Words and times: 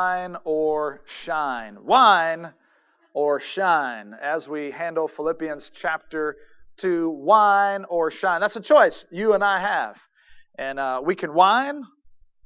whine 0.00 0.36
or 0.44 1.02
shine. 1.04 1.74
Whine 1.74 2.54
or 3.12 3.38
shine. 3.38 4.14
As 4.14 4.48
we 4.48 4.70
handle 4.70 5.08
Philippians 5.08 5.70
chapter 5.74 6.36
2, 6.78 7.10
whine 7.10 7.84
or 7.84 8.10
shine. 8.10 8.40
That's 8.40 8.56
a 8.56 8.62
choice 8.62 9.04
you 9.10 9.34
and 9.34 9.44
I 9.44 9.58
have. 9.60 10.00
And 10.56 10.78
uh, 10.78 11.02
we 11.04 11.14
can 11.14 11.34
whine 11.34 11.82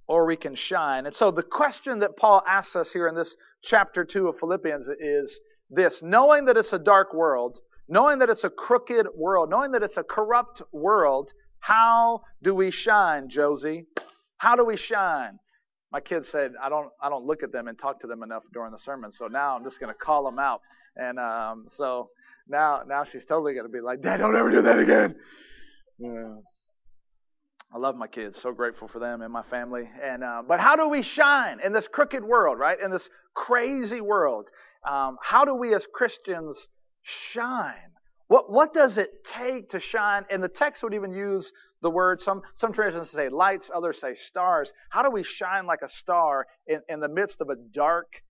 or 0.08 0.26
we 0.26 0.34
can 0.36 0.56
shine. 0.56 1.06
And 1.06 1.14
so 1.14 1.30
the 1.30 1.44
question 1.44 2.00
that 2.00 2.16
Paul 2.16 2.42
asks 2.44 2.74
us 2.74 2.92
here 2.92 3.06
in 3.06 3.14
this 3.14 3.36
chapter 3.62 4.04
2 4.04 4.26
of 4.26 4.38
Philippians 4.40 4.88
is 4.98 5.40
this 5.70 6.02
knowing 6.02 6.46
that 6.46 6.56
it's 6.56 6.72
a 6.72 6.78
dark 6.80 7.14
world, 7.14 7.60
knowing 7.86 8.18
that 8.18 8.30
it's 8.30 8.44
a 8.44 8.50
crooked 8.50 9.06
world, 9.14 9.48
knowing 9.48 9.70
that 9.72 9.84
it's 9.84 9.96
a 9.96 10.02
corrupt 10.02 10.60
world, 10.72 11.32
how 11.60 12.22
do 12.42 12.52
we 12.52 12.72
shine, 12.72 13.28
Josie? 13.28 13.86
How 14.38 14.56
do 14.56 14.64
we 14.64 14.76
shine? 14.76 15.38
My 15.94 16.00
kids 16.00 16.26
said 16.26 16.54
I 16.60 16.68
don't 16.68 16.90
I 17.00 17.08
don't 17.08 17.24
look 17.24 17.44
at 17.44 17.52
them 17.52 17.68
and 17.68 17.78
talk 17.78 18.00
to 18.00 18.08
them 18.08 18.24
enough 18.24 18.42
during 18.52 18.72
the 18.72 18.78
sermon, 18.78 19.12
so 19.12 19.28
now 19.28 19.54
I'm 19.54 19.62
just 19.62 19.78
going 19.78 19.92
to 19.92 19.96
call 19.96 20.24
them 20.24 20.40
out. 20.40 20.60
And 20.96 21.20
um, 21.20 21.66
so 21.68 22.08
now 22.48 22.82
now 22.84 23.04
she's 23.04 23.24
totally 23.24 23.54
going 23.54 23.64
to 23.64 23.70
be 23.70 23.80
like, 23.80 24.00
Dad, 24.00 24.16
don't 24.16 24.34
ever 24.34 24.50
do 24.50 24.62
that 24.62 24.80
again. 24.80 25.14
Yeah. 26.00 26.34
I 27.72 27.78
love 27.78 27.94
my 27.94 28.08
kids. 28.08 28.42
So 28.42 28.50
grateful 28.50 28.88
for 28.88 28.98
them 28.98 29.22
and 29.22 29.32
my 29.32 29.42
family. 29.42 29.88
And 30.02 30.24
uh, 30.24 30.42
but 30.44 30.58
how 30.58 30.74
do 30.74 30.88
we 30.88 31.02
shine 31.02 31.60
in 31.60 31.72
this 31.72 31.86
crooked 31.86 32.24
world, 32.24 32.58
right? 32.58 32.80
In 32.80 32.90
this 32.90 33.08
crazy 33.32 34.00
world, 34.00 34.50
um, 34.84 35.16
how 35.22 35.44
do 35.44 35.54
we 35.54 35.76
as 35.76 35.86
Christians 35.86 36.66
shine? 37.02 37.93
What 38.34 38.50
what 38.50 38.72
does 38.72 38.98
it 38.98 39.22
take 39.22 39.68
to 39.68 39.78
shine? 39.78 40.24
And 40.28 40.42
the 40.42 40.48
text 40.48 40.82
would 40.82 40.92
even 40.92 41.12
use 41.12 41.52
the 41.82 41.90
word. 41.90 42.18
Some 42.18 42.42
some 42.54 42.72
translations 42.72 43.10
say 43.10 43.28
lights, 43.28 43.70
others 43.72 44.00
say 44.00 44.14
stars. 44.14 44.72
How 44.88 45.04
do 45.04 45.10
we 45.10 45.22
shine 45.22 45.66
like 45.66 45.82
a 45.82 45.88
star 45.88 46.44
in, 46.66 46.80
in 46.88 46.98
the 46.98 47.08
midst 47.08 47.40
of 47.40 47.48
a 47.48 47.54
dark 47.54 48.24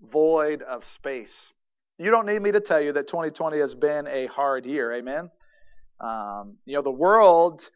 void 0.00 0.62
of 0.62 0.84
space? 0.84 1.52
You 1.96 2.10
don't 2.10 2.26
need 2.26 2.42
me 2.42 2.50
to 2.50 2.58
tell 2.58 2.80
you 2.80 2.92
that 2.94 3.06
2020 3.06 3.60
has 3.60 3.72
been 3.72 4.08
a 4.08 4.26
hard 4.26 4.66
year. 4.66 4.92
Amen. 4.94 5.30
Um, 6.00 6.56
you 6.64 6.74
know 6.74 6.82
the 6.82 6.90
world 6.90 7.70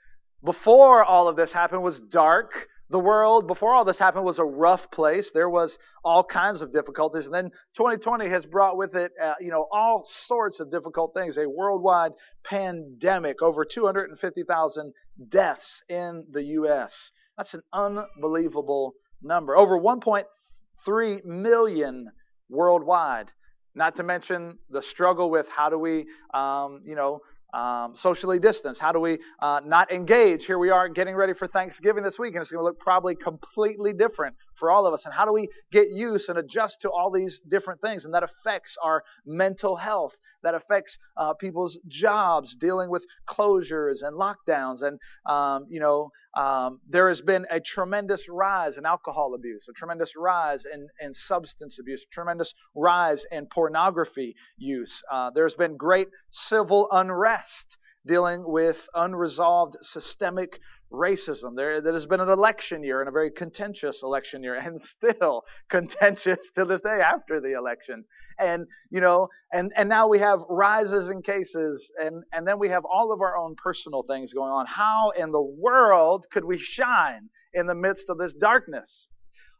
before 0.45 1.05
all 1.05 1.28
of 1.28 1.37
this 1.37 1.53
happened 1.53 1.83
was 1.83 2.00
dark. 2.00 2.69
The 2.91 2.98
world 2.98 3.48
before 3.48 3.75
all 3.75 3.84
this 3.84 3.98
happened 3.98 4.25
was 4.25 4.39
a 4.39 4.45
rough 4.45 4.91
place. 4.91 5.31
There 5.33 5.48
was 5.48 5.78
all 6.05 6.23
kinds 6.23 6.61
of 6.61 6.70
difficulties, 6.70 7.25
and 7.25 7.34
then 7.34 7.51
2020 7.77 8.28
has 8.28 8.45
brought 8.45 8.77
with 8.77 8.95
it, 8.95 9.12
uh, 9.20 9.34
you 9.41 9.51
know, 9.51 9.67
all 9.73 10.05
sorts 10.05 10.61
of 10.61 10.70
difficult 10.70 11.14
things. 11.14 11.39
A 11.39 11.48
worldwide 11.48 12.12
pandemic, 12.45 13.41
over 13.42 13.64
250,000 13.64 14.92
deaths 15.28 15.83
in 15.89 16.27
the 16.31 16.42
U.S. 16.42 17.11
That's 17.39 17.55
an 17.55 17.62
unbelievable 17.73 18.95
number. 19.23 19.56
Over 19.56 19.79
1.3 19.81 21.25
million 21.25 22.11
worldwide. 22.51 23.33
Not 23.75 23.97
to 23.97 24.03
mention 24.05 24.58
the 24.70 24.83
struggle 24.83 25.31
with 25.31 25.48
how 25.48 25.70
do 25.70 25.79
we, 25.79 26.06
um, 26.33 26.83
you 26.84 26.95
know, 26.95 27.20
um, 27.55 27.95
socially 27.95 28.39
distance? 28.39 28.79
How 28.79 28.93
do 28.93 29.01
we 29.01 29.19
uh, 29.41 29.61
not 29.65 29.93
engage? 29.93 30.45
Here 30.45 30.59
we 30.59 30.71
are 30.71 30.89
getting 30.89 31.15
ready 31.15 31.33
for 31.33 31.47
Thanksgiving 31.47 32.03
this 32.03 32.19
week, 32.19 32.35
and 32.35 32.43
it's 32.43 32.51
going 32.51 32.61
to 32.61 32.65
look 32.65 32.81
probably 32.81 33.15
completely 33.15 33.93
different 33.93 34.37
for 34.55 34.71
all 34.71 34.87
of 34.87 34.95
us. 34.95 35.05
And 35.05 35.15
how 35.15 35.25
do 35.25 35.33
we 35.33 35.49
get 35.73 35.89
used 35.91 36.29
and 36.29 36.39
adjust 36.39 36.83
to 36.83 36.91
all 36.91 37.11
these 37.11 37.41
different 37.41 37.81
things? 37.81 38.05
And 38.05 38.15
that 38.15 38.23
affects 38.23 38.77
our 38.83 39.03
mental 39.25 39.77
health. 39.77 40.17
That 40.43 40.55
affects 40.55 40.99
uh, 41.17 41.35
people's 41.35 41.79
jobs, 41.89 42.55
dealing 42.55 42.91
with 42.91 43.05
closures 43.27 44.03
and 44.03 44.19
lockdowns. 44.19 44.83
And, 44.83 44.99
um, 45.27 45.67
you 45.69 45.81
know, 45.81 46.11
um, 46.37 46.81
there 46.89 47.09
has 47.09 47.21
been 47.21 47.47
a 47.51 47.61
tremendous 47.61 48.29
rise 48.29 48.77
in 48.77 48.87
alcohol 48.87 49.35
abuse, 49.35 49.67
a 49.69 49.73
tremendous 49.73 50.15
rise 50.17 50.65
in, 50.65 50.89
in 51.01 51.13
substance 51.13 51.79
abuse, 51.79 52.05
tremendous 52.13 52.53
rise 52.75 53.25
in 53.31 53.47
pornography 53.47 54.35
use. 54.57 55.03
Uh, 55.11 55.31
there's 55.35 55.55
been 55.55 55.77
great 55.77 56.09
civil 56.31 56.89
unrest 56.91 57.79
dealing 58.07 58.45
with 58.47 58.89
unresolved 58.95 59.77
systemic 59.81 60.61
racism. 60.92 61.57
There, 61.57 61.81
there 61.81 61.92
has 61.92 62.07
been 62.07 62.20
an 62.20 62.29
election 62.29 62.85
year 62.85 63.01
and 63.01 63.09
a 63.09 63.13
very 63.13 63.31
contentious 63.31 64.03
election 64.03 64.42
year, 64.42 64.55
and 64.55 64.81
still 64.81 65.45
contentious 65.69 66.51
to 66.55 66.64
this 66.64 66.81
day 66.81 67.01
after 67.01 67.41
the 67.41 67.53
election. 67.53 68.05
And 68.39 68.67
you 68.91 69.01
know, 69.01 69.29
and 69.53 69.73
and 69.77 69.89
now 69.89 70.09
we 70.09 70.19
have 70.20 70.41
rises 70.48 71.09
in 71.09 71.23
cases, 71.23 71.91
and 72.01 72.23
and 72.33 72.47
then 72.47 72.59
we 72.59 72.69
have 72.69 72.85
all 72.85 73.13
of 73.13 73.20
our 73.20 73.37
own 73.37 73.57
personal 73.57 74.03
things 74.03 74.33
going 74.33 74.51
on. 74.51 74.67
How 74.67 75.11
in 75.11 75.33
the 75.33 75.43
world 75.43 76.27
could 76.31 76.45
we 76.45 76.59
shine 76.59 77.29
in 77.53 77.67
the 77.67 77.75
midst 77.75 78.11
of 78.11 78.19
this 78.19 78.35
darkness? 78.35 79.09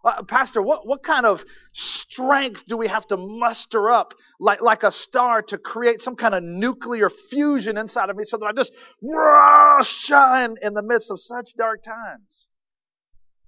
Uh, 0.04 0.22
Pastor, 0.22 0.60
what, 0.60 0.87
what 0.87 1.03
kind 1.03 1.25
of 1.25 1.44
strength 1.72 2.66
do 2.66 2.76
we 2.76 2.88
have 2.88 3.06
to 3.06 3.16
muster 3.16 3.91
up 3.91 4.12
like, 4.38 4.60
like 4.60 4.82
a 4.82 4.91
star 4.91 5.41
to 5.41 5.56
create 5.56 6.03
some 6.03 6.15
kind 6.15 6.34
of 6.34 6.42
nuclear 6.42 7.09
fusion 7.09 7.78
inside 7.78 8.10
of 8.10 8.16
me 8.16 8.25
so 8.25 8.37
that 8.37 8.47
I 8.47 8.53
just 8.53 8.72
rah, 9.03 9.82
shine 9.82 10.56
in 10.60 10.75
the 10.75 10.82
midst 10.82 11.10
of 11.10 11.19
such 11.19 11.54
dark 11.56 11.82
times? 11.82 12.48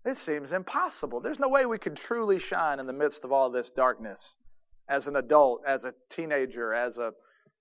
It 0.07 0.17
seems 0.17 0.53
impossible. 0.53 1.21
There's 1.21 1.41
no 1.41 1.49
way 1.49 1.67
we 1.67 1.79
could 1.79 1.97
truly 1.97 2.39
shine 2.39 2.79
in 2.79 2.87
the 2.87 2.93
midst 2.93 3.25
of 3.25 3.33
all 3.33 3.51
this 3.51 3.71
darkness 3.71 4.37
as 4.89 5.09
an 5.09 5.17
adult, 5.17 5.63
as 5.67 5.85
a 5.85 5.93
teenager, 6.09 6.73
as 6.73 6.97
a 6.97 7.13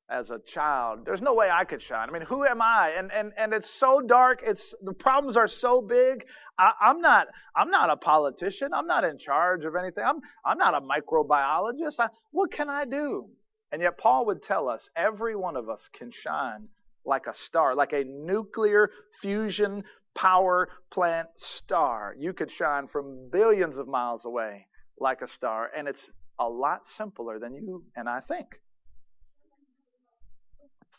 as 0.10 0.30
a 0.32 0.40
child. 0.40 1.06
There's 1.06 1.22
no 1.22 1.34
way 1.34 1.50
I 1.50 1.64
could 1.66 1.82
shine. 1.82 2.10
I 2.10 2.12
mean, 2.12 2.22
who 2.22 2.46
am 2.46 2.62
I? 2.62 2.94
And 2.98 3.12
and 3.12 3.34
and 3.38 3.54
it's 3.54 3.70
so 3.70 4.02
dark. 4.02 4.44
It's 4.46 4.76
the 4.82 4.94
problems 4.94 5.38
are 5.38 5.48
so 5.48 5.82
big. 5.82 6.26
I, 6.58 6.74
am 6.82 7.02
not 7.02 7.28
I'm 7.56 7.70
not 7.70 7.90
a 7.90 7.98
politician. 7.98 8.70
I'm 8.74 8.88
not 8.88 9.04
in 9.04 9.18
charge 9.18 9.66
of 9.66 9.76
anything. 9.76 10.04
I'm 10.06 10.20
I'm 10.46 10.58
not 10.58 10.76
a 10.76 10.82
microbiologist. 10.82 12.00
I, 12.00 12.08
what 12.32 12.52
can 12.52 12.70
I 12.70 12.86
do? 12.86 13.28
And 13.72 13.82
yet 13.82 13.98
Paul 13.98 14.28
would 14.28 14.42
tell 14.42 14.70
us 14.70 14.90
every 14.96 15.36
one 15.36 15.56
of 15.56 15.70
us 15.70 15.90
can 15.92 16.12
shine 16.12 16.70
like 17.06 17.28
a 17.28 17.34
star, 17.34 17.76
like 17.76 17.94
a 17.94 18.04
nuclear 18.04 18.90
fusion 19.22 19.84
power 20.16 20.70
plant 20.92 21.28
star. 21.36 22.16
You 22.18 22.34
could 22.34 22.50
shine 22.50 22.88
from 22.88 23.30
billions 23.32 23.78
of 23.78 23.88
miles 23.88 24.26
away 24.26 24.68
like 25.00 25.22
a 25.22 25.28
star, 25.28 25.70
and 25.76 25.88
it's 25.88 26.10
a 26.40 26.48
lot 26.48 26.86
simpler 26.86 27.40
than 27.40 27.54
you 27.54 27.84
and 27.96 28.08
I 28.08 28.22
think. 28.22 28.60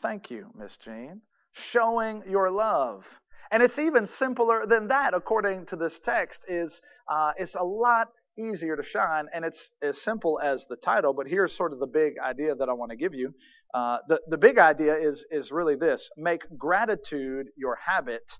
Thank 0.06 0.30
you, 0.30 0.52
Miss 0.56 0.76
Jean. 0.76 1.20
Showing 1.50 2.22
your 2.28 2.48
love. 2.48 3.04
And 3.50 3.60
it's 3.60 3.76
even 3.76 4.06
simpler 4.06 4.64
than 4.64 4.86
that, 4.86 5.14
according 5.14 5.66
to 5.66 5.76
this 5.76 5.98
text, 5.98 6.44
is 6.46 6.80
uh, 7.10 7.32
it's 7.36 7.56
a 7.56 7.64
lot 7.64 8.10
easier 8.38 8.76
to 8.76 8.84
shine, 8.84 9.26
and 9.34 9.44
it's 9.44 9.72
as 9.82 10.00
simple 10.00 10.38
as 10.40 10.64
the 10.66 10.76
title. 10.76 11.12
But 11.12 11.26
here's 11.26 11.52
sort 11.52 11.72
of 11.72 11.80
the 11.80 11.88
big 11.88 12.20
idea 12.24 12.54
that 12.54 12.68
I 12.68 12.72
want 12.72 12.92
to 12.92 12.96
give 12.96 13.14
you. 13.14 13.34
Uh, 13.74 13.98
the 14.06 14.20
the 14.28 14.38
big 14.38 14.58
idea 14.58 14.94
is 14.94 15.26
is 15.32 15.50
really 15.50 15.74
this: 15.74 16.08
make 16.16 16.42
gratitude 16.56 17.48
your 17.56 17.76
habit, 17.84 18.30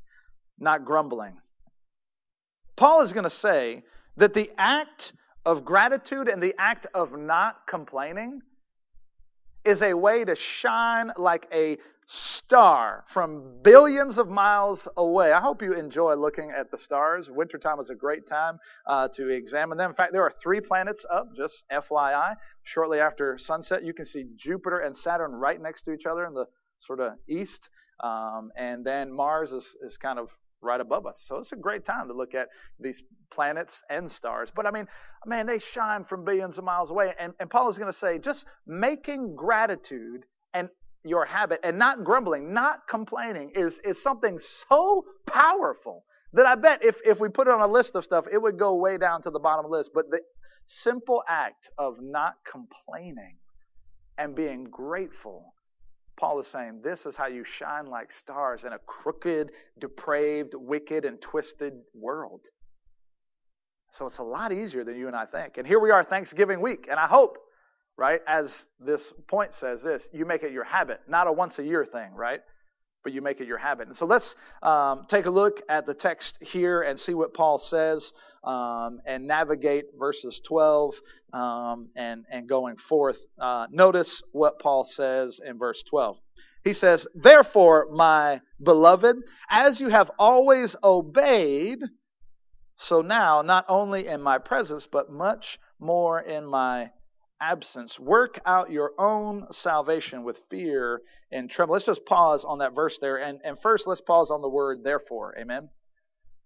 not 0.61 0.85
grumbling. 0.85 1.37
Paul 2.77 3.03
is 3.03 3.13
going 3.13 3.25
to 3.25 3.31
say 3.31 3.83
that 4.19 4.35
the 4.35 4.53
act 4.57 5.15
of 5.45 5.65
gratitude 5.65 6.29
and 6.29 6.41
the 6.41 6.55
act 6.59 6.87
of 6.95 7.19
not 7.19 7.67
complaining 7.67 8.43
is 9.67 9.83
a 9.83 9.95
way 9.95 10.25
to 10.25 10.35
shine 10.35 11.13
like 11.17 11.49
a 11.53 11.79
star 12.07 13.05
from 13.09 13.61
billions 13.63 14.17
of 14.17 14.29
miles 14.29 14.87
away. 14.97 15.33
I 15.33 15.41
hope 15.41 15.61
you 15.61 15.75
enjoy 15.75 16.15
looking 16.15 16.53
at 16.57 16.71
the 16.71 16.79
stars. 16.79 17.29
Wintertime 17.29 17.81
is 17.81 17.91
a 17.91 17.97
great 17.97 18.27
time 18.27 18.59
uh, 18.87 19.09
to 19.15 19.29
examine 19.29 19.77
them. 19.77 19.91
In 19.91 19.97
fact, 19.97 20.13
there 20.13 20.23
are 20.23 20.31
three 20.31 20.61
planets 20.61 21.05
up, 21.11 21.35
just 21.35 21.65
FYI. 21.71 22.37
Shortly 22.63 23.01
after 23.01 23.37
sunset, 23.39 23.83
you 23.83 23.93
can 23.93 24.05
see 24.05 24.27
Jupiter 24.37 24.79
and 24.79 24.97
Saturn 24.97 25.33
right 25.33 25.61
next 25.61 25.83
to 25.83 25.93
each 25.93 26.07
other 26.07 26.25
in 26.25 26.35
the 26.35 26.47
sort 26.79 27.01
of 27.01 27.15
east. 27.29 27.69
Um, 27.99 28.53
and 28.57 28.85
then 28.85 29.13
Mars 29.13 29.53
is, 29.53 29.77
is 29.83 29.97
kind 29.97 30.19
of 30.21 30.31
right 30.67 30.81
above 30.81 31.07
us. 31.07 31.23
So 31.27 31.37
it's 31.37 31.53
a 31.53 31.57
great 31.57 31.85
time 31.85 32.09
to 32.09 32.15
look 32.15 32.35
at 32.35 32.49
these 32.79 33.03
planets 33.31 33.83
and 33.89 34.11
stars. 34.11 34.53
But 34.55 34.67
I 34.67 34.71
mean, 34.71 34.87
man, 35.25 35.47
they 35.47 35.59
shine 35.59 36.05
from 36.05 36.25
billions 36.25 36.59
of 36.59 36.65
miles 36.65 36.91
away. 36.91 37.15
And, 37.19 37.33
and 37.41 37.49
Paul 37.49 37.69
is 37.69 37.79
going 37.79 37.91
to 37.91 37.97
say, 37.97 38.19
just 38.19 38.47
making 38.67 39.37
gratitude 39.37 40.27
and 40.53 40.69
your 41.05 41.25
habit 41.25 41.61
and 41.63 41.79
not 41.79 42.05
grumbling, 42.05 42.53
not 42.53 42.89
complaining 42.89 43.53
is, 43.55 43.79
is 43.79 44.03
something 44.03 44.39
so 44.39 45.05
powerful 45.27 46.05
that 46.33 46.47
I 46.47 46.57
bet 46.57 46.85
if, 46.85 47.01
if 47.05 47.21
we 47.21 47.29
put 47.29 47.47
it 47.47 47.55
on 47.55 47.63
a 47.63 47.69
list 47.69 47.97
of 47.97 48.05
stuff, 48.05 48.27
it 48.31 48.43
would 48.43 48.59
go 48.59 48.75
way 48.75 48.99
down 48.99 49.23
to 49.23 49.31
the 49.31 49.39
bottom 49.39 49.65
of 49.65 49.71
the 49.71 49.77
list. 49.77 49.93
But 49.95 50.11
the 50.11 50.21
simple 50.67 51.23
act 51.29 51.71
of 51.79 51.97
not 52.01 52.35
complaining 52.45 53.37
and 54.19 54.35
being 54.35 54.65
grateful 54.65 55.55
Paul 56.17 56.39
is 56.41 56.47
saying 56.47 56.81
this 56.83 57.07
is 57.07 57.17
how 57.17 57.27
you 57.27 57.45
shine 57.45 57.87
like 57.87 58.11
stars 58.11 58.65
in 58.65 58.73
a 58.73 58.79
crooked, 58.79 59.53
depraved, 59.79 60.55
wicked, 60.55 61.05
and 61.05 61.21
twisted 61.21 61.75
world. 61.95 62.49
So 63.91 64.07
it's 64.07 64.19
a 64.19 64.25
lot 64.25 64.53
easier 64.53 64.85
than 64.85 64.97
you 64.97 65.07
and 65.07 65.17
I 65.17 65.27
think. 65.27 65.59
And 65.59 65.67
here 65.67 65.79
we 65.79 65.91
are, 65.91 66.03
Thanksgiving 66.03 66.61
week. 66.61 66.87
And 66.91 66.99
I 66.99 67.07
hope, 67.07 67.39
right, 67.97 68.21
as 68.27 68.67
this 68.81 69.13
point 69.27 69.55
says 69.55 69.83
this, 69.83 70.09
you 70.13 70.25
make 70.25 70.43
it 70.43 70.53
your 70.53 70.65
habit, 70.65 71.01
not 71.09 71.27
a 71.27 71.33
once 71.33 71.59
a 71.59 71.65
year 71.65 71.85
thing, 71.85 72.13
right? 72.15 72.41
But 73.03 73.13
you 73.13 73.23
make 73.23 73.41
it 73.41 73.47
your 73.47 73.59
habit. 73.59 73.87
And 73.87 73.97
so 73.97 74.07
let's 74.07 74.35
um, 74.63 75.05
take 75.09 75.27
a 75.27 75.31
look 75.31 75.63
at 75.69 75.87
the 75.87 75.95
text 75.95 76.39
here 76.41 76.83
and 76.83 76.99
see 76.99 77.15
what 77.15 77.35
Paul 77.35 77.59
says 77.59 78.13
um, 78.43 79.01
and 79.07 79.27
navigate 79.27 79.85
verses 79.99 80.41
12 80.45 80.95
um, 81.33 81.89
and, 81.95 82.25
and 82.31 82.49
going 82.49 82.77
forth. 82.77 83.19
Uh, 83.41 83.67
notice 83.71 84.23
what 84.33 84.59
Paul 84.59 84.85
says 84.85 85.41
in 85.45 85.59
verse 85.59 85.83
12. 85.85 86.17
He 86.65 86.73
says, 86.73 87.07
Therefore, 87.15 87.87
my 87.93 88.41
beloved, 88.61 89.19
as 89.49 89.81
you 89.81 89.89
have 89.89 90.11
always 90.19 90.75
obeyed, 90.83 91.79
so 92.77 93.01
now, 93.01 93.43
not 93.43 93.65
only 93.69 94.07
in 94.07 94.21
my 94.21 94.39
presence, 94.39 94.87
but 94.87 95.11
much 95.11 95.59
more 95.79 96.21
in 96.21 96.45
my 96.45 96.91
absence. 97.41 97.99
Work 97.99 98.41
out 98.47 98.71
your 98.71 98.93
own 98.99 99.47
salvation 99.51 100.25
with 100.25 100.41
fear 100.51 101.01
and 101.31 101.51
tremble. 101.51 101.75
Let's 101.75 101.85
just 101.85 102.07
pause 102.07 102.45
on 102.45 102.59
that 102.59 102.75
verse 102.75 102.99
there. 102.99 103.17
And, 103.17 103.41
and 103.45 103.59
first, 103.59 103.87
let's 103.87 104.01
pause 104.01 104.31
on 104.31 104.43
the 104.43 104.49
word 104.49 104.85
therefore. 104.85 105.35
Amen. 105.39 105.69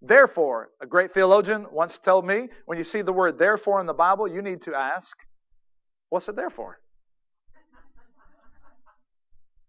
Therefore, 0.02 0.70
a 0.80 0.86
great 0.86 1.12
theologian 1.12 1.66
once 1.70 1.98
told 1.98 2.26
me 2.26 2.48
when 2.64 2.78
you 2.78 2.84
see 2.84 3.02
the 3.02 3.12
word 3.12 3.38
therefore 3.38 3.80
in 3.80 3.86
the 3.86 3.92
Bible, 3.92 4.26
you 4.26 4.40
need 4.40 4.62
to 4.62 4.74
ask, 4.74 5.16
what's 6.08 6.28
it 6.28 6.36
there 6.36 6.50
for? 6.50 6.78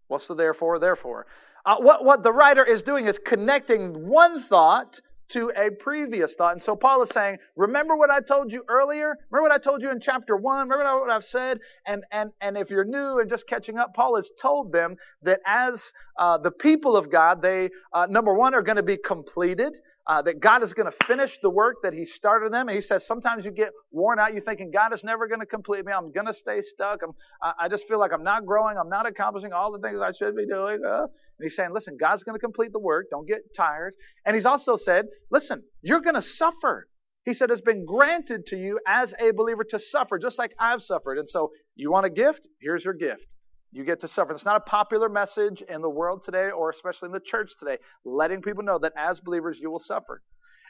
What's 0.08 0.26
the 0.26 0.34
therefore, 0.34 0.78
therefore? 0.78 1.26
Uh, 1.64 1.76
what, 1.78 2.04
what 2.04 2.22
the 2.22 2.32
writer 2.32 2.64
is 2.64 2.82
doing 2.82 3.06
is 3.06 3.18
connecting 3.18 4.08
one 4.08 4.42
thought 4.42 5.00
to 5.32 5.52
a 5.56 5.70
previous 5.70 6.34
thought. 6.34 6.52
And 6.52 6.62
so 6.62 6.76
Paul 6.76 7.02
is 7.02 7.10
saying, 7.10 7.38
remember 7.56 7.96
what 7.96 8.10
I 8.10 8.20
told 8.20 8.52
you 8.52 8.64
earlier? 8.68 9.16
Remember 9.30 9.48
what 9.48 9.52
I 9.52 9.58
told 9.58 9.82
you 9.82 9.90
in 9.90 10.00
chapter 10.00 10.36
one? 10.36 10.68
Remember 10.68 11.00
what 11.00 11.10
I've 11.10 11.24
said? 11.24 11.60
And, 11.86 12.04
and, 12.10 12.30
and 12.40 12.56
if 12.56 12.70
you're 12.70 12.84
new 12.84 13.20
and 13.20 13.28
just 13.28 13.46
catching 13.46 13.78
up, 13.78 13.94
Paul 13.94 14.16
has 14.16 14.30
told 14.40 14.72
them 14.72 14.96
that 15.22 15.40
as 15.46 15.92
uh, 16.18 16.38
the 16.38 16.50
people 16.50 16.96
of 16.96 17.10
God, 17.10 17.42
they, 17.42 17.70
uh, 17.92 18.06
number 18.08 18.34
one, 18.34 18.54
are 18.54 18.62
going 18.62 18.76
to 18.76 18.82
be 18.82 18.96
completed 18.96 19.74
uh, 20.06 20.22
that 20.22 20.40
God 20.40 20.62
is 20.62 20.74
going 20.74 20.90
to 20.90 21.04
finish 21.06 21.38
the 21.42 21.50
work 21.50 21.76
that 21.82 21.94
He 21.94 22.04
started 22.04 22.52
them. 22.52 22.68
And 22.68 22.74
He 22.74 22.80
says 22.80 23.06
sometimes 23.06 23.44
you 23.44 23.50
get 23.50 23.72
worn 23.90 24.18
out. 24.18 24.32
You're 24.32 24.42
thinking 24.42 24.70
God 24.70 24.92
is 24.92 25.04
never 25.04 25.28
going 25.28 25.40
to 25.40 25.46
complete 25.46 25.84
me. 25.84 25.92
I'm 25.92 26.12
going 26.12 26.26
to 26.26 26.32
stay 26.32 26.60
stuck. 26.62 27.00
I'm, 27.02 27.12
I, 27.58 27.68
just 27.68 27.86
feel 27.86 27.98
like 27.98 28.12
I'm 28.12 28.24
not 28.24 28.46
growing. 28.46 28.76
I'm 28.78 28.88
not 28.88 29.06
accomplishing 29.06 29.52
all 29.52 29.72
the 29.72 29.78
things 29.78 30.00
I 30.00 30.12
should 30.12 30.34
be 30.36 30.46
doing. 30.46 30.80
Uh, 30.84 31.02
and 31.02 31.10
He's 31.40 31.56
saying, 31.56 31.70
listen, 31.72 31.96
God's 31.98 32.24
going 32.24 32.34
to 32.34 32.40
complete 32.40 32.72
the 32.72 32.80
work. 32.80 33.06
Don't 33.10 33.26
get 33.26 33.54
tired. 33.56 33.94
And 34.26 34.34
He's 34.34 34.46
also 34.46 34.76
said, 34.76 35.06
listen, 35.30 35.62
you're 35.82 36.00
going 36.00 36.16
to 36.16 36.22
suffer. 36.22 36.88
He 37.24 37.34
said, 37.34 37.52
it's 37.52 37.60
been 37.60 37.84
granted 37.84 38.46
to 38.46 38.56
you 38.56 38.80
as 38.84 39.14
a 39.20 39.30
believer 39.30 39.62
to 39.70 39.78
suffer, 39.78 40.18
just 40.18 40.38
like 40.38 40.52
I've 40.58 40.82
suffered. 40.82 41.18
And 41.18 41.28
so, 41.28 41.52
you 41.76 41.90
want 41.90 42.06
a 42.06 42.10
gift? 42.10 42.48
Here's 42.60 42.84
your 42.84 42.94
gift. 42.94 43.36
You 43.72 43.84
get 43.84 44.00
to 44.00 44.08
suffer. 44.08 44.32
It's 44.32 44.44
not 44.44 44.56
a 44.56 44.60
popular 44.60 45.08
message 45.08 45.62
in 45.62 45.80
the 45.80 45.88
world 45.88 46.22
today, 46.22 46.50
or 46.50 46.68
especially 46.68 47.06
in 47.06 47.12
the 47.12 47.20
church 47.20 47.56
today, 47.58 47.78
letting 48.04 48.42
people 48.42 48.62
know 48.62 48.78
that 48.78 48.92
as 48.96 49.20
believers 49.20 49.58
you 49.58 49.70
will 49.70 49.78
suffer. 49.78 50.22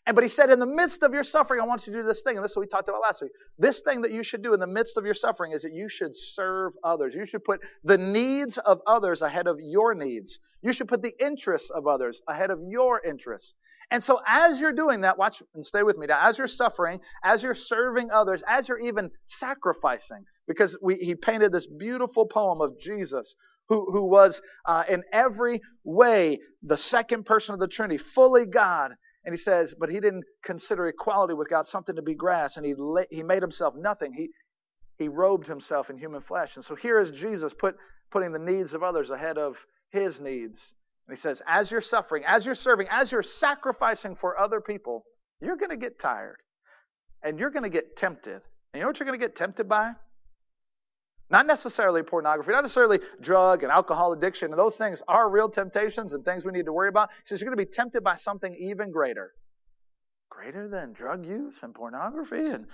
And 0.05 0.17
but 0.17 0.25
he 0.25 0.29
said, 0.29 0.51
in 0.51 0.59
the 0.59 0.67
midst 0.67 1.05
of 1.05 1.15
your 1.15 1.23
suffering, 1.23 1.61
I 1.61 1.65
want 1.65 1.87
you 1.87 1.93
to 1.93 2.01
do 2.01 2.05
this 2.05 2.23
thing. 2.23 2.37
And 2.37 2.45
this 2.45 2.51
is 2.51 2.57
what 2.57 2.63
we 2.63 2.67
talked 2.67 2.89
about 2.89 3.03
last 3.03 3.23
week. 3.23 3.31
This 3.57 3.83
thing 3.83 4.03
that 4.03 4.11
you 4.11 4.25
should 4.25 4.43
do 4.43 4.53
in 4.53 4.59
the 4.59 4.67
midst 4.67 4.97
of 4.97 5.05
your 5.05 5.15
suffering 5.15 5.53
is 5.53 5.63
that 5.63 5.73
you 5.73 5.89
should 5.89 6.13
serve 6.13 6.73
others. 6.83 7.15
You 7.15 7.25
should 7.25 7.45
put 7.45 7.61
the 7.85 7.99
needs 7.99 8.59
of 8.59 8.81
others 8.85 9.23
ahead 9.23 9.47
of 9.47 9.59
your 9.61 9.95
needs. 9.95 10.41
You 10.61 10.73
should 10.73 10.89
put 10.89 11.03
the 11.03 11.15
interests 11.25 11.71
of 11.71 11.87
others 11.87 12.21
ahead 12.29 12.51
of 12.51 12.59
your 12.69 13.01
interests. 13.01 13.55
And 13.93 14.03
so 14.03 14.21
as 14.27 14.59
you're 14.59 14.73
doing 14.73 15.03
that, 15.03 15.19
watch 15.19 15.41
and 15.55 15.65
stay 15.65 15.85
with 15.85 15.99
me 15.99 16.09
now. 16.09 16.19
As 16.21 16.37
you're 16.37 16.49
suffering, 16.49 16.99
as 17.23 17.45
you're 17.45 17.55
serving 17.55 18.11
others, 18.11 18.43
as 18.49 18.69
you're 18.69 18.81
even 18.81 19.11
sacrificing, 19.27 20.25
because 20.49 20.77
we, 20.83 20.97
he 20.97 21.15
painted 21.15 21.53
this 21.53 21.69
beautiful 21.69 22.27
poem 22.27 22.61
of 22.61 22.77
Jesus 22.81 23.37
who, 23.69 23.87
who 23.93 24.07
was 24.07 24.43
uh, 24.67 24.83
in 24.89 25.05
every 25.13 25.61
way 25.85 26.41
the 26.65 26.77
second 26.77 27.25
person 27.25 27.55
of 27.55 27.61
the 27.61 27.69
Trinity, 27.69 27.99
fully 27.99 28.47
God 28.47 28.95
and 29.25 29.33
he 29.33 29.37
says, 29.37 29.75
but 29.79 29.89
he 29.89 30.01
didn't 30.01 30.25
consider 30.43 30.89
equality 30.89 31.35
with 31.35 31.49
God 31.49 31.67
something 31.67 31.97
to 31.97 32.03
be 32.03 32.15
grasped, 32.15 32.57
and 32.57 32.67
he 32.67 32.75
he 33.11 33.23
made 33.23 33.43
himself 33.43 33.75
nothing. 33.77 34.13
He 34.13 34.31
he 34.99 35.09
robed 35.09 35.47
himself 35.47 35.91
in 35.91 35.97
human 35.97 36.21
flesh. 36.21 36.57
And 36.57 36.65
so 36.65 36.75
here 36.75 36.99
is 36.99 37.11
Jesus 37.11 37.55
put 37.55 37.77
putting 38.11 38.33
the 38.33 38.39
needs 38.39 38.75
of 38.75 38.83
others 38.83 39.11
ahead 39.11 39.39
of 39.39 39.57
his 39.91 40.21
needs. 40.21 40.75
And 41.07 41.17
he 41.17 41.21
says, 41.21 41.43
as 41.47 41.71
you're 41.71 41.81
suffering, 41.81 42.25
as 42.27 42.47
you're 42.47 42.55
serving, 42.55 42.87
as 42.91 43.11
you're 43.11 43.23
sacrificing 43.23 44.17
for 44.17 44.39
other 44.39 44.61
people, 44.61 45.05
you're 45.41 45.57
going 45.57 45.71
to 45.71 45.77
get 45.77 45.99
tired, 45.99 46.37
and 47.23 47.39
you're 47.39 47.51
going 47.51 47.65
to 47.65 47.71
get 47.71 47.97
tempted. 47.97 48.43
And 48.73 48.77
you 48.77 48.81
know 48.81 48.87
what 48.87 49.01
you're 49.01 49.07
going 49.07 49.19
to 49.19 49.25
get 49.25 49.35
tempted 49.35 49.69
by? 49.69 49.93
Not 51.33 51.47
necessarily 51.47 52.03
pornography, 52.03 52.53
not 52.53 52.63
necessarily 52.63 53.01
drug 53.23 53.63
and 53.63 53.73
alcohol 53.73 54.13
addiction. 54.13 54.51
And 54.51 54.59
those 54.59 54.77
things 54.77 55.03
are 55.09 55.31
real 55.31 55.49
temptations 55.49 56.13
and 56.13 56.23
things 56.23 56.45
we 56.45 56.53
need 56.53 56.67
to 56.67 56.75
worry 56.75 56.91
about. 56.91 57.09
He 57.11 57.25
says 57.25 57.41
you're 57.41 57.49
going 57.49 57.57
to 57.57 57.65
be 57.65 57.73
tempted 57.73 58.05
by 58.05 58.17
something 58.17 58.55
even 58.55 58.93
greater. 58.93 59.33
Greater 60.29 60.69
than 60.69 60.93
drug 60.93 61.25
use 61.25 61.63
and 61.63 61.75
pornography 61.75 62.49
and 62.49 62.67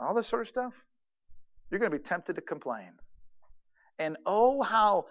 all 0.00 0.14
this 0.14 0.26
sort 0.26 0.42
of 0.42 0.48
stuff. 0.48 0.72
You're 1.70 1.78
going 1.78 1.92
to 1.92 1.98
be 1.98 2.02
tempted 2.02 2.36
to 2.36 2.40
complain. 2.40 2.92
And 3.98 4.16
oh, 4.24 4.62
how 4.62 5.04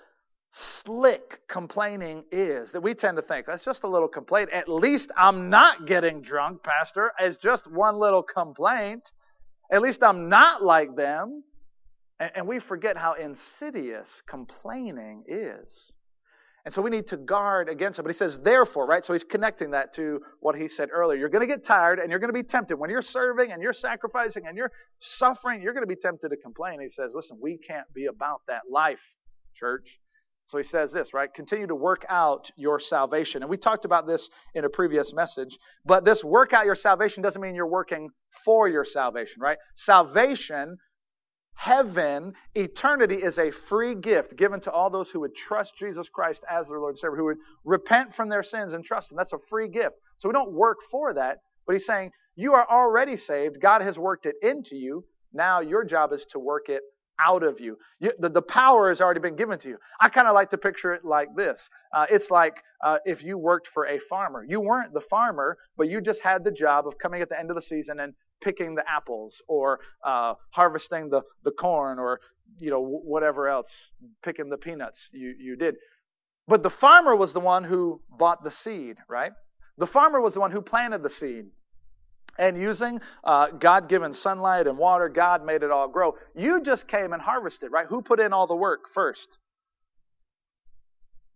slick 0.49 1.41
complaining 1.47 2.23
is 2.31 2.71
that 2.71 2.81
we 2.81 2.95
tend 2.95 3.17
to 3.17 3.21
think 3.21 3.45
that's 3.45 3.63
just 3.63 3.83
a 3.83 3.87
little 3.87 4.07
complaint. 4.07 4.49
At 4.51 4.67
least 4.67 5.11
I'm 5.15 5.51
not 5.51 5.85
getting 5.85 6.21
drunk, 6.21 6.63
Pastor. 6.63 7.11
It's 7.19 7.37
just 7.37 7.69
one 7.69 7.99
little 7.99 8.23
complaint. 8.23 9.11
At 9.71 9.83
least 9.83 10.01
I'm 10.01 10.27
not 10.27 10.63
like 10.63 10.95
them. 10.95 11.43
And, 12.19 12.47
we 12.47 12.59
forget 12.59 12.97
how 12.97 13.13
insidious 13.13 14.21
complaining 14.27 15.25
is. 15.27 15.91
And 16.63 16.73
so 16.73 16.81
we 16.81 16.89
need 16.89 17.07
to 17.07 17.17
guard 17.17 17.69
against 17.69 17.99
it. 17.99 18.03
But 18.03 18.11
he 18.11 18.17
says, 18.17 18.39
therefore, 18.39 18.87
right? 18.87 19.03
So 19.03 19.13
he's 19.13 19.23
connecting 19.23 19.71
that 19.71 19.93
to 19.93 20.21
what 20.39 20.55
he 20.55 20.67
said 20.67 20.89
earlier. 20.91 21.19
You're 21.19 21.29
going 21.29 21.47
to 21.47 21.53
get 21.53 21.63
tired 21.63 21.99
and 21.99 22.09
you're 22.09 22.19
going 22.19 22.33
to 22.33 22.33
be 22.33 22.41
tempted. 22.41 22.77
When 22.77 22.89
you're 22.89 23.03
serving 23.03 23.51
and 23.51 23.61
you're 23.61 23.73
sacrificing 23.73 24.47
and 24.47 24.57
you're 24.57 24.71
suffering, 24.97 25.61
you're 25.61 25.73
going 25.73 25.83
to 25.83 25.87
be 25.87 25.95
tempted 25.95 26.29
to 26.29 26.37
complain. 26.37 26.79
He 26.81 26.89
says, 26.89 27.13
listen, 27.13 27.37
we 27.39 27.57
can't 27.57 27.85
be 27.93 28.05
about 28.05 28.41
that 28.47 28.61
life, 28.71 29.03
church. 29.53 29.99
So 30.45 30.57
he 30.57 30.63
says 30.63 30.91
this, 30.91 31.13
right? 31.13 31.31
Continue 31.31 31.67
to 31.67 31.75
work 31.75 32.05
out 32.07 32.49
your 32.55 32.79
salvation. 32.79 33.43
And 33.43 33.49
we 33.49 33.57
talked 33.57 33.85
about 33.85 34.07
this 34.07 34.29
in 34.53 34.63
a 34.63 34.69
previous 34.69 35.13
message. 35.13 35.57
But 35.85 36.05
this 36.05 36.23
work 36.23 36.53
out 36.53 36.65
your 36.65 36.75
salvation 36.75 37.21
doesn't 37.21 37.41
mean 37.41 37.55
you're 37.55 37.67
working 37.67 38.09
for 38.43 38.67
your 38.67 38.85
salvation, 38.85 39.41
right? 39.41 39.57
Salvation 39.75 40.77
Heaven, 41.55 42.33
eternity 42.53 43.15
is 43.15 43.39
a 43.39 43.49
free 43.49 43.95
gift 43.95 44.35
given 44.35 44.59
to 44.61 44.71
all 44.71 44.89
those 44.89 45.09
who 45.09 45.21
would 45.21 45.35
trust 45.35 45.75
Jesus 45.77 46.09
Christ 46.09 46.43
as 46.49 46.67
their 46.67 46.79
Lord 46.79 46.91
and 46.91 46.99
Savior, 46.99 47.15
who 47.15 47.25
would 47.25 47.37
repent 47.63 48.13
from 48.13 48.29
their 48.29 48.43
sins 48.43 48.73
and 48.73 48.83
trust 48.83 49.11
Him. 49.11 49.17
That's 49.17 49.33
a 49.33 49.39
free 49.39 49.67
gift. 49.69 49.95
So 50.17 50.29
we 50.29 50.33
don't 50.33 50.53
work 50.53 50.79
for 50.91 51.13
that, 51.13 51.39
but 51.65 51.73
He's 51.73 51.85
saying, 51.85 52.11
You 52.35 52.53
are 52.53 52.67
already 52.69 53.17
saved. 53.17 53.61
God 53.61 53.81
has 53.81 53.97
worked 53.97 54.25
it 54.25 54.35
into 54.43 54.75
you. 54.75 55.05
Now 55.33 55.61
your 55.61 55.83
job 55.83 56.13
is 56.13 56.25
to 56.25 56.39
work 56.39 56.69
it 56.69 56.83
out 57.19 57.43
of 57.43 57.59
you. 57.59 57.77
you 57.99 58.11
the, 58.19 58.29
the, 58.29 58.41
power 58.41 58.89
has 58.89 59.01
already 59.01 59.19
been 59.19 59.35
given 59.35 59.57
to 59.59 59.69
you. 59.69 59.77
I 60.01 60.09
kind 60.09 60.27
of 60.27 60.33
like 60.33 60.49
to 60.49 60.57
picture 60.57 60.93
it 60.93 61.05
like 61.05 61.29
this. 61.35 61.69
Uh, 61.93 62.05
it's 62.09 62.29
like 62.29 62.61
uh, 62.83 62.97
if 63.05 63.23
you 63.23 63.37
worked 63.37 63.67
for 63.67 63.87
a 63.87 63.99
farmer. 63.99 64.43
You 64.47 64.61
weren't 64.61 64.93
the 64.93 65.01
farmer, 65.01 65.57
but 65.77 65.89
you 65.89 66.01
just 66.01 66.21
had 66.21 66.43
the 66.43 66.51
job 66.51 66.87
of 66.87 66.97
coming 66.97 67.21
at 67.21 67.29
the 67.29 67.39
end 67.39 67.49
of 67.49 67.55
the 67.55 67.61
season 67.61 67.99
and 67.99 68.13
picking 68.41 68.75
the 68.75 68.83
apples 68.89 69.41
or 69.47 69.79
uh, 70.03 70.33
harvesting 70.51 71.09
the, 71.09 71.21
the 71.43 71.51
corn 71.51 71.99
or 71.99 72.19
you 72.59 72.69
know 72.69 72.81
whatever 72.81 73.47
else, 73.47 73.91
picking 74.23 74.49
the 74.49 74.57
peanuts 74.57 75.09
you, 75.11 75.33
you 75.39 75.55
did. 75.55 75.75
But 76.47 76.63
the 76.63 76.69
farmer 76.69 77.15
was 77.15 77.33
the 77.33 77.39
one 77.39 77.63
who 77.63 78.01
bought 78.09 78.43
the 78.43 78.51
seed, 78.51 78.97
right? 79.09 79.31
The 79.77 79.87
farmer 79.87 80.21
was 80.21 80.35
the 80.35 80.39
one 80.39 80.51
who 80.51 80.61
planted 80.61 81.03
the 81.03 81.09
seed. 81.09 81.45
And 82.37 82.57
using 82.57 82.99
uh, 83.23 83.47
God 83.47 83.87
given 83.87 84.13
sunlight 84.13 84.67
and 84.67 84.77
water, 84.77 85.07
God 85.07 85.45
made 85.45 85.63
it 85.63 85.71
all 85.71 85.87
grow. 85.87 86.15
You 86.35 86.61
just 86.61 86.87
came 86.87 87.13
and 87.13 87.21
harvested, 87.21 87.71
right? 87.71 87.87
Who 87.87 88.01
put 88.01 88.19
in 88.19 88.33
all 88.33 88.45
the 88.45 88.55
work 88.55 88.89
first? 88.93 89.39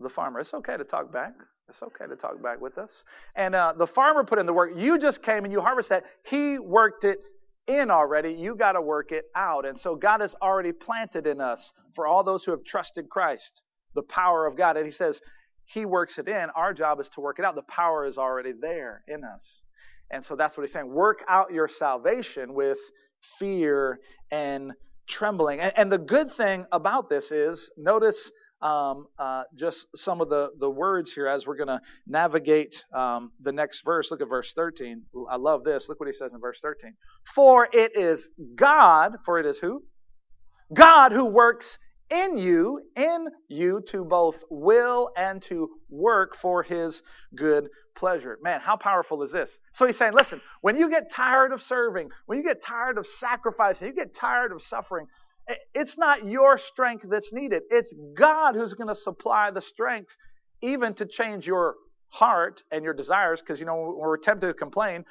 The 0.01 0.09
farmer. 0.09 0.39
It's 0.41 0.53
okay 0.53 0.75
to 0.75 0.83
talk 0.83 1.11
back. 1.11 1.33
It's 1.69 1.83
okay 1.83 2.07
to 2.07 2.15
talk 2.15 2.41
back 2.41 2.59
with 2.59 2.77
us. 2.77 3.03
And 3.35 3.53
uh, 3.55 3.73
the 3.77 3.87
farmer 3.87 4.23
put 4.23 4.39
in 4.39 4.45
the 4.45 4.53
work. 4.53 4.71
You 4.75 4.97
just 4.97 5.21
came 5.21 5.43
and 5.45 5.53
you 5.53 5.61
harvest 5.61 5.89
that. 5.89 6.03
He 6.25 6.57
worked 6.57 7.05
it 7.05 7.19
in 7.67 7.91
already. 7.91 8.33
You 8.33 8.55
got 8.55 8.73
to 8.73 8.81
work 8.81 9.11
it 9.11 9.25
out. 9.35 9.65
And 9.65 9.77
so 9.79 9.95
God 9.95 10.21
has 10.21 10.35
already 10.41 10.71
planted 10.71 11.27
in 11.27 11.39
us 11.39 11.71
for 11.93 12.07
all 12.07 12.23
those 12.23 12.43
who 12.43 12.51
have 12.51 12.63
trusted 12.63 13.09
Christ 13.09 13.61
the 13.95 14.01
power 14.03 14.47
of 14.47 14.57
God. 14.57 14.77
And 14.77 14.85
He 14.85 14.91
says 14.91 15.21
He 15.65 15.85
works 15.85 16.17
it 16.17 16.27
in. 16.27 16.49
Our 16.55 16.73
job 16.73 16.99
is 16.99 17.09
to 17.09 17.21
work 17.21 17.39
it 17.39 17.45
out. 17.45 17.55
The 17.55 17.61
power 17.63 18.05
is 18.05 18.17
already 18.17 18.53
there 18.59 19.03
in 19.07 19.23
us. 19.23 19.63
And 20.11 20.25
so 20.25 20.35
that's 20.35 20.57
what 20.57 20.63
He's 20.63 20.73
saying. 20.73 20.91
Work 20.91 21.23
out 21.27 21.53
your 21.53 21.67
salvation 21.67 22.55
with 22.55 22.79
fear 23.37 23.99
and 24.31 24.73
trembling. 25.07 25.59
And, 25.59 25.73
and 25.77 25.91
the 25.91 25.99
good 25.99 26.31
thing 26.31 26.65
about 26.71 27.09
this 27.09 27.31
is, 27.31 27.69
notice 27.77 28.31
um, 28.61 29.07
uh, 29.17 29.43
just 29.55 29.87
some 29.95 30.21
of 30.21 30.29
the, 30.29 30.51
the 30.59 30.69
words 30.69 31.13
here 31.13 31.27
as 31.27 31.47
we're 31.47 31.55
going 31.55 31.67
to 31.67 31.81
navigate 32.07 32.83
um, 32.93 33.31
the 33.41 33.51
next 33.51 33.81
verse. 33.85 34.11
Look 34.11 34.21
at 34.21 34.29
verse 34.29 34.53
13. 34.53 35.03
I 35.29 35.37
love 35.37 35.63
this. 35.63 35.89
Look 35.89 35.99
what 35.99 36.07
he 36.07 36.13
says 36.13 36.33
in 36.33 36.39
verse 36.39 36.59
13. 36.61 36.93
For 37.35 37.67
it 37.71 37.97
is 37.97 38.29
God, 38.55 39.17
for 39.25 39.39
it 39.39 39.45
is 39.45 39.59
who? 39.59 39.83
God 40.73 41.11
who 41.11 41.25
works 41.25 41.79
in 42.09 42.37
you, 42.37 42.81
in 42.95 43.27
you 43.49 43.81
to 43.87 44.03
both 44.03 44.43
will 44.49 45.11
and 45.15 45.41
to 45.43 45.69
work 45.89 46.35
for 46.35 46.63
his 46.63 47.03
good 47.35 47.69
pleasure. 47.95 48.37
Man, 48.41 48.59
how 48.59 48.75
powerful 48.77 49.21
is 49.23 49.31
this? 49.31 49.59
So 49.73 49.85
he's 49.85 49.97
saying, 49.97 50.13
listen, 50.13 50.41
when 50.61 50.75
you 50.75 50.89
get 50.89 51.11
tired 51.11 51.51
of 51.51 51.61
serving, 51.61 52.09
when 52.25 52.37
you 52.37 52.43
get 52.43 52.61
tired 52.61 52.97
of 52.97 53.05
sacrificing, 53.05 53.89
you 53.89 53.93
get 53.93 54.13
tired 54.13 54.51
of 54.51 54.61
suffering, 54.61 55.05
it's 55.73 55.97
not 55.97 56.25
your 56.25 56.57
strength 56.57 57.05
that's 57.09 57.33
needed. 57.33 57.63
It's 57.69 57.93
God 58.15 58.55
who's 58.55 58.73
going 58.73 58.87
to 58.87 58.95
supply 58.95 59.51
the 59.51 59.61
strength 59.61 60.15
even 60.61 60.93
to 60.95 61.05
change 61.05 61.47
your 61.47 61.75
heart 62.09 62.63
and 62.71 62.83
your 62.83 62.93
desires 62.93 63.41
because 63.41 63.59
you 63.59 63.65
know 63.65 63.75
when 63.75 63.97
we're 63.97 64.17
tempted 64.17 64.47
to 64.47 64.53
complain 64.53 65.05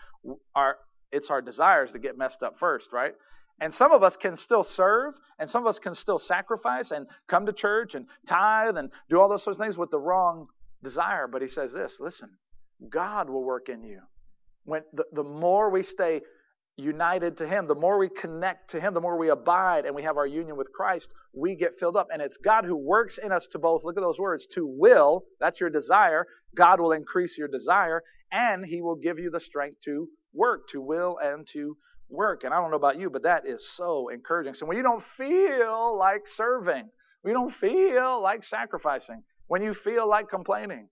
our 0.54 0.76
it's 1.12 1.30
our 1.30 1.40
desires 1.40 1.92
that 1.92 2.00
get 2.00 2.18
messed 2.18 2.42
up 2.42 2.58
first 2.58 2.92
right 2.92 3.14
and 3.60 3.74
some 3.74 3.92
of 3.92 4.02
us 4.02 4.16
can 4.16 4.36
still 4.36 4.62
serve, 4.62 5.14
and 5.38 5.50
some 5.50 5.62
of 5.62 5.66
us 5.68 5.78
can 5.78 5.94
still 5.94 6.18
sacrifice 6.18 6.90
and 6.92 7.08
come 7.26 7.46
to 7.46 7.52
church 7.52 7.94
and 7.94 8.06
tithe 8.26 8.76
and 8.76 8.90
do 9.10 9.20
all 9.20 9.28
those 9.28 9.42
sorts 9.42 9.58
of 9.58 9.64
things 9.64 9.76
with 9.76 9.90
the 9.90 9.98
wrong 9.98 10.46
desire. 10.82 11.26
But 11.26 11.42
he 11.42 11.48
says 11.48 11.72
this 11.72 11.98
listen, 12.00 12.30
God 12.88 13.28
will 13.28 13.44
work 13.44 13.68
in 13.68 13.82
you. 13.82 14.00
When 14.64 14.82
the, 14.92 15.06
the 15.12 15.24
more 15.24 15.70
we 15.70 15.82
stay 15.82 16.20
united 16.78 17.36
to 17.38 17.46
Him, 17.46 17.66
the 17.66 17.74
more 17.74 17.98
we 17.98 18.08
connect 18.08 18.70
to 18.70 18.80
Him, 18.80 18.94
the 18.94 19.00
more 19.00 19.18
we 19.18 19.30
abide 19.30 19.84
and 19.84 19.94
we 19.94 20.04
have 20.04 20.16
our 20.16 20.26
union 20.26 20.56
with 20.56 20.72
Christ, 20.72 21.12
we 21.34 21.56
get 21.56 21.74
filled 21.74 21.96
up. 21.96 22.08
And 22.12 22.22
it's 22.22 22.36
God 22.36 22.64
who 22.64 22.76
works 22.76 23.18
in 23.18 23.32
us 23.32 23.48
to 23.48 23.58
both, 23.58 23.84
look 23.84 23.96
at 23.96 24.02
those 24.02 24.20
words, 24.20 24.46
to 24.54 24.64
will, 24.64 25.24
that's 25.40 25.60
your 25.60 25.70
desire. 25.70 26.24
God 26.54 26.80
will 26.80 26.92
increase 26.92 27.36
your 27.36 27.48
desire, 27.48 28.02
and 28.30 28.64
He 28.64 28.80
will 28.80 28.96
give 28.96 29.18
you 29.18 29.30
the 29.30 29.40
strength 29.40 29.80
to 29.84 30.08
work, 30.32 30.68
to 30.68 30.80
will, 30.80 31.18
and 31.18 31.46
to 31.48 31.76
work. 32.08 32.44
And 32.44 32.54
I 32.54 32.60
don't 32.60 32.70
know 32.70 32.76
about 32.76 32.98
you, 32.98 33.10
but 33.10 33.24
that 33.24 33.46
is 33.46 33.68
so 33.68 34.08
encouraging. 34.08 34.54
So 34.54 34.64
when 34.64 34.76
you 34.76 34.82
don't 34.82 35.02
feel 35.02 35.98
like 35.98 36.26
serving, 36.26 36.88
when 37.22 37.32
you 37.32 37.38
don't 37.38 37.52
feel 37.52 38.22
like 38.22 38.44
sacrificing, 38.44 39.22
when 39.48 39.62
you 39.62 39.74
feel 39.74 40.08
like 40.08 40.28
complaining, 40.28 40.88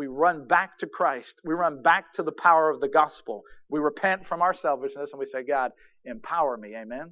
we 0.00 0.06
run 0.06 0.46
back 0.46 0.78
to 0.78 0.86
Christ. 0.86 1.42
We 1.44 1.52
run 1.52 1.82
back 1.82 2.14
to 2.14 2.22
the 2.22 2.32
power 2.32 2.70
of 2.70 2.80
the 2.80 2.88
gospel. 2.88 3.42
We 3.68 3.80
repent 3.80 4.26
from 4.26 4.40
our 4.40 4.54
selfishness 4.54 5.12
and 5.12 5.18
we 5.18 5.26
say, 5.26 5.42
God, 5.42 5.72
empower 6.06 6.56
me. 6.56 6.74
Amen. 6.74 7.10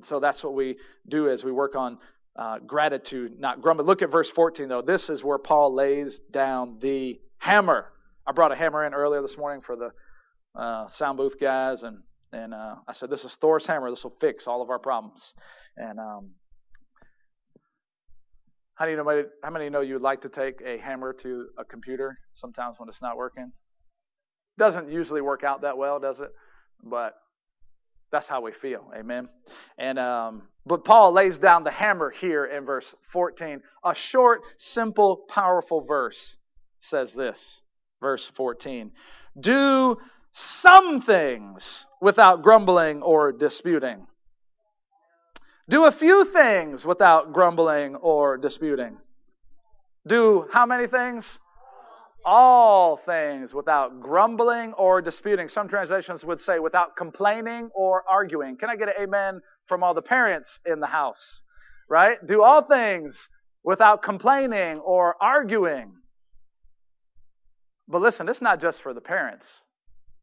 So 0.00 0.18
that's 0.18 0.42
what 0.42 0.54
we 0.54 0.78
do 1.06 1.28
as 1.28 1.44
we 1.44 1.52
work 1.52 1.76
on 1.76 1.98
uh, 2.34 2.60
gratitude, 2.60 3.38
not 3.38 3.60
grumble. 3.60 3.84
Look 3.84 4.00
at 4.00 4.10
verse 4.10 4.30
14, 4.30 4.70
though. 4.70 4.80
This 4.80 5.10
is 5.10 5.22
where 5.22 5.36
Paul 5.36 5.74
lays 5.74 6.18
down 6.30 6.78
the 6.80 7.20
hammer. 7.36 7.92
I 8.26 8.32
brought 8.32 8.52
a 8.52 8.56
hammer 8.56 8.86
in 8.86 8.94
earlier 8.94 9.20
this 9.20 9.36
morning 9.36 9.60
for 9.60 9.76
the 9.76 9.90
uh, 10.58 10.88
sound 10.88 11.18
booth 11.18 11.38
guys, 11.38 11.82
and 11.82 11.98
and 12.32 12.54
uh, 12.54 12.76
I 12.86 12.92
said, 12.92 13.10
This 13.10 13.24
is 13.24 13.34
Thor's 13.34 13.66
hammer. 13.66 13.90
This 13.90 14.04
will 14.04 14.16
fix 14.18 14.46
all 14.46 14.62
of 14.62 14.70
our 14.70 14.78
problems. 14.78 15.34
And 15.76 15.98
um, 15.98 16.30
how 18.78 18.84
do 18.84 18.92
you 18.92 18.96
know? 18.96 19.24
How 19.42 19.50
many 19.50 19.68
know 19.70 19.80
you'd 19.80 20.02
like 20.02 20.20
to 20.20 20.28
take 20.28 20.60
a 20.64 20.78
hammer 20.78 21.12
to 21.14 21.48
a 21.58 21.64
computer 21.64 22.16
sometimes 22.32 22.78
when 22.78 22.88
it's 22.88 23.02
not 23.02 23.16
working? 23.16 23.50
Doesn't 24.56 24.88
usually 24.88 25.20
work 25.20 25.42
out 25.42 25.62
that 25.62 25.76
well, 25.76 25.98
does 25.98 26.20
it? 26.20 26.30
But 26.82 27.14
that's 28.12 28.28
how 28.28 28.40
we 28.40 28.52
feel. 28.52 28.88
Amen. 28.96 29.28
And 29.78 29.98
um, 29.98 30.42
but 30.64 30.84
Paul 30.84 31.10
lays 31.10 31.38
down 31.38 31.64
the 31.64 31.72
hammer 31.72 32.10
here 32.10 32.44
in 32.44 32.64
verse 32.64 32.94
14. 33.12 33.62
A 33.84 33.94
short, 33.96 34.42
simple, 34.58 35.24
powerful 35.28 35.80
verse 35.80 36.36
says 36.78 37.12
this. 37.12 37.60
Verse 38.00 38.30
14. 38.36 38.92
Do 39.40 39.96
some 40.30 41.00
things 41.00 41.88
without 42.00 42.42
grumbling 42.42 43.02
or 43.02 43.32
disputing. 43.32 44.06
Do 45.68 45.84
a 45.84 45.92
few 45.92 46.24
things 46.24 46.86
without 46.86 47.32
grumbling 47.32 47.96
or 47.96 48.38
disputing. 48.38 48.96
Do 50.06 50.48
how 50.50 50.64
many 50.64 50.86
things? 50.86 51.38
All 52.24 52.96
things 52.96 53.54
without 53.54 54.00
grumbling 54.00 54.72
or 54.72 55.02
disputing. 55.02 55.48
Some 55.48 55.68
translations 55.68 56.24
would 56.24 56.40
say 56.40 56.58
without 56.58 56.96
complaining 56.96 57.70
or 57.74 58.02
arguing. 58.08 58.56
Can 58.56 58.70
I 58.70 58.76
get 58.76 58.88
an 58.88 59.02
amen 59.02 59.40
from 59.66 59.82
all 59.82 59.92
the 59.92 60.02
parents 60.02 60.58
in 60.64 60.80
the 60.80 60.86
house? 60.86 61.42
Right? 61.88 62.18
Do 62.26 62.42
all 62.42 62.62
things 62.62 63.28
without 63.62 64.02
complaining 64.02 64.78
or 64.78 65.16
arguing. 65.20 65.92
But 67.86 68.00
listen, 68.00 68.28
it's 68.28 68.42
not 68.42 68.60
just 68.60 68.80
for 68.80 68.94
the 68.94 69.00
parents. 69.00 69.62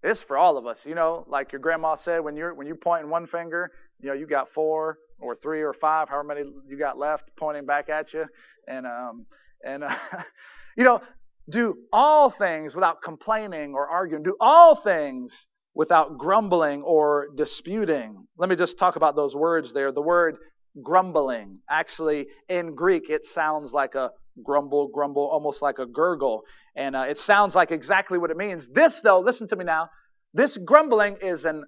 It's 0.04 0.22
for 0.22 0.38
all 0.38 0.58
of 0.58 0.66
us. 0.68 0.86
You 0.86 0.96
know, 0.96 1.26
like 1.28 1.52
your 1.52 1.60
grandma 1.60 1.96
said, 1.96 2.24
when 2.24 2.36
you're 2.36 2.54
when 2.54 2.68
you're 2.68 2.76
pointing 2.76 3.10
one 3.10 3.26
finger, 3.26 3.72
you 4.00 4.10
know, 4.10 4.14
you 4.14 4.28
got 4.28 4.50
four 4.50 4.98
or 5.20 5.36
three 5.36 5.62
or 5.62 5.74
five, 5.74 6.10
however 6.10 6.28
many 6.28 6.44
you 6.68 6.78
got 6.78 6.98
left, 6.98 7.32
pointing 7.38 7.66
back 7.66 7.90
at 7.90 8.14
you, 8.14 8.26
and 8.68 8.86
um 8.86 9.26
and 9.64 9.84
uh, 9.84 9.96
you 10.78 10.84
know, 10.84 11.02
do 11.50 11.78
all 11.92 12.30
things 12.30 12.76
without 12.76 13.02
complaining 13.02 13.74
or 13.74 13.88
arguing. 13.88 14.24
Do 14.24 14.36
all 14.40 14.76
things 14.76 15.48
without 15.74 16.18
grumbling 16.18 16.82
or 16.82 17.28
disputing. 17.36 18.26
Let 18.38 18.50
me 18.50 18.56
just 18.56 18.80
talk 18.80 18.96
about 18.96 19.16
those 19.16 19.36
words 19.36 19.74
there. 19.74 19.92
The 19.92 20.02
word 20.02 20.38
grumbling, 20.82 21.60
actually 21.70 22.28
in 22.50 22.76
Greek, 22.76 23.10
it 23.10 23.26
sounds 23.26 23.74
like 23.74 23.96
a 23.96 24.12
grumble, 24.44 24.88
grumble, 24.88 25.30
almost 25.30 25.62
like 25.62 25.80
a 25.80 25.86
gurgle. 25.86 26.44
And 26.76 26.96
uh, 26.96 27.06
it 27.10 27.18
sounds 27.18 27.56
like 27.56 27.72
exactly 27.72 28.18
what 28.18 28.32
it 28.32 28.38
means. 28.38 28.68
This, 28.68 29.02
though, 29.02 29.20
listen 29.20 29.48
to 29.50 29.56
me 29.56 29.66
now. 29.66 29.90
This 30.34 30.58
grumbling 30.58 31.18
is 31.22 31.46
an 31.46 31.64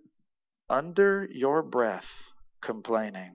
under 0.69 1.27
your 1.31 1.63
breath 1.63 2.07
complaining. 2.61 3.33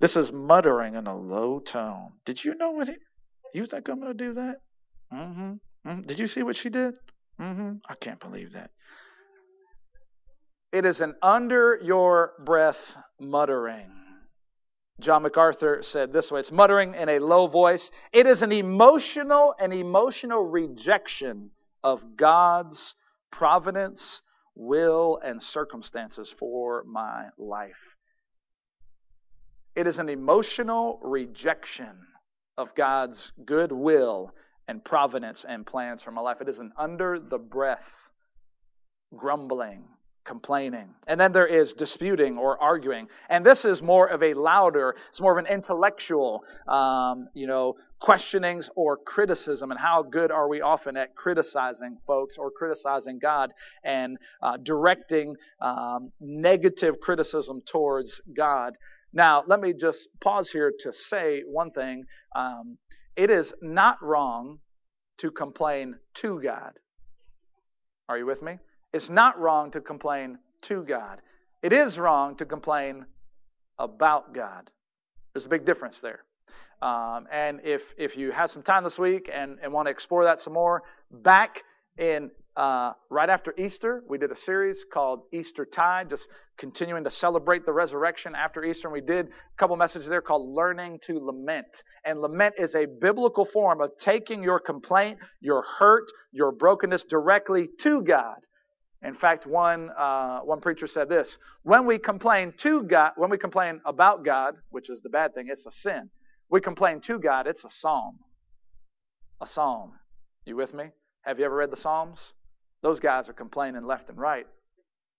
This 0.00 0.16
is 0.16 0.32
muttering 0.32 0.94
in 0.94 1.06
a 1.06 1.16
low 1.16 1.60
tone. 1.60 2.12
Did 2.24 2.44
you 2.44 2.54
know 2.54 2.70
what 2.70 2.88
it? 2.88 3.00
You 3.54 3.66
think 3.66 3.88
I'm 3.88 4.00
going 4.00 4.16
to 4.16 4.24
do 4.24 4.32
that? 4.34 4.56
Mm-hmm. 5.12 5.52
mm-hmm. 5.86 6.00
Did 6.02 6.18
you 6.18 6.26
see 6.26 6.42
what 6.42 6.56
she 6.56 6.68
did? 6.70 6.98
Mm-hmm. 7.40 7.76
I 7.88 7.94
can't 7.94 8.20
believe 8.20 8.52
that. 8.52 8.70
It 10.72 10.84
is 10.84 11.00
an 11.00 11.14
under 11.22 11.78
your 11.82 12.32
breath 12.44 12.96
muttering. 13.18 13.90
John 15.00 15.22
MacArthur 15.22 15.82
said 15.82 16.12
this 16.12 16.30
way 16.30 16.40
it's 16.40 16.52
muttering 16.52 16.94
in 16.94 17.08
a 17.08 17.20
low 17.20 17.46
voice. 17.46 17.90
It 18.12 18.26
is 18.26 18.42
an 18.42 18.52
emotional 18.52 19.54
and 19.58 19.72
emotional 19.72 20.44
rejection 20.44 21.50
of 21.84 22.16
God's 22.16 22.94
providence, 23.30 24.20
will, 24.58 25.20
and 25.24 25.40
circumstances 25.40 26.34
for 26.38 26.82
my 26.84 27.28
life. 27.38 27.96
It 29.74 29.86
is 29.86 29.98
an 29.98 30.08
emotional 30.08 30.98
rejection 31.02 31.96
of 32.56 32.74
God's 32.74 33.32
good 33.44 33.70
will 33.70 34.34
and 34.66 34.84
providence 34.84 35.46
and 35.48 35.64
plans 35.64 36.02
for 36.02 36.10
my 36.10 36.20
life. 36.20 36.40
It 36.40 36.48
is 36.48 36.58
an 36.58 36.72
under 36.76 37.18
the 37.20 37.38
breath 37.38 38.10
grumbling 39.16 39.84
complaining. 40.28 40.94
And 41.06 41.18
then 41.18 41.32
there 41.32 41.46
is 41.46 41.72
disputing 41.72 42.36
or 42.36 42.62
arguing. 42.62 43.08
And 43.30 43.46
this 43.46 43.64
is 43.64 43.82
more 43.82 44.06
of 44.06 44.22
a 44.22 44.34
louder, 44.34 44.94
it's 45.08 45.22
more 45.22 45.32
of 45.32 45.38
an 45.38 45.50
intellectual, 45.50 46.44
um, 46.68 47.28
you 47.32 47.46
know, 47.46 47.76
questionings 47.98 48.68
or 48.76 48.98
criticism. 48.98 49.70
And 49.70 49.80
how 49.80 50.02
good 50.02 50.30
are 50.30 50.46
we 50.46 50.60
often 50.60 50.98
at 50.98 51.16
criticizing 51.16 51.96
folks 52.06 52.36
or 52.36 52.50
criticizing 52.50 53.18
God 53.18 53.52
and 53.82 54.18
uh, 54.42 54.58
directing 54.62 55.34
um, 55.62 56.12
negative 56.20 57.00
criticism 57.00 57.62
towards 57.64 58.20
God. 58.36 58.76
Now, 59.14 59.44
let 59.46 59.60
me 59.60 59.72
just 59.72 60.10
pause 60.20 60.50
here 60.50 60.72
to 60.80 60.92
say 60.92 61.42
one 61.46 61.70
thing. 61.70 62.04
Um, 62.36 62.76
it 63.16 63.30
is 63.30 63.54
not 63.62 63.96
wrong 64.02 64.58
to 65.18 65.30
complain 65.30 65.96
to 66.16 66.38
God. 66.42 66.72
Are 68.10 68.18
you 68.18 68.26
with 68.26 68.42
me? 68.42 68.58
It's 68.92 69.10
not 69.10 69.38
wrong 69.38 69.70
to 69.72 69.80
complain 69.80 70.38
to 70.62 70.82
God. 70.82 71.20
It 71.62 71.72
is 71.72 71.98
wrong 71.98 72.36
to 72.36 72.46
complain 72.46 73.04
about 73.78 74.32
God. 74.32 74.70
There's 75.32 75.46
a 75.46 75.50
big 75.50 75.64
difference 75.64 76.00
there. 76.00 76.24
Um, 76.80 77.26
and 77.30 77.60
if 77.64 77.92
if 77.98 78.16
you 78.16 78.30
have 78.30 78.50
some 78.50 78.62
time 78.62 78.84
this 78.84 78.98
week 78.98 79.28
and, 79.32 79.58
and 79.62 79.72
want 79.72 79.86
to 79.86 79.90
explore 79.90 80.24
that 80.24 80.40
some 80.40 80.54
more, 80.54 80.82
back 81.10 81.62
in 81.98 82.30
uh, 82.56 82.92
right 83.10 83.28
after 83.28 83.52
Easter, 83.58 84.02
we 84.08 84.16
did 84.16 84.32
a 84.32 84.36
series 84.36 84.84
called 84.90 85.24
Easter 85.32 85.66
Tide, 85.66 86.08
just 86.08 86.28
continuing 86.56 87.04
to 87.04 87.10
celebrate 87.10 87.66
the 87.66 87.72
resurrection 87.72 88.34
after 88.34 88.64
Easter. 88.64 88.88
And 88.88 88.92
we 88.94 89.00
did 89.00 89.26
a 89.26 89.56
couple 89.56 89.76
messages 89.76 90.08
there 90.08 90.22
called 90.22 90.48
Learning 90.48 90.98
to 91.02 91.20
Lament. 91.20 91.84
And 92.04 92.20
lament 92.20 92.54
is 92.58 92.74
a 92.74 92.86
biblical 92.86 93.44
form 93.44 93.80
of 93.80 93.96
taking 93.96 94.42
your 94.42 94.58
complaint, 94.58 95.18
your 95.40 95.62
hurt, 95.62 96.10
your 96.32 96.50
brokenness 96.50 97.04
directly 97.04 97.68
to 97.80 98.02
God 98.02 98.38
in 99.02 99.14
fact, 99.14 99.46
one 99.46 99.90
uh, 99.90 100.40
one 100.40 100.60
preacher 100.60 100.86
said 100.86 101.08
this: 101.08 101.38
when 101.62 101.86
we 101.86 101.98
complain 101.98 102.52
to 102.58 102.82
God, 102.82 103.12
when 103.16 103.30
we 103.30 103.38
complain 103.38 103.80
about 103.84 104.24
God, 104.24 104.56
which 104.70 104.90
is 104.90 105.00
the 105.00 105.08
bad 105.08 105.34
thing, 105.34 105.46
it's 105.48 105.66
a 105.66 105.70
sin. 105.70 106.10
We 106.50 106.60
complain 106.60 107.00
to 107.02 107.18
God, 107.18 107.46
it's 107.46 107.64
a 107.64 107.70
psalm. 107.70 108.18
A 109.40 109.46
psalm. 109.46 109.92
You 110.46 110.56
with 110.56 110.74
me? 110.74 110.86
Have 111.22 111.38
you 111.38 111.44
ever 111.44 111.56
read 111.56 111.70
the 111.70 111.76
Psalms? 111.76 112.32
Those 112.80 113.00
guys 113.00 113.28
are 113.28 113.34
complaining 113.34 113.82
left 113.82 114.08
and 114.08 114.18
right. 114.18 114.46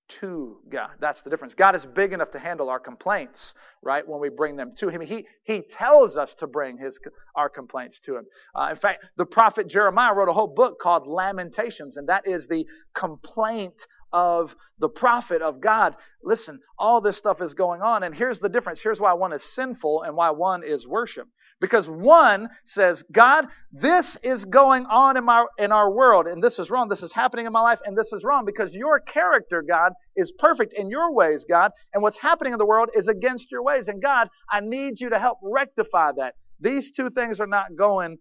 To 0.10 0.58
God. 0.70 0.92
That's 1.00 1.22
the 1.24 1.30
difference. 1.30 1.54
God 1.54 1.76
is 1.76 1.86
big 1.86 2.14
enough 2.14 2.32
to 2.32 2.40
handle 2.40 2.70
our 2.70 2.80
complaints, 2.80 3.54
right? 3.82 4.08
When 4.08 4.20
we 4.20 4.30
bring 4.30 4.56
them 4.56 4.72
to 4.78 4.90
Him, 4.90 5.02
He 5.02 5.26
He 5.44 5.62
tells 5.62 6.18
us 6.18 6.36
to 6.36 6.48
bring 6.48 6.78
His 6.78 7.00
our 7.36 7.50
complaints 7.50 8.00
to 8.02 8.18
Him. 8.18 8.26
Uh, 8.56 8.68
in 8.72 8.76
fact, 8.76 9.06
the 9.18 9.26
prophet 9.26 9.68
Jeremiah 9.68 10.14
wrote 10.14 10.30
a 10.30 10.34
whole 10.34 10.54
book 10.54 10.80
called 10.80 11.08
Lamentations, 11.08 11.98
and 11.98 12.10
that 12.10 12.28
is 12.28 12.48
the 12.48 12.66
complaint 12.94 13.88
of 14.12 14.56
the 14.80 14.90
prophet 14.90 15.42
of 15.42 15.62
God. 15.62 15.96
Listen, 16.24 16.60
all 16.78 17.02
this 17.02 17.18
stuff 17.18 17.42
is 17.42 17.54
going 17.54 17.82
on, 17.82 18.04
and 18.04 18.14
here's 18.14 18.40
the 18.40 18.50
difference. 18.50 18.82
Here's 18.82 19.00
why 19.00 19.14
one 19.14 19.34
is 19.34 19.44
sinful 19.44 20.04
and 20.04 20.16
why 20.16 20.32
one 20.32 20.64
is 20.64 20.88
worship. 20.88 21.28
Because 21.62 21.90
one 21.90 22.50
says, 22.64 23.04
God, 23.12 23.48
this 23.72 24.18
is 24.24 24.46
going 24.46 24.86
on 24.86 25.18
in 25.18 25.26
my 25.26 25.46
in 25.58 25.72
our 25.72 25.92
world, 25.92 26.28
and 26.28 26.44
this 26.44 26.60
is 26.60 26.72
wrong. 26.72 26.88
This 26.88 27.04
is 27.04 27.14
happening 27.14 27.46
in 27.46 27.54
my 27.54 27.62
life, 27.62 27.80
and 27.86 27.98
this 27.98 28.14
is 28.14 28.24
wrong 28.24 28.46
because 28.46 28.74
your 28.74 29.00
character, 29.00 29.62
God, 29.68 29.94
is 30.16 30.32
perfect 30.32 30.74
in 30.74 30.90
your 30.90 31.14
ways, 31.14 31.46
God, 31.48 31.72
and 31.94 32.02
what's 32.02 32.18
happening 32.18 32.54
in 32.54 32.60
the 32.60 32.66
world 32.66 32.90
is 32.96 33.08
against 33.08 33.52
your 33.52 33.64
ways. 33.64 33.88
And 33.88 34.02
God, 34.02 34.30
I 34.52 34.62
need 34.62 35.00
you 35.00 35.10
to 35.10 35.20
help 35.20 35.40
rectify 35.44 36.12
that. 36.18 36.36
These 36.60 36.92
two 36.92 37.10
things 37.10 37.40
are 37.40 37.48
not 37.48 37.76
going 37.78 38.18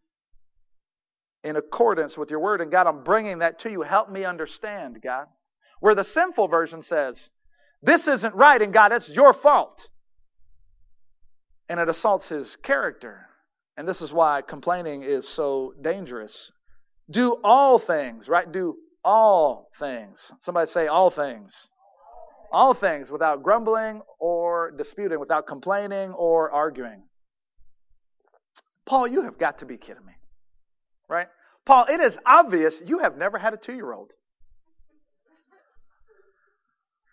in 1.44 1.56
accordance 1.56 2.18
with 2.18 2.30
your 2.30 2.40
word. 2.40 2.60
And 2.60 2.70
God, 2.70 2.86
I'm 2.86 3.02
bringing 3.02 3.38
that 3.38 3.60
to 3.60 3.70
you. 3.70 3.82
Help 3.82 4.10
me 4.10 4.24
understand, 4.24 4.98
God. 5.02 5.26
Where 5.80 5.94
the 5.94 6.04
sinful 6.04 6.48
version 6.48 6.82
says, 6.82 7.30
This 7.82 8.08
isn't 8.08 8.34
right, 8.34 8.60
and 8.60 8.72
God, 8.72 8.92
it's 8.92 9.08
your 9.08 9.32
fault. 9.32 9.88
And 11.68 11.78
it 11.78 11.88
assaults 11.88 12.28
his 12.28 12.56
character. 12.56 13.26
And 13.76 13.86
this 13.86 14.02
is 14.02 14.12
why 14.12 14.42
complaining 14.42 15.02
is 15.02 15.28
so 15.28 15.72
dangerous. 15.80 16.50
Do 17.10 17.36
all 17.44 17.78
things, 17.78 18.28
right? 18.28 18.50
Do 18.50 18.76
all 19.04 19.70
things. 19.78 20.32
Somebody 20.40 20.68
say 20.68 20.88
all 20.88 21.10
things. 21.10 21.68
All 22.50 22.74
things 22.74 23.10
without 23.10 23.42
grumbling 23.42 24.02
or 24.18 24.72
disputing, 24.72 25.20
without 25.20 25.46
complaining 25.46 26.12
or 26.12 26.50
arguing. 26.50 27.04
Paul, 28.86 29.06
you 29.06 29.22
have 29.22 29.38
got 29.38 29.58
to 29.58 29.66
be 29.66 29.76
kidding 29.76 30.04
me. 30.04 30.14
Right? 31.08 31.28
Paul, 31.64 31.86
it 31.88 32.00
is 32.00 32.18
obvious 32.24 32.82
you 32.84 32.98
have 32.98 33.16
never 33.16 33.38
had 33.38 33.54
a 33.54 33.58
two 33.58 33.74
year 33.74 33.92
old. 33.92 34.14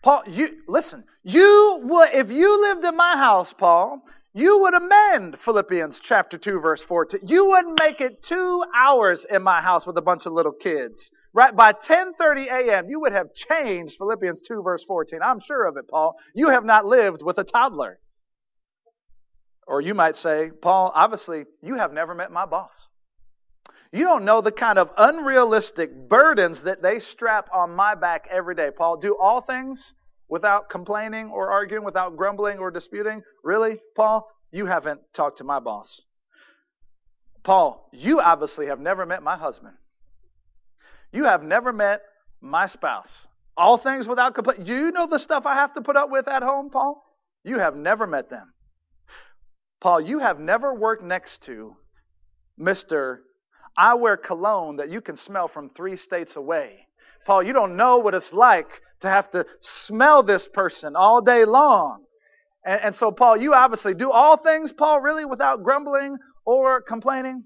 Paul, 0.02 0.22
you 0.26 0.62
listen, 0.68 1.04
you 1.22 1.80
would 1.82 2.10
if 2.12 2.30
you 2.30 2.60
lived 2.62 2.84
in 2.84 2.96
my 2.96 3.16
house, 3.16 3.52
Paul, 3.52 4.02
you 4.34 4.60
would 4.60 4.74
amend 4.74 5.38
Philippians 5.38 5.98
chapter 5.98 6.36
2 6.36 6.60
verse 6.60 6.84
14. 6.84 7.20
You 7.24 7.46
wouldn't 7.46 7.80
make 7.80 8.00
it 8.00 8.22
2 8.22 8.64
hours 8.74 9.24
in 9.24 9.42
my 9.42 9.62
house 9.62 9.86
with 9.86 9.96
a 9.96 10.02
bunch 10.02 10.26
of 10.26 10.34
little 10.34 10.52
kids. 10.52 11.10
Right? 11.32 11.56
By 11.56 11.72
10:30 11.72 12.46
a.m., 12.46 12.90
you 12.90 13.00
would 13.00 13.12
have 13.12 13.34
changed 13.34 13.96
Philippians 13.96 14.42
2 14.42 14.62
verse 14.62 14.84
14. 14.84 15.20
I'm 15.24 15.40
sure 15.40 15.64
of 15.64 15.76
it, 15.78 15.88
Paul. 15.88 16.16
You 16.34 16.50
have 16.50 16.64
not 16.64 16.84
lived 16.84 17.22
with 17.22 17.38
a 17.38 17.44
toddler. 17.44 17.98
Or 19.66 19.80
you 19.80 19.94
might 19.94 20.16
say, 20.16 20.50
Paul, 20.62 20.92
obviously, 20.94 21.46
you 21.62 21.74
have 21.74 21.92
never 21.92 22.14
met 22.14 22.30
my 22.30 22.46
boss. 22.46 22.86
You 23.92 24.04
don't 24.04 24.24
know 24.24 24.40
the 24.40 24.52
kind 24.52 24.78
of 24.78 24.90
unrealistic 24.96 26.08
burdens 26.08 26.64
that 26.64 26.82
they 26.82 26.98
strap 26.98 27.48
on 27.52 27.74
my 27.74 27.94
back 27.94 28.26
every 28.30 28.54
day. 28.54 28.70
Paul, 28.76 28.96
do 28.96 29.16
all 29.18 29.40
things 29.40 29.94
without 30.28 30.68
complaining 30.68 31.30
or 31.30 31.50
arguing, 31.50 31.84
without 31.84 32.16
grumbling 32.16 32.58
or 32.58 32.70
disputing? 32.70 33.22
Really, 33.44 33.78
Paul? 33.94 34.28
You 34.50 34.66
haven't 34.66 35.00
talked 35.12 35.38
to 35.38 35.44
my 35.44 35.60
boss. 35.60 36.00
Paul, 37.42 37.88
you 37.92 38.20
obviously 38.20 38.66
have 38.66 38.80
never 38.80 39.06
met 39.06 39.22
my 39.22 39.36
husband. 39.36 39.74
You 41.12 41.24
have 41.24 41.42
never 41.42 41.72
met 41.72 42.02
my 42.40 42.66
spouse. 42.66 43.26
All 43.56 43.78
things 43.78 44.08
without 44.08 44.34
complaint. 44.34 44.66
You 44.66 44.90
know 44.90 45.06
the 45.06 45.18
stuff 45.18 45.46
I 45.46 45.54
have 45.54 45.72
to 45.74 45.80
put 45.80 45.96
up 45.96 46.10
with 46.10 46.28
at 46.28 46.42
home, 46.42 46.70
Paul? 46.70 47.02
You 47.44 47.58
have 47.58 47.76
never 47.76 48.06
met 48.06 48.28
them. 48.28 48.52
Paul, 49.80 50.00
you 50.00 50.18
have 50.18 50.40
never 50.40 50.74
worked 50.74 51.04
next 51.04 51.42
to 51.44 51.76
Mr. 52.60 53.18
I 53.76 53.94
wear 53.94 54.16
cologne 54.16 54.76
that 54.76 54.90
you 54.90 55.00
can 55.00 55.16
smell 55.16 55.48
from 55.48 55.68
three 55.70 55.96
states 55.96 56.36
away. 56.36 56.86
Paul, 57.24 57.42
you 57.42 57.52
don't 57.52 57.76
know 57.76 57.98
what 57.98 58.14
it's 58.14 58.32
like 58.32 58.80
to 59.00 59.08
have 59.08 59.28
to 59.30 59.44
smell 59.60 60.22
this 60.22 60.48
person 60.48 60.94
all 60.96 61.20
day 61.20 61.44
long. 61.44 62.04
And, 62.64 62.80
and, 62.80 62.94
so, 62.94 63.12
Paul, 63.12 63.36
you 63.36 63.52
obviously 63.52 63.94
do 63.94 64.10
all 64.10 64.36
things, 64.36 64.72
Paul, 64.72 65.00
really 65.00 65.24
without 65.24 65.62
grumbling 65.62 66.16
or 66.44 66.80
complaining. 66.80 67.44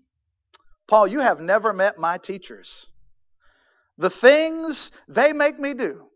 Paul, 0.87 1.09
you 1.09 1.21
have 1.21 1.41
never 1.41 1.73
met 1.73 1.99
my 1.99 2.19
teachers. 2.19 2.87
The 3.99 4.11
things 4.11 4.93
they 5.09 5.33
make 5.33 5.59
me 5.59 5.75
do, 5.75 6.10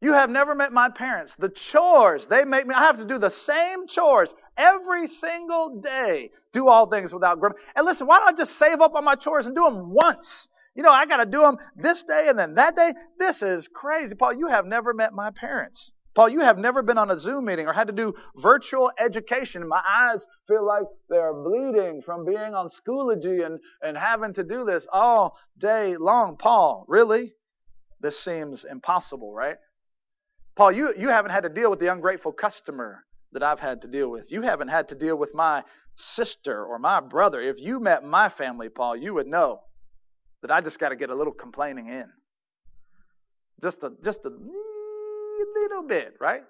you 0.00 0.12
have 0.12 0.30
never 0.30 0.54
met 0.54 0.72
my 0.72 0.88
parents. 0.90 1.34
The 1.36 1.48
chores 1.48 2.26
they 2.26 2.44
make 2.44 2.66
me, 2.66 2.74
I 2.74 2.82
have 2.82 2.98
to 2.98 3.04
do 3.04 3.18
the 3.18 3.30
same 3.30 3.88
chores 3.88 4.34
every 4.56 5.08
single 5.08 5.80
day. 5.80 6.30
Do 6.52 6.68
all 6.68 6.86
things 6.86 7.12
without 7.12 7.40
grumbling. 7.40 7.62
And 7.74 7.84
listen, 7.84 8.06
why 8.06 8.18
don't 8.18 8.28
I 8.28 8.32
just 8.32 8.56
save 8.56 8.80
up 8.80 8.94
on 8.94 9.04
my 9.04 9.16
chores 9.16 9.46
and 9.46 9.54
do 9.54 9.64
them 9.64 9.90
once? 9.90 10.48
You 10.74 10.84
know, 10.84 10.92
I 10.92 11.06
got 11.06 11.16
to 11.16 11.26
do 11.26 11.40
them 11.40 11.58
this 11.74 12.04
day 12.04 12.26
and 12.28 12.38
then 12.38 12.54
that 12.54 12.76
day. 12.76 12.94
This 13.18 13.42
is 13.42 13.66
crazy. 13.66 14.14
Paul, 14.14 14.34
you 14.34 14.46
have 14.46 14.64
never 14.64 14.94
met 14.94 15.12
my 15.12 15.30
parents. 15.30 15.92
Paul, 16.14 16.28
you 16.28 16.40
have 16.40 16.58
never 16.58 16.82
been 16.82 16.98
on 16.98 17.10
a 17.10 17.18
Zoom 17.18 17.44
meeting 17.44 17.66
or 17.66 17.72
had 17.72 17.88
to 17.88 17.92
do 17.92 18.14
virtual 18.36 18.90
education. 18.98 19.66
My 19.66 19.82
eyes 19.88 20.26
feel 20.46 20.64
like 20.64 20.84
they're 21.08 21.34
bleeding 21.34 22.02
from 22.02 22.24
being 22.24 22.54
on 22.54 22.68
Schoology 22.68 23.44
and, 23.44 23.58
and 23.82 23.96
having 23.96 24.34
to 24.34 24.44
do 24.44 24.64
this 24.64 24.86
all 24.92 25.36
day 25.58 25.96
long. 25.96 26.36
Paul, 26.36 26.84
really? 26.88 27.34
This 28.00 28.18
seems 28.18 28.64
impossible, 28.64 29.32
right? 29.32 29.56
Paul, 30.58 30.72
you, 30.72 30.92
you 30.98 31.08
haven't 31.08 31.30
had 31.30 31.44
to 31.44 31.48
deal 31.48 31.70
with 31.70 31.78
the 31.78 31.92
ungrateful 31.92 32.32
customer 32.32 33.04
that 33.30 33.44
I've 33.44 33.60
had 33.60 33.82
to 33.82 33.88
deal 33.88 34.10
with. 34.10 34.32
You 34.32 34.42
haven't 34.42 34.66
had 34.66 34.88
to 34.88 34.96
deal 34.96 35.16
with 35.16 35.32
my 35.32 35.62
sister 35.94 36.64
or 36.64 36.80
my 36.80 36.98
brother. 36.98 37.40
If 37.40 37.60
you 37.60 37.78
met 37.78 38.02
my 38.02 38.28
family, 38.28 38.68
Paul, 38.68 38.96
you 38.96 39.14
would 39.14 39.28
know 39.28 39.60
that 40.42 40.50
I 40.50 40.60
just 40.60 40.80
got 40.80 40.88
to 40.88 40.96
get 40.96 41.10
a 41.10 41.14
little 41.14 41.32
complaining 41.32 41.86
in. 41.86 42.06
Just 43.62 43.84
a 43.84 43.92
just 44.02 44.24
a 44.24 44.30
little 45.54 45.84
bit, 45.86 46.14
right? 46.20 46.42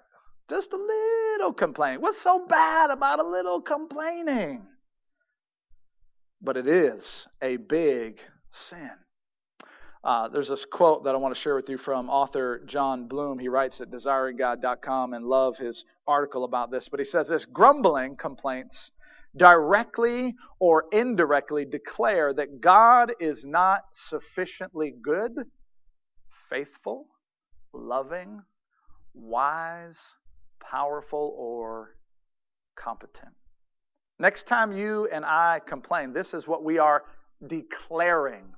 Just 0.49 0.73
a 0.73 0.77
little 0.77 1.53
complaining. 1.53 2.01
What's 2.01 2.19
so 2.19 2.47
bad 2.47 2.89
about 2.89 3.19
a 3.19 3.23
little 3.23 3.61
complaining? 3.61 4.65
But 6.41 6.57
it 6.57 6.65
is 6.65 7.27
a 7.43 7.57
big 7.57 8.19
sin. 8.49 8.89
Uh, 10.01 10.29
there's 10.29 10.47
this 10.47 10.63
quote 10.65 11.03
that 11.03 11.13
I 11.13 11.17
want 11.17 11.35
to 11.35 11.39
share 11.39 11.55
with 11.55 11.69
you 11.69 11.77
from 11.77 12.09
author 12.09 12.61
Jon 12.65 13.07
Bloom. 13.07 13.37
He 13.37 13.49
writes 13.49 13.81
at 13.81 13.91
desiringgod.com 13.91 15.13
and 15.13 15.25
love 15.25 15.57
his 15.57 15.83
article 16.07 16.45
about 16.45 16.71
this. 16.71 16.87
But 16.87 17.01
he 17.01 17.03
says 17.03 17.27
this 17.27 17.45
grumbling 17.45 18.15
complaints 18.15 18.91
directly 19.35 20.35
or 20.59 20.85
indirectly 20.91 21.65
declare 21.65 22.33
that 22.33 22.61
God 22.61 23.11
is 23.19 23.45
not 23.45 23.81
sufficiently 23.91 24.93
good, 25.01 25.33
faithful, 26.49 27.07
loving, 27.73 28.41
wise, 29.13 29.99
powerful, 30.61 31.35
or 31.37 31.95
competent. 32.75 33.33
Next 34.17 34.47
time 34.47 34.71
you 34.71 35.09
and 35.11 35.25
I 35.25 35.59
complain, 35.65 36.13
this 36.13 36.33
is 36.33 36.47
what 36.47 36.63
we 36.63 36.79
are 36.79 37.03
declaring 37.45 38.53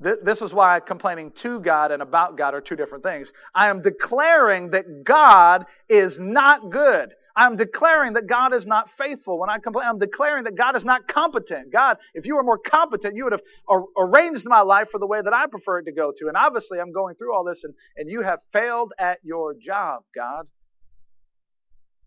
this 0.00 0.40
is 0.40 0.52
why 0.54 0.80
complaining 0.80 1.30
to 1.32 1.60
God 1.60 1.92
and 1.92 2.02
about 2.02 2.36
God 2.36 2.54
are 2.54 2.60
two 2.60 2.76
different 2.76 3.04
things. 3.04 3.32
I 3.54 3.68
am 3.68 3.82
declaring 3.82 4.70
that 4.70 5.04
God 5.04 5.66
is 5.88 6.18
not 6.18 6.70
good. 6.70 7.12
I'm 7.36 7.56
declaring 7.56 8.14
that 8.14 8.26
God 8.26 8.52
is 8.54 8.66
not 8.66 8.90
faithful. 8.90 9.38
When 9.38 9.50
I 9.50 9.58
complain, 9.58 9.86
I'm 9.88 9.98
declaring 9.98 10.44
that 10.44 10.56
God 10.56 10.74
is 10.74 10.84
not 10.84 11.06
competent. 11.06 11.72
God, 11.72 11.98
if 12.14 12.26
you 12.26 12.36
were 12.36 12.42
more 12.42 12.58
competent, 12.58 13.14
you 13.14 13.24
would 13.24 13.32
have 13.32 13.42
ar- 13.68 13.84
arranged 13.96 14.46
my 14.46 14.60
life 14.62 14.88
for 14.90 14.98
the 14.98 15.06
way 15.06 15.20
that 15.22 15.32
I 15.32 15.46
prefer 15.46 15.78
it 15.78 15.84
to 15.84 15.92
go 15.92 16.12
to. 16.16 16.28
And 16.28 16.36
obviously, 16.36 16.80
I'm 16.80 16.92
going 16.92 17.14
through 17.14 17.34
all 17.34 17.44
this, 17.44 17.64
and, 17.64 17.74
and 17.96 18.10
you 18.10 18.22
have 18.22 18.40
failed 18.52 18.92
at 18.98 19.18
your 19.22 19.54
job, 19.54 20.02
God. 20.14 20.48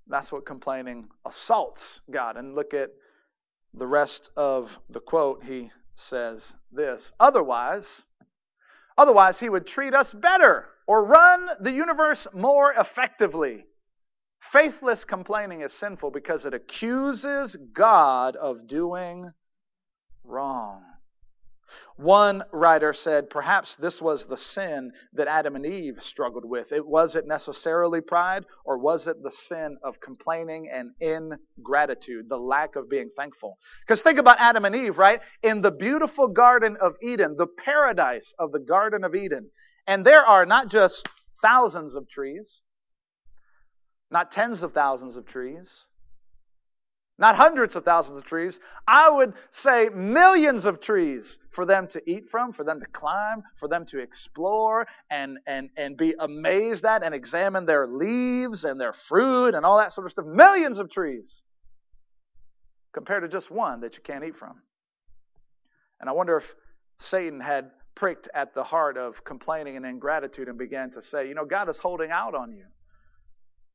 That's 0.07 0.31
what 0.31 0.45
complaining 0.45 1.07
assaults 1.25 2.01
God. 2.11 2.35
And 2.35 2.53
look 2.53 2.73
at 2.73 2.89
the 3.73 3.87
rest 3.87 4.29
of 4.35 4.77
the 4.89 4.99
quote. 4.99 5.43
He 5.45 5.71
says 5.95 6.55
this. 6.71 7.11
Otherwise, 7.19 8.03
otherwise 8.97 9.39
he 9.39 9.49
would 9.49 9.67
treat 9.67 9.93
us 9.93 10.13
better 10.13 10.67
or 10.87 11.05
run 11.05 11.49
the 11.59 11.71
universe 11.71 12.27
more 12.33 12.73
effectively. 12.73 13.65
Faithless 14.39 15.05
complaining 15.05 15.61
is 15.61 15.71
sinful 15.71 16.11
because 16.11 16.45
it 16.45 16.53
accuses 16.53 17.55
God 17.55 18.35
of 18.35 18.67
doing 18.67 19.31
wrong. 20.23 20.83
One 21.95 22.43
writer 22.51 22.91
said 22.93 23.29
perhaps 23.29 23.75
this 23.75 24.01
was 24.01 24.25
the 24.25 24.37
sin 24.37 24.91
that 25.13 25.27
Adam 25.27 25.55
and 25.55 25.65
Eve 25.65 26.01
struggled 26.01 26.45
with. 26.45 26.71
It 26.71 26.85
was 26.85 27.15
it 27.15 27.25
necessarily 27.25 28.01
pride 28.01 28.45
or 28.65 28.77
was 28.77 29.07
it 29.07 29.21
the 29.21 29.31
sin 29.31 29.77
of 29.83 29.99
complaining 29.99 30.69
and 30.69 30.91
ingratitude, 30.99 32.29
the 32.29 32.37
lack 32.37 32.75
of 32.75 32.89
being 32.89 33.09
thankful? 33.15 33.57
Because 33.81 34.01
think 34.01 34.19
about 34.19 34.39
Adam 34.39 34.65
and 34.65 34.75
Eve, 34.75 34.97
right? 34.97 35.21
In 35.41 35.61
the 35.61 35.71
beautiful 35.71 36.27
garden 36.27 36.77
of 36.81 36.95
Eden, 37.01 37.35
the 37.37 37.47
paradise 37.47 38.33
of 38.39 38.51
the 38.51 38.59
garden 38.59 39.03
of 39.03 39.15
Eden. 39.15 39.49
And 39.85 40.05
there 40.05 40.25
are 40.25 40.45
not 40.45 40.69
just 40.69 41.07
thousands 41.41 41.95
of 41.95 42.09
trees, 42.09 42.61
not 44.09 44.31
tens 44.31 44.63
of 44.63 44.73
thousands 44.73 45.15
of 45.15 45.25
trees, 45.25 45.85
not 47.23 47.37
hundreds 47.37 47.77
of 47.77 47.85
thousands 47.85 48.19
of 48.19 48.25
trees. 48.25 48.59
I 48.85 49.09
would 49.09 49.33
say 49.49 49.87
millions 49.87 50.65
of 50.65 50.81
trees 50.81 51.39
for 51.51 51.65
them 51.65 51.87
to 51.87 52.01
eat 52.05 52.29
from, 52.29 52.51
for 52.51 52.65
them 52.65 52.81
to 52.81 52.85
climb, 52.87 53.43
for 53.55 53.69
them 53.69 53.85
to 53.85 53.99
explore 53.99 54.85
and, 55.09 55.39
and, 55.47 55.69
and 55.77 55.95
be 55.95 56.15
amazed 56.19 56.83
at 56.83 57.01
and 57.01 57.15
examine 57.15 57.65
their 57.65 57.87
leaves 57.87 58.65
and 58.65 58.77
their 58.77 58.91
fruit 58.91 59.55
and 59.55 59.65
all 59.65 59.77
that 59.77 59.93
sort 59.93 60.05
of 60.05 60.11
stuff. 60.11 60.25
Millions 60.25 60.79
of 60.79 60.89
trees 60.89 61.43
compared 62.91 63.23
to 63.23 63.29
just 63.29 63.49
one 63.49 63.79
that 63.79 63.95
you 63.95 64.03
can't 64.03 64.25
eat 64.25 64.35
from. 64.35 64.61
And 66.01 66.09
I 66.09 66.11
wonder 66.11 66.35
if 66.35 66.53
Satan 66.99 67.39
had 67.39 67.71
pricked 67.95 68.27
at 68.33 68.53
the 68.53 68.65
heart 68.65 68.97
of 68.97 69.23
complaining 69.23 69.77
and 69.77 69.85
ingratitude 69.85 70.49
and 70.49 70.57
began 70.57 70.89
to 70.91 71.01
say, 71.01 71.29
you 71.29 71.35
know, 71.35 71.45
God 71.45 71.69
is 71.69 71.77
holding 71.77 72.11
out 72.11 72.35
on 72.35 72.51
you. 72.51 72.65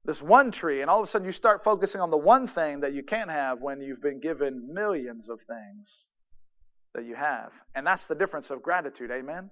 This 0.05 0.23
one 0.23 0.51
tree, 0.51 0.81
and 0.81 0.91
all 0.91 1.01
of 1.01 1.05
a 1.05 1.07
sudden 1.07 1.27
you 1.27 1.33
start 1.33 1.65
focusing 1.65 2.01
on 2.01 2.11
the 2.11 2.17
one 2.17 2.47
thing 2.47 2.81
that 2.81 2.93
you 2.93 3.03
can't 3.03 3.31
have 3.31 3.61
when 3.61 3.81
you've 3.81 4.01
been 4.01 4.21
given 4.21 4.73
millions 4.73 5.29
of 5.29 5.41
things 5.43 6.07
that 6.95 7.05
you 7.05 7.15
have. 7.15 7.53
And 7.75 7.87
that's 7.87 8.07
the 8.07 8.15
difference 8.15 8.51
of 8.51 8.63
gratitude, 8.63 9.11
amen? 9.11 9.51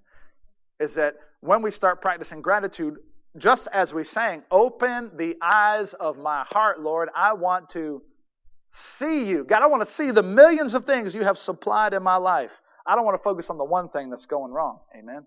Is 0.80 0.94
that 0.94 1.16
when 1.40 1.62
we 1.62 1.70
start 1.70 2.00
practicing 2.00 2.42
gratitude, 2.42 2.96
just 3.38 3.68
as 3.72 3.92
we 3.92 4.04
sang, 4.04 4.42
open 4.50 5.11
the 5.16 5.37
eyes 5.42 5.92
of 5.92 6.16
my 6.16 6.44
heart, 6.48 6.80
Lord, 6.80 7.11
I 7.14 7.35
want 7.35 7.70
to 7.70 8.02
see 8.72 9.24
you. 9.24 9.44
God, 9.44 9.62
I 9.62 9.66
want 9.66 9.82
to 9.82 9.90
see 9.90 10.11
the 10.11 10.22
millions 10.22 10.74
of 10.74 10.85
things 10.85 11.14
you 11.14 11.22
have 11.22 11.38
supplied 11.38 11.92
in 11.92 12.02
my 12.02 12.16
life. 12.16 12.61
I 12.87 12.94
don't 12.94 13.04
want 13.04 13.16
to 13.16 13.22
focus 13.22 13.50
on 13.50 13.59
the 13.59 13.64
one 13.64 13.88
thing 13.88 14.11
that's 14.11 14.26
going 14.26 14.52
wrong. 14.52 14.78
Amen. 14.96 15.26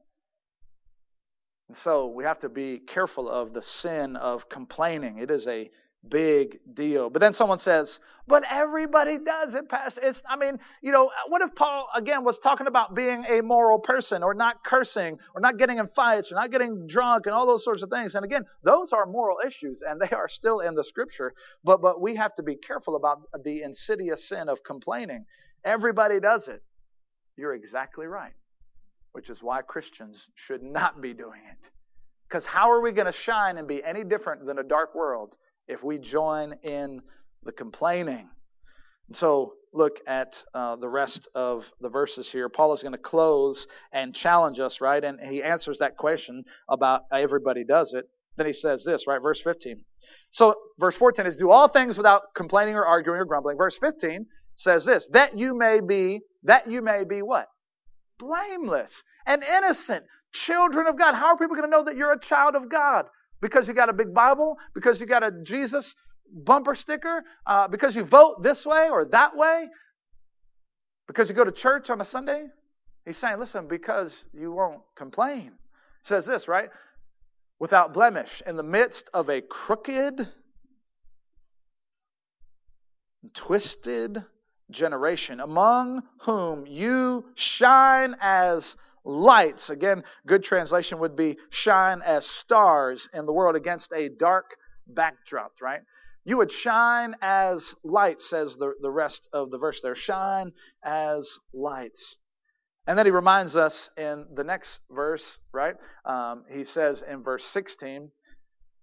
And 1.69 1.77
so 1.77 2.07
we 2.07 2.23
have 2.23 2.39
to 2.39 2.49
be 2.49 2.79
careful 2.79 3.29
of 3.29 3.53
the 3.53 3.61
sin 3.61 4.15
of 4.15 4.49
complaining. 4.49 5.19
It 5.19 5.29
is 5.31 5.47
a 5.47 5.69
big 6.07 6.59
deal. 6.73 7.09
But 7.09 7.19
then 7.19 7.33
someone 7.33 7.59
says, 7.59 7.99
but 8.25 8.43
everybody 8.49 9.19
does 9.19 9.53
it, 9.53 9.69
Pastor. 9.69 10.01
It's, 10.03 10.23
I 10.27 10.37
mean, 10.37 10.59
you 10.81 10.91
know, 10.91 11.11
what 11.27 11.41
if 11.41 11.53
Paul, 11.55 11.87
again, 11.95 12.23
was 12.23 12.39
talking 12.39 12.67
about 12.67 12.95
being 12.95 13.25
a 13.27 13.41
moral 13.41 13.79
person 13.79 14.23
or 14.23 14.33
not 14.33 14.63
cursing 14.63 15.19
or 15.35 15.41
not 15.41 15.57
getting 15.57 15.77
in 15.77 15.87
fights 15.89 16.31
or 16.31 16.35
not 16.35 16.51
getting 16.51 16.87
drunk 16.87 17.25
and 17.25 17.35
all 17.35 17.45
those 17.45 17.63
sorts 17.63 17.83
of 17.83 17.89
things? 17.89 18.15
And 18.15 18.25
again, 18.25 18.45
those 18.63 18.93
are 18.93 19.05
moral 19.05 19.37
issues 19.45 19.83
and 19.87 20.01
they 20.01 20.09
are 20.15 20.27
still 20.27 20.61
in 20.61 20.73
the 20.73 20.83
scripture. 20.83 21.33
But, 21.63 21.81
but 21.81 22.01
we 22.01 22.15
have 22.15 22.33
to 22.35 22.43
be 22.43 22.55
careful 22.55 22.95
about 22.95 23.19
the 23.43 23.61
insidious 23.61 24.27
sin 24.27 24.49
of 24.49 24.63
complaining. 24.63 25.25
Everybody 25.63 26.19
does 26.19 26.47
it. 26.47 26.63
You're 27.35 27.53
exactly 27.53 28.07
right, 28.07 28.33
which 29.11 29.29
is 29.29 29.43
why 29.43 29.61
Christians 29.61 30.29
should 30.35 30.63
not 30.63 31.01
be 31.01 31.13
doing 31.13 31.41
it. 31.51 31.71
Because 32.27 32.45
how 32.45 32.71
are 32.71 32.81
we 32.81 32.91
going 32.91 33.07
to 33.07 33.11
shine 33.11 33.57
and 33.57 33.67
be 33.67 33.83
any 33.83 34.03
different 34.03 34.45
than 34.45 34.59
a 34.59 34.63
dark 34.63 34.93
world 34.93 35.35
if 35.67 35.83
we 35.83 35.99
join 35.99 36.53
in 36.63 37.01
the 37.43 37.51
complaining. 37.51 38.27
And 39.07 39.15
So 39.15 39.53
look 39.71 39.99
at 40.07 40.43
uh, 40.53 40.75
the 40.77 40.89
rest 40.89 41.29
of 41.35 41.71
the 41.79 41.89
verses 41.89 42.29
here. 42.31 42.49
Paul 42.49 42.73
is 42.73 42.81
going 42.81 42.93
to 42.93 42.97
close 42.97 43.67
and 43.93 44.13
challenge 44.13 44.59
us, 44.59 44.81
right? 44.81 45.03
And 45.03 45.19
he 45.19 45.43
answers 45.43 45.77
that 45.77 45.95
question 45.95 46.43
about 46.67 47.03
everybody 47.13 47.63
does 47.63 47.93
it. 47.93 48.05
Then 48.35 48.47
he 48.47 48.53
says 48.53 48.83
this, 48.83 49.05
right? 49.05 49.21
Verse 49.21 49.41
15. 49.41 49.83
So 50.31 50.55
verse 50.79 50.95
14 50.95 51.25
is 51.25 51.35
do 51.35 51.51
all 51.51 51.67
things 51.67 51.97
without 51.97 52.33
complaining 52.33 52.75
or 52.75 52.85
arguing 52.85 53.19
or 53.19 53.25
grumbling. 53.25 53.57
Verse 53.57 53.77
15 53.77 54.25
says 54.55 54.85
this, 54.85 55.07
that 55.11 55.37
you 55.37 55.55
may 55.55 55.81
be, 55.81 56.21
that 56.43 56.67
you 56.67 56.81
may 56.81 57.03
be 57.03 57.21
what? 57.21 57.47
Blameless 58.19 59.03
and 59.25 59.43
innocent, 59.43 60.05
children 60.33 60.87
of 60.87 60.97
God. 60.97 61.15
How 61.15 61.27
are 61.27 61.37
people 61.37 61.55
going 61.55 61.69
to 61.69 61.75
know 61.75 61.83
that 61.85 61.95
you're 61.95 62.13
a 62.13 62.19
child 62.19 62.55
of 62.55 62.69
God? 62.69 63.05
Because 63.41 63.67
you 63.67 63.73
got 63.73 63.89
a 63.89 63.93
big 63.93 64.13
Bible? 64.13 64.57
Because 64.75 64.99
you 64.99 65.07
got 65.07 65.23
a 65.23 65.31
Jesus 65.43 65.95
bumper 66.31 66.75
sticker? 66.75 67.23
Uh, 67.47 67.67
because 67.67 67.95
you 67.95 68.03
vote 68.03 68.43
this 68.43 68.65
way 68.65 68.89
or 68.89 69.05
that 69.05 69.35
way? 69.35 69.67
Because 71.07 71.29
you 71.29 71.35
go 71.35 71.45
to 71.45 71.51
church 71.51 71.89
on 71.89 72.01
a 72.01 72.05
Sunday? 72.05 72.45
He's 73.05 73.17
saying, 73.17 73.39
listen, 73.39 73.67
because 73.67 74.27
you 74.33 74.51
won't 74.51 74.81
complain. 74.95 75.47
It 75.47 75.53
says 76.03 76.25
this, 76.25 76.47
right? 76.47 76.69
Without 77.59 77.93
blemish, 77.93 78.43
in 78.45 78.55
the 78.55 78.63
midst 78.63 79.09
of 79.13 79.29
a 79.29 79.41
crooked, 79.41 80.27
twisted 83.33 84.23
generation, 84.71 85.39
among 85.39 86.03
whom 86.21 86.65
you 86.65 87.25
shine 87.35 88.15
as 88.21 88.75
lights. 89.03 89.69
Again, 89.69 90.03
good 90.27 90.43
translation 90.43 90.99
would 90.99 91.15
be 91.15 91.37
shine 91.49 92.01
as 92.01 92.25
stars 92.25 93.09
in 93.13 93.25
the 93.25 93.33
world 93.33 93.55
against 93.55 93.91
a 93.93 94.09
dark 94.09 94.55
backdrop, 94.87 95.53
right? 95.61 95.81
You 96.25 96.37
would 96.37 96.51
shine 96.51 97.15
as 97.21 97.75
lights, 97.83 98.29
says 98.29 98.55
the, 98.55 98.73
the 98.81 98.91
rest 98.91 99.29
of 99.33 99.51
the 99.51 99.57
verse 99.57 99.81
there. 99.81 99.95
Shine 99.95 100.51
as 100.83 101.39
lights. 101.53 102.17
And 102.85 102.97
then 102.97 103.05
he 103.05 103.11
reminds 103.11 103.55
us 103.55 103.89
in 103.97 104.25
the 104.33 104.43
next 104.43 104.79
verse, 104.89 105.39
right? 105.51 105.75
Um, 106.05 106.43
he 106.49 106.63
says 106.63 107.03
in 107.07 107.23
verse 107.23 107.43
16, 107.45 108.11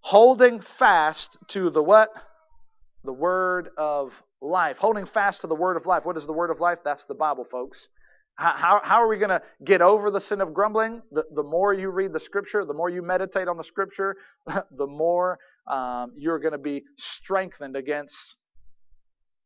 holding 0.01 0.61
fast 0.61 1.37
to 1.49 1.71
the 1.71 1.83
what? 1.83 2.11
The 3.07 3.13
word 3.13 3.71
of 3.79 4.21
life. 4.43 4.79
Holding 4.79 5.07
fast 5.07 5.43
to 5.43 5.47
the 5.47 5.55
word 5.55 5.77
of 5.77 5.87
life. 5.87 6.05
What 6.05 6.17
is 6.17 6.27
the 6.27 6.33
word 6.33 6.51
of 6.51 6.61
life? 6.61 6.81
That's 6.85 7.05
the 7.05 7.15
Bible, 7.15 7.45
folks. 7.45 7.89
How, 8.35 8.81
how 8.83 8.97
are 8.97 9.09
we 9.09 9.17
going 9.17 9.31
to 9.31 9.43
get 9.65 9.81
over 9.81 10.11
the 10.11 10.21
sin 10.21 10.41
of 10.41 10.53
grumbling? 10.53 11.03
The, 11.13 11.25
the 11.35 11.45
more 11.45 11.73
you 11.73 11.89
read 11.89 12.13
the 12.13 12.21
scripture, 12.21 12.65
the 12.67 12.75
more 12.75 12.91
you 12.91 13.01
meditate 13.01 13.49
on 13.49 13.57
the 13.57 13.65
scripture, 13.65 14.17
the 14.47 14.87
more 14.87 15.39
um, 15.67 16.13
you're 16.17 16.41
going 16.41 16.53
to 16.53 16.59
be 16.59 16.83
strengthened 16.97 17.77
against 17.77 18.37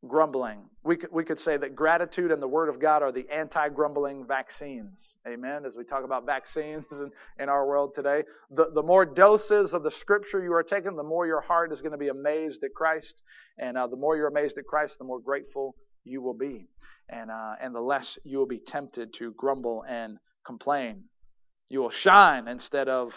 grumbling. 0.06 0.60
We 0.82 0.96
could, 0.96 1.10
we 1.12 1.24
could 1.24 1.38
say 1.38 1.56
that 1.56 1.76
gratitude 1.76 2.32
and 2.32 2.42
the 2.42 2.48
Word 2.48 2.68
of 2.68 2.80
God 2.80 3.02
are 3.02 3.12
the 3.12 3.26
anti 3.30 3.68
grumbling 3.68 4.26
vaccines. 4.26 5.16
Amen. 5.28 5.64
As 5.66 5.76
we 5.76 5.84
talk 5.84 6.04
about 6.04 6.24
vaccines 6.24 6.86
in, 6.92 7.10
in 7.38 7.48
our 7.48 7.66
world 7.66 7.92
today, 7.94 8.24
the, 8.50 8.70
the 8.72 8.82
more 8.82 9.04
doses 9.04 9.74
of 9.74 9.82
the 9.82 9.90
Scripture 9.90 10.42
you 10.42 10.52
are 10.54 10.62
taking, 10.62 10.96
the 10.96 11.02
more 11.02 11.26
your 11.26 11.40
heart 11.40 11.72
is 11.72 11.82
going 11.82 11.92
to 11.92 11.98
be 11.98 12.08
amazed 12.08 12.64
at 12.64 12.74
Christ. 12.74 13.22
And 13.58 13.76
uh, 13.76 13.86
the 13.86 13.96
more 13.96 14.16
you're 14.16 14.28
amazed 14.28 14.58
at 14.58 14.66
Christ, 14.66 14.98
the 14.98 15.04
more 15.04 15.20
grateful 15.20 15.74
you 16.04 16.22
will 16.22 16.34
be 16.34 16.66
and, 17.10 17.30
uh, 17.30 17.54
and 17.60 17.74
the 17.74 17.80
less 17.80 18.18
you 18.24 18.38
will 18.38 18.46
be 18.46 18.58
tempted 18.58 19.12
to 19.14 19.32
grumble 19.32 19.84
and 19.86 20.18
complain. 20.44 21.04
You 21.68 21.80
will 21.80 21.90
shine 21.90 22.48
instead 22.48 22.88
of 22.88 23.12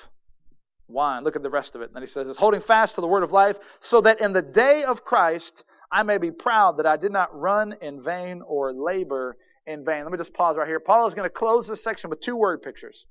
whine. 0.88 1.24
Look 1.24 1.36
at 1.36 1.44
the 1.44 1.50
rest 1.50 1.76
of 1.76 1.82
it. 1.82 1.86
And 1.86 1.96
then 1.96 2.04
he 2.04 2.08
says, 2.08 2.28
It's 2.28 2.38
holding 2.38 2.62
fast 2.62 2.96
to 2.96 3.02
the 3.02 3.08
word 3.08 3.24
of 3.24 3.32
life, 3.32 3.58
so 3.80 4.02
that 4.02 4.22
in 4.22 4.34
the 4.34 4.42
day 4.42 4.84
of 4.84 5.04
Christ 5.04 5.64
I 5.94 6.02
may 6.02 6.18
be 6.18 6.32
proud 6.32 6.78
that 6.78 6.88
I 6.88 6.98
did 6.98 7.12
not 7.12 7.40
run 7.40 7.76
in 7.80 8.02
vain 8.02 8.42
or 8.42 8.74
labor 8.74 9.38
in 9.68 9.86
vain. 9.86 10.02
Let 10.04 10.12
me 10.12 10.18
just 10.18 10.34
pause 10.34 10.58
right 10.58 10.68
here. 10.68 10.80
Paul 10.80 11.06
is 11.06 11.14
going 11.14 11.30
to 11.30 11.34
close 11.34 11.68
this 11.68 11.84
section 11.84 12.10
with 12.10 12.20
two 12.20 12.36
word 12.36 12.64
pictures. 12.64 13.06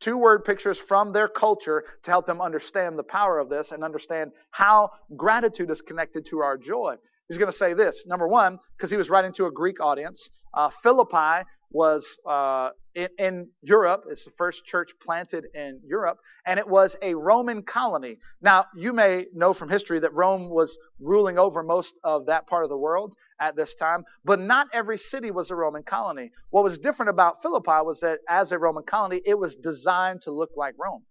Two 0.00 0.18
word 0.18 0.44
pictures 0.44 0.76
from 0.76 1.12
their 1.12 1.28
culture 1.28 1.84
to 2.02 2.10
help 2.10 2.26
them 2.26 2.40
understand 2.40 2.98
the 2.98 3.04
power 3.04 3.38
of 3.38 3.48
this 3.48 3.70
and 3.70 3.84
understand 3.84 4.32
how 4.50 4.90
gratitude 5.16 5.70
is 5.70 5.80
connected 5.80 6.26
to 6.26 6.40
our 6.40 6.58
joy. 6.58 6.96
He's 7.28 7.38
going 7.38 7.50
to 7.50 7.56
say 7.56 7.72
this. 7.72 8.04
Number 8.04 8.26
one, 8.26 8.58
because 8.76 8.90
he 8.90 8.96
was 8.96 9.08
writing 9.08 9.32
to 9.34 9.46
a 9.46 9.52
Greek 9.52 9.80
audience, 9.80 10.28
uh, 10.54 10.70
Philippi 10.82 11.46
was 11.74 12.18
uh, 12.24 12.70
in, 12.94 13.08
in, 13.18 13.48
Europe. 13.62 14.04
It's 14.08 14.24
the 14.24 14.30
first 14.30 14.64
church 14.64 14.92
planted 15.02 15.44
in 15.54 15.80
Europe, 15.84 16.18
and 16.46 16.58
it 16.58 16.68
was 16.68 16.96
a 17.02 17.14
Roman 17.14 17.64
colony. 17.64 18.18
Now, 18.40 18.66
you 18.74 18.92
may 18.92 19.26
know 19.34 19.52
from 19.52 19.68
history 19.68 19.98
that 19.98 20.14
Rome 20.14 20.48
was 20.48 20.78
ruling 21.00 21.36
over 21.36 21.64
most 21.64 21.98
of 22.04 22.26
that 22.26 22.46
part 22.46 22.62
of 22.62 22.70
the 22.70 22.78
world 22.78 23.14
at 23.40 23.56
this 23.56 23.74
time, 23.74 24.04
but 24.24 24.38
not 24.40 24.68
every 24.72 24.96
city 24.96 25.32
was 25.32 25.50
a 25.50 25.56
Roman 25.56 25.82
colony. 25.82 26.30
What 26.50 26.62
was 26.62 26.78
different 26.78 27.10
about 27.10 27.42
Philippi 27.42 27.82
was 27.84 28.00
that 28.00 28.20
as 28.28 28.52
a 28.52 28.58
Roman 28.58 28.84
colony, 28.84 29.20
it 29.26 29.38
was 29.38 29.56
designed 29.56 30.22
to 30.22 30.30
look 30.30 30.50
like 30.56 30.74
Rome 30.78 31.04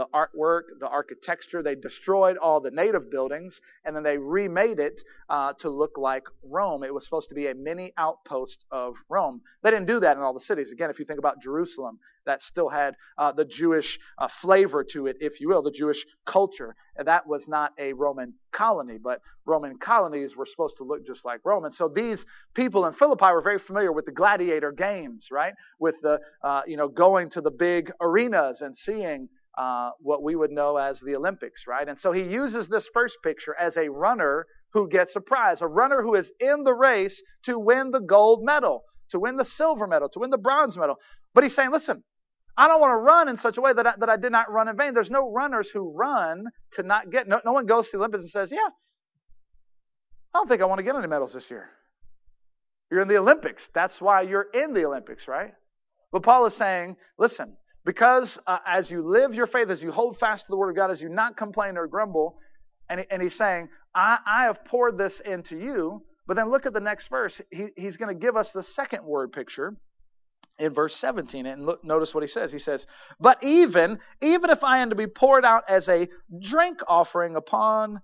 the 0.00 0.06
artwork, 0.14 0.62
the 0.78 0.88
architecture. 0.88 1.62
They 1.62 1.74
destroyed 1.74 2.38
all 2.38 2.58
the 2.62 2.70
native 2.70 3.10
buildings 3.10 3.60
and 3.84 3.94
then 3.94 4.02
they 4.02 4.16
remade 4.16 4.78
it 4.78 5.02
uh, 5.28 5.52
to 5.58 5.68
look 5.68 5.98
like 5.98 6.24
Rome. 6.42 6.82
It 6.84 6.94
was 6.94 7.04
supposed 7.04 7.28
to 7.28 7.34
be 7.34 7.48
a 7.48 7.54
mini 7.54 7.92
outpost 7.98 8.64
of 8.70 8.96
Rome. 9.10 9.42
They 9.62 9.70
didn't 9.70 9.88
do 9.88 10.00
that 10.00 10.16
in 10.16 10.22
all 10.22 10.32
the 10.32 10.40
cities. 10.40 10.72
Again, 10.72 10.88
if 10.88 10.98
you 10.98 11.04
think 11.04 11.18
about 11.18 11.42
Jerusalem, 11.42 11.98
that 12.24 12.40
still 12.40 12.70
had 12.70 12.94
uh, 13.18 13.32
the 13.32 13.44
Jewish 13.44 13.98
uh, 14.16 14.28
flavor 14.28 14.84
to 14.84 15.06
it, 15.06 15.16
if 15.20 15.38
you 15.38 15.48
will, 15.48 15.60
the 15.60 15.70
Jewish 15.70 16.06
culture. 16.24 16.74
And 16.96 17.06
that 17.06 17.26
was 17.26 17.46
not 17.46 17.72
a 17.78 17.92
Roman 17.92 18.32
colony, 18.52 18.98
but 19.02 19.20
Roman 19.44 19.78
colonies 19.78 20.34
were 20.34 20.46
supposed 20.46 20.78
to 20.78 20.84
look 20.84 21.06
just 21.06 21.26
like 21.26 21.40
Rome. 21.44 21.64
And 21.64 21.74
so 21.74 21.88
these 21.88 22.24
people 22.54 22.86
in 22.86 22.94
Philippi 22.94 23.26
were 23.26 23.42
very 23.42 23.58
familiar 23.58 23.92
with 23.92 24.06
the 24.06 24.12
gladiator 24.12 24.72
games, 24.72 25.28
right? 25.30 25.54
With 25.78 26.00
the, 26.00 26.20
uh, 26.42 26.62
you 26.66 26.76
know, 26.76 26.88
going 26.88 27.28
to 27.30 27.42
the 27.42 27.50
big 27.50 27.90
arenas 28.00 28.62
and 28.62 28.74
seeing 28.74 29.28
uh, 29.60 29.90
what 30.00 30.22
we 30.22 30.34
would 30.34 30.50
know 30.50 30.78
as 30.78 31.00
the 31.00 31.14
Olympics, 31.14 31.66
right? 31.66 31.86
And 31.86 31.98
so 31.98 32.12
he 32.12 32.22
uses 32.22 32.66
this 32.66 32.88
first 32.94 33.18
picture 33.22 33.54
as 33.54 33.76
a 33.76 33.90
runner 33.90 34.46
who 34.72 34.88
gets 34.88 35.14
a 35.16 35.20
prize, 35.20 35.60
a 35.60 35.66
runner 35.66 36.00
who 36.00 36.14
is 36.14 36.32
in 36.40 36.64
the 36.64 36.72
race 36.72 37.22
to 37.42 37.58
win 37.58 37.90
the 37.90 38.00
gold 38.00 38.42
medal, 38.42 38.84
to 39.10 39.18
win 39.18 39.36
the 39.36 39.44
silver 39.44 39.86
medal, 39.86 40.08
to 40.08 40.18
win 40.18 40.30
the 40.30 40.38
bronze 40.38 40.78
medal. 40.78 40.96
But 41.34 41.44
he's 41.44 41.54
saying, 41.54 41.72
listen, 41.72 42.02
I 42.56 42.68
don't 42.68 42.80
want 42.80 42.92
to 42.92 42.96
run 42.96 43.28
in 43.28 43.36
such 43.36 43.58
a 43.58 43.60
way 43.60 43.74
that 43.74 43.86
I, 43.86 43.92
that 43.98 44.08
I 44.08 44.16
did 44.16 44.32
not 44.32 44.50
run 44.50 44.66
in 44.68 44.78
vain. 44.78 44.94
There's 44.94 45.10
no 45.10 45.30
runners 45.30 45.68
who 45.68 45.94
run 45.94 46.46
to 46.72 46.82
not 46.82 47.10
get. 47.10 47.28
No, 47.28 47.42
no 47.44 47.52
one 47.52 47.66
goes 47.66 47.90
to 47.90 47.92
the 47.92 47.98
Olympics 47.98 48.22
and 48.24 48.30
says, 48.30 48.50
Yeah, 48.50 48.68
I 50.32 50.38
don't 50.38 50.48
think 50.48 50.62
I 50.62 50.64
want 50.64 50.78
to 50.78 50.84
get 50.84 50.96
any 50.96 51.06
medals 51.06 51.34
this 51.34 51.50
year. 51.50 51.68
You're 52.90 53.02
in 53.02 53.08
the 53.08 53.18
Olympics. 53.18 53.68
That's 53.74 54.00
why 54.00 54.22
you're 54.22 54.46
in 54.54 54.72
the 54.72 54.86
Olympics, 54.86 55.28
right? 55.28 55.52
But 56.12 56.22
Paul 56.22 56.46
is 56.46 56.54
saying, 56.54 56.96
listen, 57.18 57.56
because 57.84 58.38
uh, 58.46 58.58
as 58.66 58.90
you 58.90 59.02
live 59.02 59.34
your 59.34 59.46
faith, 59.46 59.70
as 59.70 59.82
you 59.82 59.90
hold 59.90 60.18
fast 60.18 60.46
to 60.46 60.50
the 60.50 60.56
word 60.56 60.70
of 60.70 60.76
God, 60.76 60.90
as 60.90 61.00
you 61.00 61.08
not 61.08 61.36
complain 61.36 61.76
or 61.76 61.86
grumble, 61.86 62.38
and, 62.88 63.06
and 63.10 63.22
he's 63.22 63.34
saying, 63.34 63.68
I, 63.94 64.18
I 64.26 64.44
have 64.44 64.64
poured 64.64 64.98
this 64.98 65.20
into 65.20 65.56
you. 65.56 66.02
But 66.26 66.36
then 66.36 66.50
look 66.50 66.66
at 66.66 66.72
the 66.72 66.80
next 66.80 67.08
verse. 67.08 67.40
He, 67.50 67.68
he's 67.76 67.96
going 67.96 68.14
to 68.14 68.20
give 68.20 68.36
us 68.36 68.52
the 68.52 68.62
second 68.62 69.04
word 69.04 69.32
picture 69.32 69.74
in 70.60 70.74
verse 70.74 70.94
17 70.94 71.46
and 71.46 71.64
look, 71.64 71.82
notice 71.82 72.14
what 72.14 72.22
he 72.22 72.28
says 72.28 72.52
he 72.52 72.58
says 72.58 72.86
but 73.18 73.42
even 73.42 73.98
even 74.20 74.50
if 74.50 74.62
i 74.62 74.78
am 74.80 74.90
to 74.90 74.96
be 74.96 75.06
poured 75.06 75.44
out 75.44 75.64
as 75.68 75.88
a 75.88 76.06
drink 76.38 76.80
offering 76.86 77.34
upon 77.34 78.00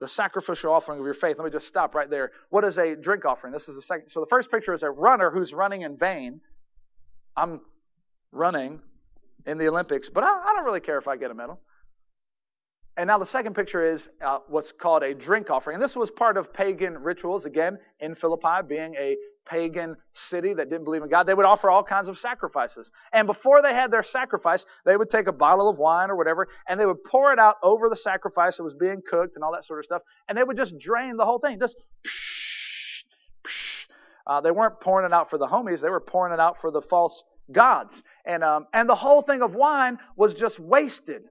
the 0.00 0.06
sacrificial 0.06 0.72
offering 0.72 1.00
of 1.00 1.04
your 1.06 1.14
faith 1.14 1.38
let 1.38 1.46
me 1.46 1.50
just 1.50 1.66
stop 1.66 1.94
right 1.94 2.10
there 2.10 2.30
what 2.50 2.62
is 2.62 2.76
a 2.76 2.94
drink 2.94 3.24
offering 3.24 3.54
this 3.54 3.68
is 3.68 3.74
the 3.74 3.82
second 3.82 4.08
so 4.10 4.20
the 4.20 4.26
first 4.26 4.50
picture 4.50 4.74
is 4.74 4.82
a 4.82 4.90
runner 4.90 5.30
who's 5.30 5.54
running 5.54 5.80
in 5.80 5.96
vain 5.96 6.40
i'm 7.36 7.60
running 8.32 8.80
in 9.46 9.58
the 9.58 9.68
olympics 9.68 10.10
but 10.10 10.24
i, 10.24 10.28
I 10.28 10.52
don't 10.54 10.64
really 10.64 10.80
care 10.80 10.98
if 10.98 11.08
i 11.08 11.16
get 11.16 11.30
a 11.30 11.34
medal 11.34 11.60
and 12.98 13.06
now 13.06 13.16
the 13.16 13.26
second 13.26 13.54
picture 13.54 13.88
is 13.88 14.08
uh, 14.20 14.38
what's 14.48 14.72
called 14.72 15.04
a 15.04 15.14
drink 15.14 15.50
offering. 15.50 15.76
And 15.76 15.82
this 15.82 15.94
was 15.94 16.10
part 16.10 16.36
of 16.36 16.52
pagan 16.52 16.98
rituals, 16.98 17.46
again, 17.46 17.78
in 18.00 18.16
Philippi, 18.16 18.66
being 18.66 18.96
a 18.96 19.16
pagan 19.46 19.96
city 20.10 20.52
that 20.52 20.68
didn't 20.68 20.82
believe 20.82 21.04
in 21.04 21.08
God. 21.08 21.22
They 21.22 21.34
would 21.34 21.46
offer 21.46 21.70
all 21.70 21.84
kinds 21.84 22.08
of 22.08 22.18
sacrifices. 22.18 22.90
And 23.12 23.28
before 23.28 23.62
they 23.62 23.72
had 23.72 23.92
their 23.92 24.02
sacrifice, 24.02 24.66
they 24.84 24.96
would 24.96 25.10
take 25.10 25.28
a 25.28 25.32
bottle 25.32 25.68
of 25.68 25.78
wine 25.78 26.10
or 26.10 26.16
whatever, 26.16 26.48
and 26.68 26.78
they 26.78 26.86
would 26.86 27.04
pour 27.04 27.32
it 27.32 27.38
out 27.38 27.54
over 27.62 27.88
the 27.88 27.96
sacrifice 27.96 28.56
that 28.56 28.64
was 28.64 28.74
being 28.74 29.00
cooked 29.06 29.36
and 29.36 29.44
all 29.44 29.52
that 29.52 29.64
sort 29.64 29.78
of 29.78 29.84
stuff. 29.84 30.02
And 30.28 30.36
they 30.36 30.42
would 30.42 30.56
just 30.56 30.76
drain 30.76 31.16
the 31.16 31.24
whole 31.24 31.38
thing. 31.38 31.60
Just 31.60 31.76
psh, 32.04 33.04
psh. 33.44 33.86
Uh, 34.26 34.40
they 34.40 34.50
weren't 34.50 34.80
pouring 34.80 35.06
it 35.06 35.12
out 35.12 35.30
for 35.30 35.38
the 35.38 35.46
homies, 35.46 35.80
they 35.80 35.88
were 35.88 36.00
pouring 36.00 36.32
it 36.32 36.40
out 36.40 36.60
for 36.60 36.72
the 36.72 36.82
false 36.82 37.22
gods. 37.50 38.02
And, 38.24 38.44
um, 38.44 38.66
and 38.72 38.88
the 38.88 38.94
whole 38.94 39.22
thing 39.22 39.42
of 39.42 39.54
wine 39.54 39.98
was 40.16 40.34
just 40.34 40.58
wasted. 40.58 41.22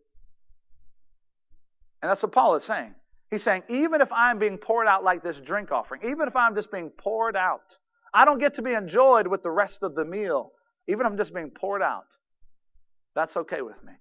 And 2.01 2.09
that's 2.09 2.23
what 2.23 2.31
Paul 2.31 2.55
is 2.55 2.63
saying. 2.63 2.93
He's 3.29 3.43
saying, 3.43 3.63
even 3.67 4.01
if 4.01 4.11
I'm 4.11 4.39
being 4.39 4.57
poured 4.57 4.87
out 4.87 5.03
like 5.03 5.23
this 5.23 5.41
drink 5.41 5.71
offering, 5.71 6.01
even 6.05 6.27
if 6.27 6.35
I'm 6.35 6.55
just 6.55 6.71
being 6.71 6.89
poured 6.89 7.35
out, 7.35 7.77
I 8.13 8.23
don't 8.25 8.37
get 8.37 8.53
to 8.55 8.61
be 8.61 8.73
enjoyed 8.73 9.27
with 9.27 9.43
the 9.43 9.51
rest 9.51 9.83
of 9.83 9.95
the 9.95 10.05
meal, 10.05 10.51
even 10.87 11.05
if 11.05 11.11
I'm 11.11 11.17
just 11.17 11.33
being 11.33 11.49
poured 11.49 11.81
out. 11.81 12.05
That's 13.15 13.35
okay 13.35 13.61
with 13.61 13.83
me. 13.83 13.93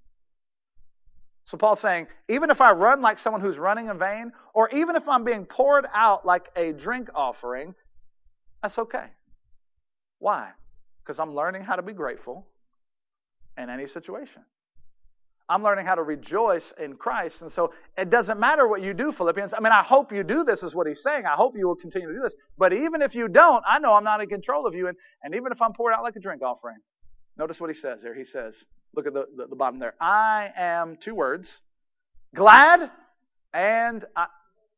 So 1.42 1.56
Paul's 1.56 1.80
saying, 1.80 2.08
even 2.28 2.50
if 2.50 2.60
I 2.60 2.72
run 2.72 3.00
like 3.00 3.18
someone 3.18 3.40
who's 3.40 3.58
running 3.58 3.88
in 3.88 3.98
vain, 3.98 4.32
or 4.52 4.68
even 4.70 4.96
if 4.96 5.08
I'm 5.08 5.24
being 5.24 5.46
poured 5.46 5.86
out 5.92 6.26
like 6.26 6.50
a 6.56 6.72
drink 6.72 7.08
offering, 7.14 7.74
that's 8.62 8.78
okay. 8.78 9.06
Why? 10.18 10.50
Because 11.06 11.20
I'm 11.20 11.34
learning 11.34 11.62
how 11.62 11.76
to 11.76 11.82
be 11.82 11.92
grateful 11.92 12.48
in 13.56 13.70
any 13.70 13.86
situation. 13.86 14.42
I'm 15.48 15.62
learning 15.62 15.86
how 15.86 15.94
to 15.94 16.02
rejoice 16.02 16.72
in 16.80 16.96
Christ. 16.96 17.42
And 17.42 17.52
so 17.52 17.72
it 17.96 18.10
doesn't 18.10 18.40
matter 18.40 18.66
what 18.66 18.82
you 18.82 18.92
do, 18.92 19.12
Philippians. 19.12 19.54
I 19.54 19.60
mean, 19.60 19.72
I 19.72 19.84
hope 19.84 20.10
you 20.10 20.24
do 20.24 20.42
this, 20.42 20.64
is 20.64 20.74
what 20.74 20.88
he's 20.88 21.00
saying. 21.04 21.24
I 21.24 21.34
hope 21.34 21.56
you 21.56 21.68
will 21.68 21.76
continue 21.76 22.08
to 22.08 22.14
do 22.14 22.20
this. 22.20 22.34
But 22.58 22.72
even 22.72 23.00
if 23.00 23.14
you 23.14 23.28
don't, 23.28 23.62
I 23.64 23.78
know 23.78 23.94
I'm 23.94 24.02
not 24.02 24.20
in 24.20 24.28
control 24.28 24.66
of 24.66 24.74
you. 24.74 24.88
And, 24.88 24.96
and 25.22 25.36
even 25.36 25.52
if 25.52 25.62
I'm 25.62 25.72
poured 25.72 25.94
out 25.94 26.02
like 26.02 26.16
a 26.16 26.20
drink 26.20 26.42
offering, 26.42 26.78
notice 27.38 27.60
what 27.60 27.70
he 27.70 27.74
says 27.74 28.02
there. 28.02 28.14
He 28.14 28.24
says, 28.24 28.64
look 28.96 29.06
at 29.06 29.14
the, 29.14 29.26
the, 29.36 29.46
the 29.46 29.56
bottom 29.56 29.78
there. 29.78 29.94
I 30.00 30.50
am, 30.56 30.96
two 30.96 31.14
words, 31.14 31.62
glad 32.34 32.90
and 33.54 34.04
I, 34.16 34.26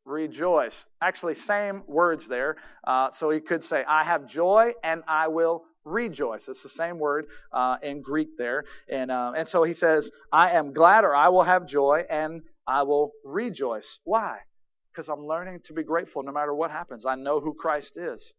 rejoice. 0.05 0.85
Actually, 1.01 1.33
same 1.33 1.83
words 1.87 2.27
there. 2.27 2.57
Uh, 2.85 3.09
so 3.09 3.31
he 3.31 3.39
could 3.39 3.63
say, 3.63 3.83
I 3.87 4.03
have 4.03 4.27
joy 4.27 4.73
and 4.83 5.03
I 5.07 5.29
will 5.29 5.63
rejoice. 5.85 6.47
It's 6.47 6.63
the 6.63 6.69
same 6.69 6.99
word 6.99 7.27
uh, 7.51 7.77
in 7.81 8.01
Greek 8.01 8.37
there. 8.37 8.65
And, 8.89 9.11
uh, 9.11 9.33
and 9.35 9.47
so 9.47 9.63
he 9.63 9.73
says, 9.73 10.11
I 10.31 10.51
am 10.51 10.73
glad 10.73 11.03
or 11.03 11.15
I 11.15 11.29
will 11.29 11.43
have 11.43 11.65
joy 11.65 12.05
and 12.09 12.41
I 12.67 12.83
will 12.83 13.11
rejoice. 13.25 13.99
Why? 14.03 14.39
Because 14.91 15.09
I'm 15.09 15.25
learning 15.25 15.61
to 15.65 15.73
be 15.73 15.83
grateful 15.83 16.23
no 16.23 16.31
matter 16.31 16.53
what 16.53 16.71
happens. 16.71 17.05
I 17.05 17.15
know 17.15 17.39
who 17.39 17.53
Christ 17.53 17.97
is. 17.97 18.33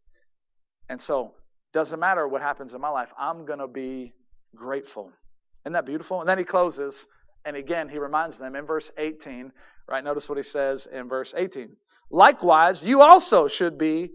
And 0.89 0.99
so, 0.99 1.33
doesn't 1.73 1.99
matter 1.99 2.27
what 2.27 2.41
happens 2.41 2.73
in 2.73 2.81
my 2.81 2.89
life, 2.89 3.13
I'm 3.17 3.45
going 3.45 3.59
to 3.59 3.67
be 3.67 4.13
grateful. 4.55 5.11
Isn't 5.65 5.73
that 5.73 5.85
beautiful? 5.85 6.19
And 6.19 6.27
then 6.27 6.37
he 6.37 6.43
closes, 6.43 7.07
and 7.45 7.55
again, 7.55 7.87
he 7.87 7.97
reminds 7.97 8.37
them 8.37 8.55
in 8.55 8.65
verse 8.65 8.91
18, 8.97 9.51
right? 9.87 10.03
Notice 10.03 10.27
what 10.27 10.37
he 10.37 10.43
says 10.43 10.87
in 10.91 11.07
verse 11.07 11.33
18. 11.35 11.75
Likewise, 12.09 12.83
you 12.83 13.01
also 13.01 13.47
should 13.47 13.77
be 13.77 14.11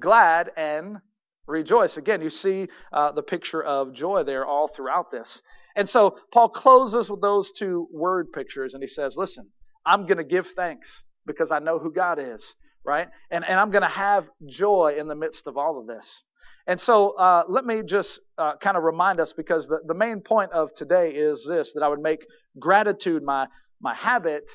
glad 0.00 0.50
and 0.56 0.98
rejoice. 1.46 1.96
Again, 1.96 2.22
you 2.22 2.30
see 2.30 2.68
uh, 2.92 3.12
the 3.12 3.22
picture 3.22 3.62
of 3.62 3.92
joy 3.92 4.22
there 4.24 4.46
all 4.46 4.68
throughout 4.68 5.10
this. 5.10 5.42
And 5.76 5.88
so 5.88 6.16
Paul 6.32 6.48
closes 6.48 7.10
with 7.10 7.20
those 7.20 7.52
two 7.52 7.88
word 7.92 8.32
pictures 8.32 8.74
and 8.74 8.82
he 8.82 8.86
says, 8.86 9.16
Listen, 9.16 9.48
I'm 9.84 10.06
going 10.06 10.18
to 10.18 10.24
give 10.24 10.46
thanks 10.48 11.04
because 11.26 11.50
I 11.50 11.58
know 11.58 11.78
who 11.78 11.92
God 11.92 12.18
is, 12.18 12.54
right? 12.84 13.08
And, 13.30 13.44
and 13.44 13.58
I'm 13.58 13.70
going 13.70 13.82
to 13.82 13.88
have 13.88 14.28
joy 14.46 14.96
in 14.98 15.08
the 15.08 15.14
midst 15.14 15.46
of 15.46 15.56
all 15.56 15.78
of 15.78 15.86
this. 15.86 16.22
And 16.66 16.80
so 16.80 17.10
uh, 17.16 17.44
let 17.48 17.64
me 17.64 17.82
just 17.82 18.20
uh, 18.38 18.56
kind 18.56 18.76
of 18.76 18.82
remind 18.82 19.20
us 19.20 19.32
because 19.32 19.66
the, 19.68 19.80
the 19.86 19.94
main 19.94 20.20
point 20.20 20.52
of 20.52 20.72
today 20.74 21.10
is 21.10 21.46
this 21.46 21.72
that 21.74 21.82
I 21.82 21.88
would 21.88 22.00
make 22.00 22.26
gratitude 22.58 23.22
my, 23.22 23.46
my 23.80 23.94
habit, 23.94 24.50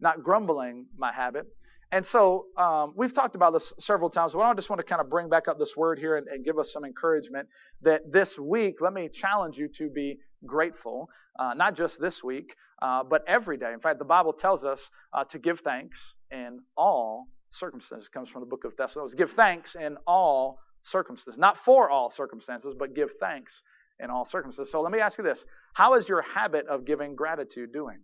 not 0.00 0.22
grumbling 0.22 0.86
my 0.96 1.12
habit. 1.12 1.46
And 1.94 2.04
so 2.04 2.46
um, 2.56 2.92
we've 2.96 3.14
talked 3.14 3.36
about 3.36 3.52
this 3.52 3.72
several 3.78 4.10
times, 4.10 4.32
but 4.32 4.40
I 4.40 4.52
just 4.54 4.68
want 4.68 4.80
to 4.80 4.84
kind 4.84 5.00
of 5.00 5.08
bring 5.08 5.28
back 5.28 5.46
up 5.46 5.60
this 5.60 5.76
word 5.76 5.96
here 5.96 6.16
and, 6.16 6.26
and 6.26 6.44
give 6.44 6.58
us 6.58 6.72
some 6.72 6.84
encouragement 6.84 7.48
that 7.82 8.10
this 8.10 8.36
week, 8.36 8.80
let 8.80 8.92
me 8.92 9.08
challenge 9.08 9.58
you 9.58 9.68
to 9.76 9.88
be 9.88 10.18
grateful, 10.44 11.08
uh, 11.38 11.54
not 11.54 11.76
just 11.76 12.00
this 12.00 12.24
week, 12.24 12.56
uh, 12.82 13.04
but 13.04 13.22
every 13.28 13.56
day. 13.56 13.72
In 13.72 13.78
fact, 13.78 14.00
the 14.00 14.04
Bible 14.04 14.32
tells 14.32 14.64
us 14.64 14.90
uh, 15.12 15.22
to 15.26 15.38
give 15.38 15.60
thanks 15.60 16.16
in 16.32 16.58
all 16.76 17.28
circumstances. 17.50 18.08
It 18.08 18.12
comes 18.12 18.28
from 18.28 18.40
the 18.40 18.48
book 18.48 18.64
of 18.64 18.76
Thessalonians. 18.76 19.14
Give 19.14 19.30
thanks 19.30 19.76
in 19.76 19.96
all 20.04 20.58
circumstances, 20.82 21.38
not 21.38 21.56
for 21.56 21.90
all 21.90 22.10
circumstances, 22.10 22.74
but 22.76 22.96
give 22.96 23.12
thanks 23.20 23.62
in 24.00 24.10
all 24.10 24.24
circumstances. 24.24 24.72
So 24.72 24.80
let 24.80 24.90
me 24.90 24.98
ask 24.98 25.16
you 25.16 25.22
this 25.22 25.44
How 25.74 25.94
is 25.94 26.08
your 26.08 26.22
habit 26.22 26.66
of 26.66 26.86
giving 26.86 27.14
gratitude 27.14 27.72
doing? 27.72 28.00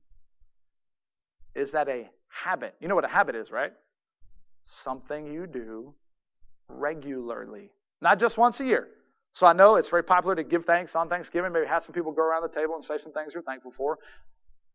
Is 1.56 1.72
that 1.72 1.88
a 1.88 2.08
habit. 2.30 2.74
You 2.80 2.88
know 2.88 2.94
what 2.94 3.04
a 3.04 3.08
habit 3.08 3.34
is, 3.34 3.50
right? 3.50 3.72
Something 4.62 5.32
you 5.32 5.46
do 5.46 5.94
regularly, 6.68 7.70
not 8.00 8.18
just 8.18 8.38
once 8.38 8.60
a 8.60 8.64
year. 8.64 8.88
So 9.32 9.46
I 9.46 9.52
know 9.52 9.76
it's 9.76 9.88
very 9.88 10.02
popular 10.02 10.34
to 10.34 10.42
give 10.42 10.64
thanks 10.64 10.96
on 10.96 11.08
Thanksgiving, 11.08 11.52
maybe 11.52 11.66
have 11.66 11.82
some 11.82 11.94
people 11.94 12.12
go 12.12 12.22
around 12.22 12.42
the 12.42 12.48
table 12.48 12.74
and 12.74 12.84
say 12.84 12.98
some 12.98 13.12
things 13.12 13.34
you're 13.34 13.42
thankful 13.42 13.70
for. 13.70 13.98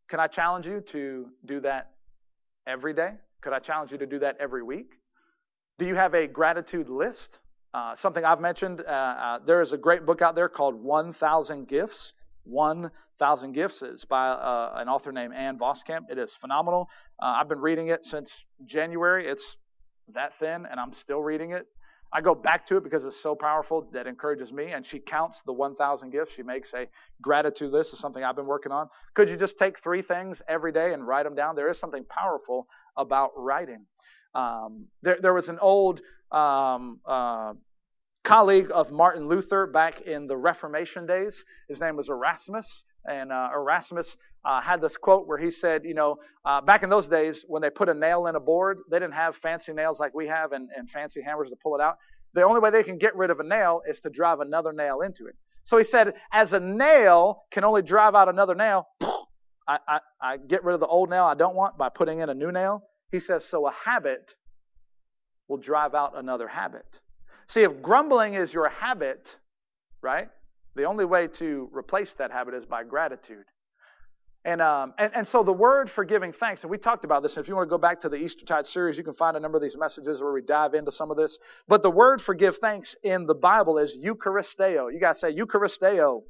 Can 0.08 0.20
I 0.20 0.28
challenge 0.28 0.66
you 0.66 0.80
to 0.80 1.28
do 1.44 1.60
that 1.60 1.90
every 2.66 2.94
day? 2.94 3.12
Could 3.40 3.52
I 3.52 3.58
challenge 3.58 3.92
you 3.92 3.98
to 3.98 4.06
do 4.06 4.18
that 4.20 4.36
every 4.40 4.62
week? 4.62 4.92
Do 5.78 5.86
you 5.86 5.94
have 5.94 6.14
a 6.14 6.26
gratitude 6.26 6.88
list? 6.88 7.40
Uh, 7.74 7.94
something 7.94 8.24
I've 8.24 8.40
mentioned, 8.40 8.80
uh, 8.80 8.90
uh, 8.90 9.38
there 9.44 9.60
is 9.60 9.72
a 9.72 9.76
great 9.76 10.06
book 10.06 10.22
out 10.22 10.34
there 10.34 10.48
called 10.48 10.82
1,000 10.82 11.68
Gifts. 11.68 12.14
1,000 12.46 13.52
Gifts. 13.52 13.82
It's 13.82 14.04
by 14.04 14.28
uh, 14.28 14.74
an 14.76 14.88
author 14.88 15.12
named 15.12 15.34
Ann 15.34 15.58
Voskamp. 15.58 16.10
It 16.10 16.18
is 16.18 16.34
phenomenal. 16.34 16.88
Uh, 17.20 17.34
I've 17.38 17.48
been 17.48 17.60
reading 17.60 17.88
it 17.88 18.04
since 18.04 18.44
January. 18.64 19.26
It's 19.28 19.56
that 20.14 20.34
thin, 20.34 20.66
and 20.70 20.78
I'm 20.78 20.92
still 20.92 21.22
reading 21.22 21.52
it. 21.52 21.66
I 22.12 22.20
go 22.20 22.34
back 22.34 22.64
to 22.66 22.76
it 22.76 22.84
because 22.84 23.04
it's 23.04 23.20
so 23.20 23.34
powerful 23.34 23.88
that 23.92 24.06
encourages 24.06 24.52
me. 24.52 24.72
And 24.72 24.86
she 24.86 25.00
counts 25.00 25.42
the 25.42 25.52
1,000 25.52 26.10
gifts. 26.10 26.32
She 26.32 26.42
makes 26.42 26.72
a 26.72 26.86
gratitude 27.20 27.72
list 27.72 27.92
of 27.92 27.98
something 27.98 28.22
I've 28.22 28.36
been 28.36 28.46
working 28.46 28.72
on. 28.72 28.88
Could 29.14 29.28
you 29.28 29.36
just 29.36 29.58
take 29.58 29.78
three 29.78 30.02
things 30.02 30.40
every 30.48 30.72
day 30.72 30.92
and 30.92 31.06
write 31.06 31.24
them 31.24 31.34
down? 31.34 31.56
There 31.56 31.68
is 31.68 31.78
something 31.78 32.04
powerful 32.04 32.68
about 32.96 33.30
writing. 33.36 33.86
Um, 34.34 34.86
there, 35.02 35.18
there 35.20 35.34
was 35.34 35.48
an 35.48 35.58
old 35.58 36.00
um, 36.30 37.00
uh, 37.04 37.54
colleague 38.26 38.72
of 38.74 38.90
Martin 38.90 39.28
Luther 39.28 39.68
back 39.68 40.00
in 40.00 40.26
the 40.26 40.36
Reformation 40.36 41.06
days. 41.06 41.44
His 41.68 41.80
name 41.80 41.94
was 41.94 42.08
Erasmus. 42.08 42.82
And 43.04 43.30
uh, 43.30 43.50
Erasmus 43.54 44.16
uh, 44.44 44.60
had 44.60 44.80
this 44.80 44.96
quote 44.96 45.28
where 45.28 45.38
he 45.38 45.48
said, 45.48 45.84
you 45.84 45.94
know, 45.94 46.16
uh, 46.44 46.60
back 46.60 46.82
in 46.82 46.90
those 46.90 47.08
days, 47.08 47.44
when 47.46 47.62
they 47.62 47.70
put 47.70 47.88
a 47.88 47.94
nail 47.94 48.26
in 48.26 48.34
a 48.34 48.40
board, 48.40 48.78
they 48.90 48.98
didn't 48.98 49.14
have 49.14 49.36
fancy 49.36 49.72
nails 49.72 50.00
like 50.00 50.12
we 50.12 50.26
have 50.26 50.50
and, 50.50 50.68
and 50.76 50.90
fancy 50.90 51.22
hammers 51.22 51.50
to 51.50 51.56
pull 51.62 51.76
it 51.76 51.80
out. 51.80 51.98
The 52.34 52.42
only 52.42 52.58
way 52.58 52.70
they 52.70 52.82
can 52.82 52.98
get 52.98 53.14
rid 53.14 53.30
of 53.30 53.38
a 53.38 53.44
nail 53.44 53.82
is 53.88 54.00
to 54.00 54.10
drive 54.10 54.40
another 54.40 54.72
nail 54.72 55.02
into 55.02 55.26
it. 55.26 55.36
So 55.62 55.78
he 55.78 55.84
said, 55.84 56.14
as 56.32 56.52
a 56.52 56.58
nail 56.58 57.44
can 57.52 57.62
only 57.62 57.82
drive 57.82 58.16
out 58.16 58.28
another 58.28 58.56
nail, 58.56 58.88
I, 59.68 59.78
I, 59.86 60.00
I 60.20 60.36
get 60.36 60.64
rid 60.64 60.74
of 60.74 60.80
the 60.80 60.88
old 60.88 61.10
nail 61.10 61.24
I 61.24 61.34
don't 61.36 61.54
want 61.54 61.78
by 61.78 61.90
putting 61.90 62.18
in 62.18 62.28
a 62.28 62.34
new 62.34 62.50
nail. 62.50 62.82
He 63.12 63.20
says, 63.20 63.44
so 63.44 63.68
a 63.68 63.72
habit 63.72 64.32
will 65.46 65.58
drive 65.58 65.94
out 65.94 66.18
another 66.18 66.48
habit. 66.48 66.98
See, 67.48 67.62
if 67.62 67.80
grumbling 67.80 68.34
is 68.34 68.52
your 68.52 68.68
habit, 68.68 69.38
right? 70.02 70.28
The 70.74 70.84
only 70.84 71.04
way 71.04 71.28
to 71.28 71.70
replace 71.72 72.12
that 72.14 72.30
habit 72.32 72.54
is 72.54 72.66
by 72.66 72.84
gratitude. 72.84 73.44
And, 74.44 74.62
um, 74.62 74.94
and, 74.96 75.12
and 75.14 75.26
so 75.26 75.42
the 75.42 75.52
word 75.52 75.90
for 75.90 76.04
giving 76.04 76.32
thanks, 76.32 76.62
and 76.62 76.70
we 76.70 76.78
talked 76.78 77.04
about 77.04 77.22
this. 77.22 77.36
If 77.36 77.48
you 77.48 77.56
want 77.56 77.66
to 77.66 77.70
go 77.70 77.78
back 77.78 78.00
to 78.00 78.08
the 78.08 78.16
Eastertide 78.16 78.66
series, 78.66 78.96
you 78.96 79.02
can 79.02 79.14
find 79.14 79.36
a 79.36 79.40
number 79.40 79.56
of 79.56 79.62
these 79.62 79.76
messages 79.76 80.22
where 80.22 80.32
we 80.32 80.40
dive 80.40 80.74
into 80.74 80.92
some 80.92 81.10
of 81.10 81.16
this. 81.16 81.40
But 81.66 81.82
the 81.82 81.90
word 81.90 82.22
for 82.22 82.32
give 82.32 82.58
thanks 82.58 82.94
in 83.02 83.26
the 83.26 83.34
Bible 83.34 83.78
is 83.78 83.98
Eucharisteo. 83.98 84.92
You 84.92 85.00
guys 85.00 85.18
say 85.18 85.34
Eucharisteo. 85.34 86.22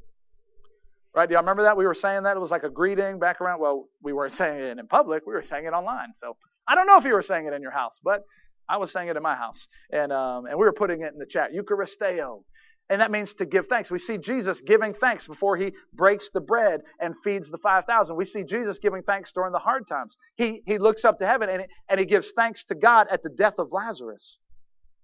Right? 1.15 1.29
Do 1.29 1.35
y'all 1.35 1.43
remember 1.43 1.65
that? 1.65 1.77
We 1.77 1.87
were 1.87 1.95
saying 1.95 2.23
that. 2.23 2.39
It 2.39 2.41
was 2.41 2.51
like 2.51 2.63
a 2.63 2.71
greeting 2.71 3.19
back 3.19 3.43
around. 3.43 3.61
Well, 3.61 3.89
we 4.03 4.15
weren't 4.15 4.33
saying 4.43 4.61
it 4.61 4.79
in 4.79 4.87
public. 4.87 5.27
We 5.27 5.35
were 5.35 5.43
saying 5.43 5.67
it 5.67 5.75
online. 5.75 6.13
So 6.15 6.37
I 6.67 6.75
don't 6.75 6.87
know 6.87 6.97
if 6.97 7.05
you 7.05 7.13
were 7.13 7.23
saying 7.23 7.47
it 7.47 7.53
in 7.53 7.61
your 7.61 7.71
house, 7.71 8.01
but 8.03 8.23
I 8.69 8.79
was 8.79 8.93
saying 8.93 9.09
it 9.09 9.17
in 9.17 9.23
my 9.23 9.35
house. 9.35 9.69
And, 9.91 10.13
um, 10.13 10.47
and 10.47 10.59
we 10.59 10.65
were 10.65 10.73
putting 10.73 11.03
it 11.03 11.13
in 11.13 11.19
the 11.19 11.27
chat. 11.27 11.53
Eucharisteo. 11.53 12.43
And 12.89 13.01
that 13.01 13.11
means 13.11 13.35
to 13.35 13.47
give 13.47 13.67
thanks. 13.67 13.91
We 13.91 13.99
see 13.99 14.17
Jesus 14.17 14.61
giving 14.61 14.95
thanks 14.95 15.27
before 15.27 15.57
he 15.57 15.73
breaks 15.93 16.31
the 16.31 16.41
bread 16.41 16.83
and 17.01 17.15
feeds 17.25 17.51
the 17.51 17.59
5,000. 17.59 18.15
We 18.15 18.25
see 18.25 18.45
Jesus 18.45 18.79
giving 18.79 19.03
thanks 19.03 19.33
during 19.33 19.53
the 19.53 19.59
hard 19.59 19.89
times. 19.89 20.17
He, 20.37 20.63
he 20.67 20.79
looks 20.79 21.05
up 21.05 21.19
to 21.19 21.27
heaven 21.27 21.49
and, 21.49 21.67
and 21.89 21.99
he 21.99 22.07
gives 22.07 22.33
thanks 22.33 22.65
to 22.67 22.77
God 22.77 23.09
at 23.11 23.23
the 23.23 23.31
death 23.31 23.59
of 23.59 23.73
Lazarus 23.73 24.39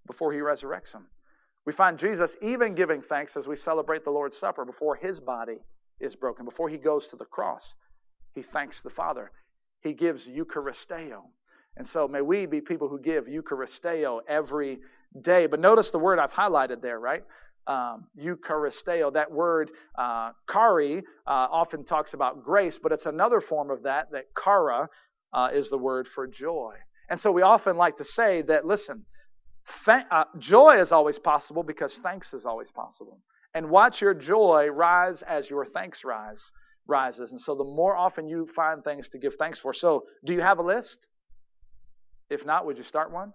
before 0.07 0.33
he 0.33 0.39
resurrects 0.39 0.93
him. 0.93 1.07
We 1.65 1.73
find 1.73 1.99
Jesus 1.99 2.37
even 2.41 2.75
giving 2.75 3.03
thanks 3.03 3.37
as 3.37 3.49
we 3.49 3.57
celebrate 3.57 4.05
the 4.05 4.11
Lord's 4.11 4.37
Supper 4.37 4.65
before 4.65 4.97
his 4.97 5.19
body 5.21 5.59
is 6.01 6.17
broken, 6.17 6.45
before 6.45 6.69
he 6.69 6.79
goes 6.79 7.09
to 7.09 7.17
the 7.17 7.25
cross. 7.25 7.75
He 8.35 8.43
thanks 8.43 8.81
the 8.83 8.91
Father. 8.91 9.31
He 9.81 9.93
gives 9.93 10.29
Eucharisteo. 10.29 11.23
And 11.77 11.87
so 11.87 12.07
may 12.07 12.21
we 12.21 12.47
be 12.47 12.61
people 12.61 12.89
who 12.89 13.01
give 13.01 13.27
Eucharisteo 13.27 14.21
every 14.29 14.81
day. 15.21 15.47
But 15.47 15.61
notice 15.61 15.91
the 15.91 15.99
word 15.99 16.19
I've 16.19 16.33
highlighted 16.33 16.83
there, 16.83 16.99
right? 17.01 17.23
um, 17.67 18.07
Eucharisteo. 18.19 19.13
That 19.13 19.31
word 19.31 19.71
uh, 19.97 20.33
kari 20.49 20.99
uh, 21.27 21.49
often 21.51 21.85
talks 21.85 22.15
about 22.15 22.43
grace, 22.45 22.79
but 22.79 22.93
it's 22.93 23.07
another 23.07 23.41
form 23.41 23.71
of 23.71 23.85
that, 23.85 24.11
that 24.13 24.27
kara 24.37 24.89
uh, 25.33 25.51
is 25.53 25.71
the 25.71 25.79
word 25.79 26.09
for 26.09 26.27
joy. 26.27 26.75
And 27.09 27.21
so 27.21 27.31
we 27.33 27.43
often 27.43 27.77
like 27.77 27.99
to 27.99 28.05
say 28.05 28.43
that, 28.43 28.65
listen, 28.65 29.05
uh, 29.87 30.25
joy 30.39 30.81
is 30.81 30.93
always 30.93 31.19
possible 31.19 31.63
because 31.63 31.99
thanks 31.99 32.35
is 32.35 32.47
always 32.47 32.73
possible. 32.73 33.21
And 33.55 33.69
watch 33.69 34.01
your 34.01 34.15
joy 34.15 34.69
rise 34.73 35.23
as 35.23 35.49
your 35.49 35.65
thanks 35.65 36.05
rise 36.05 36.53
rises. 36.89 37.31
And 37.31 37.41
so 37.41 37.55
the 37.55 37.65
more 37.65 37.97
often 37.97 38.27
you 38.29 38.47
find 38.47 38.83
things 38.83 39.11
to 39.11 39.19
give 39.19 39.37
thanks 39.37 39.59
for. 39.59 39.73
So 39.73 40.05
do 40.25 40.33
you 40.33 40.41
have 40.41 40.59
a 40.59 40.63
list? 40.63 41.07
If 42.33 42.47
not, 42.47 42.67
would 42.67 42.79
you 42.79 42.85
start 42.85 43.13
one? 43.13 43.33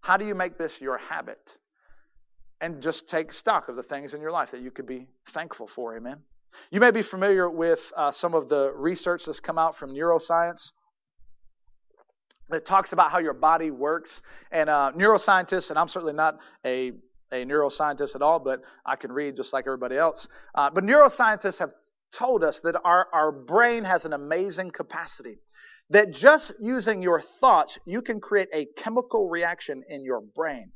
How 0.00 0.16
do 0.16 0.24
you 0.24 0.34
make 0.34 0.58
this 0.58 0.80
your 0.80 0.98
habit? 0.98 1.58
and 2.60 2.82
just 2.82 3.08
take 3.08 3.32
stock 3.32 3.68
of 3.68 3.76
the 3.76 3.82
things 3.82 4.14
in 4.14 4.20
your 4.20 4.30
life 4.30 4.50
that 4.50 4.60
you 4.60 4.70
could 4.70 4.86
be 4.86 5.06
thankful 5.30 5.66
for. 5.66 5.96
Amen. 5.96 6.18
You 6.70 6.80
may 6.80 6.90
be 6.90 7.02
familiar 7.02 7.48
with 7.48 7.80
uh, 7.96 8.10
some 8.10 8.34
of 8.34 8.48
the 8.48 8.72
research 8.74 9.24
that's 9.26 9.40
come 9.40 9.58
out 9.58 9.76
from 9.76 9.94
neuroscience 9.94 10.72
that 12.50 12.66
talks 12.66 12.92
about 12.92 13.12
how 13.12 13.18
your 13.18 13.32
body 13.32 13.70
works. 13.70 14.22
And 14.50 14.68
uh, 14.68 14.92
neuroscientists, 14.94 15.70
and 15.70 15.78
I'm 15.78 15.88
certainly 15.88 16.14
not 16.14 16.38
a 16.64 16.92
a 17.32 17.44
neuroscientist 17.44 18.16
at 18.16 18.22
all, 18.22 18.40
but 18.40 18.60
I 18.84 18.96
can 18.96 19.12
read 19.12 19.36
just 19.36 19.52
like 19.52 19.64
everybody 19.64 19.96
else. 19.96 20.26
Uh, 20.52 20.68
but 20.68 20.82
neuroscientists 20.82 21.60
have 21.60 21.72
told 22.12 22.42
us 22.42 22.58
that 22.64 22.74
our, 22.82 23.06
our 23.12 23.30
brain 23.30 23.84
has 23.84 24.04
an 24.04 24.12
amazing 24.12 24.72
capacity. 24.72 25.38
That 25.90 26.12
just 26.12 26.52
using 26.60 27.02
your 27.02 27.20
thoughts, 27.20 27.78
you 27.84 28.02
can 28.02 28.20
create 28.20 28.48
a 28.52 28.66
chemical 28.76 29.28
reaction 29.28 29.82
in 29.88 30.04
your 30.04 30.20
brain. 30.20 30.72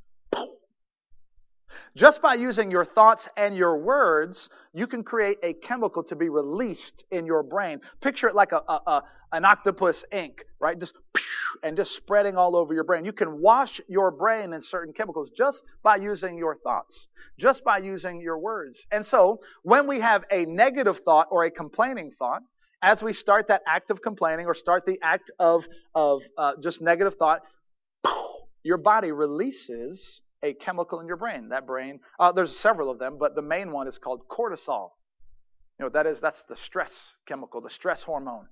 Just 1.97 2.23
by 2.23 2.35
using 2.35 2.71
your 2.71 2.85
thoughts 2.85 3.29
and 3.37 3.57
your 3.57 3.79
words, 3.79 4.51
you 4.73 4.87
can 4.87 5.03
create 5.03 5.39
a 5.43 5.55
chemical 5.55 6.05
to 6.05 6.17
be 6.17 6.29
released 6.29 7.05
in 7.11 7.27
your 7.27 7.43
brain. 7.43 7.81
Picture 8.01 8.29
it 8.29 8.35
like 8.35 8.53
a, 8.53 8.63
a, 8.69 8.81
a 8.87 9.03
an 9.33 9.45
octopus 9.45 10.05
ink, 10.13 10.45
right? 10.61 10.79
Just 10.79 10.95
and 11.63 11.77
just 11.77 11.93
spreading 11.95 12.37
all 12.37 12.57
over 12.57 12.75
your 12.75 12.85
brain. 12.85 13.05
You 13.05 13.13
can 13.13 13.41
wash 13.41 13.81
your 13.89 14.11
brain 14.11 14.53
in 14.53 14.61
certain 14.61 14.93
chemicals 14.93 15.31
just 15.31 15.65
by 15.83 15.97
using 15.97 16.37
your 16.39 16.57
thoughts, 16.57 17.09
just 17.39 17.65
by 17.65 17.79
using 17.79 18.21
your 18.21 18.39
words. 18.39 18.87
And 18.91 19.05
so, 19.05 19.41
when 19.63 19.87
we 19.87 20.01
have 20.01 20.25
a 20.31 20.45
negative 20.45 21.01
thought 21.01 21.29
or 21.31 21.45
a 21.45 21.51
complaining 21.51 22.13
thought, 22.19 22.43
as 22.85 23.03
we 23.03 23.15
start 23.15 23.47
that 23.47 23.63
act 23.67 23.91
of 23.91 24.03
complaining 24.03 24.47
or 24.47 24.53
start 24.53 24.85
the 24.85 24.99
act 25.03 25.31
of 25.39 25.67
of 25.95 26.23
uh, 26.37 26.53
just 26.63 26.83
negative 26.83 27.15
thought, 27.15 27.41
your 28.63 28.77
body 28.77 29.11
releases 29.11 30.21
a 30.43 30.53
chemical 30.53 31.01
in 31.01 31.07
your 31.07 31.17
brain. 31.17 31.49
That 31.49 31.67
brain, 31.67 32.01
uh, 32.21 32.33
there's 32.33 32.55
several 32.55 32.91
of 32.91 32.99
them, 32.99 33.17
but 33.19 33.35
the 33.35 33.43
main 33.43 33.73
one 33.73 33.89
is 33.89 33.99
called 33.99 34.29
cortisol. 34.29 34.91
You 35.79 35.87
know, 35.87 35.89
that 35.89 36.07
is, 36.07 36.21
that's 36.21 36.45
the 36.45 36.57
stress 36.57 37.17
chemical, 37.27 37.63
the 37.63 37.71
stress 37.71 38.03
hormone. 38.03 38.47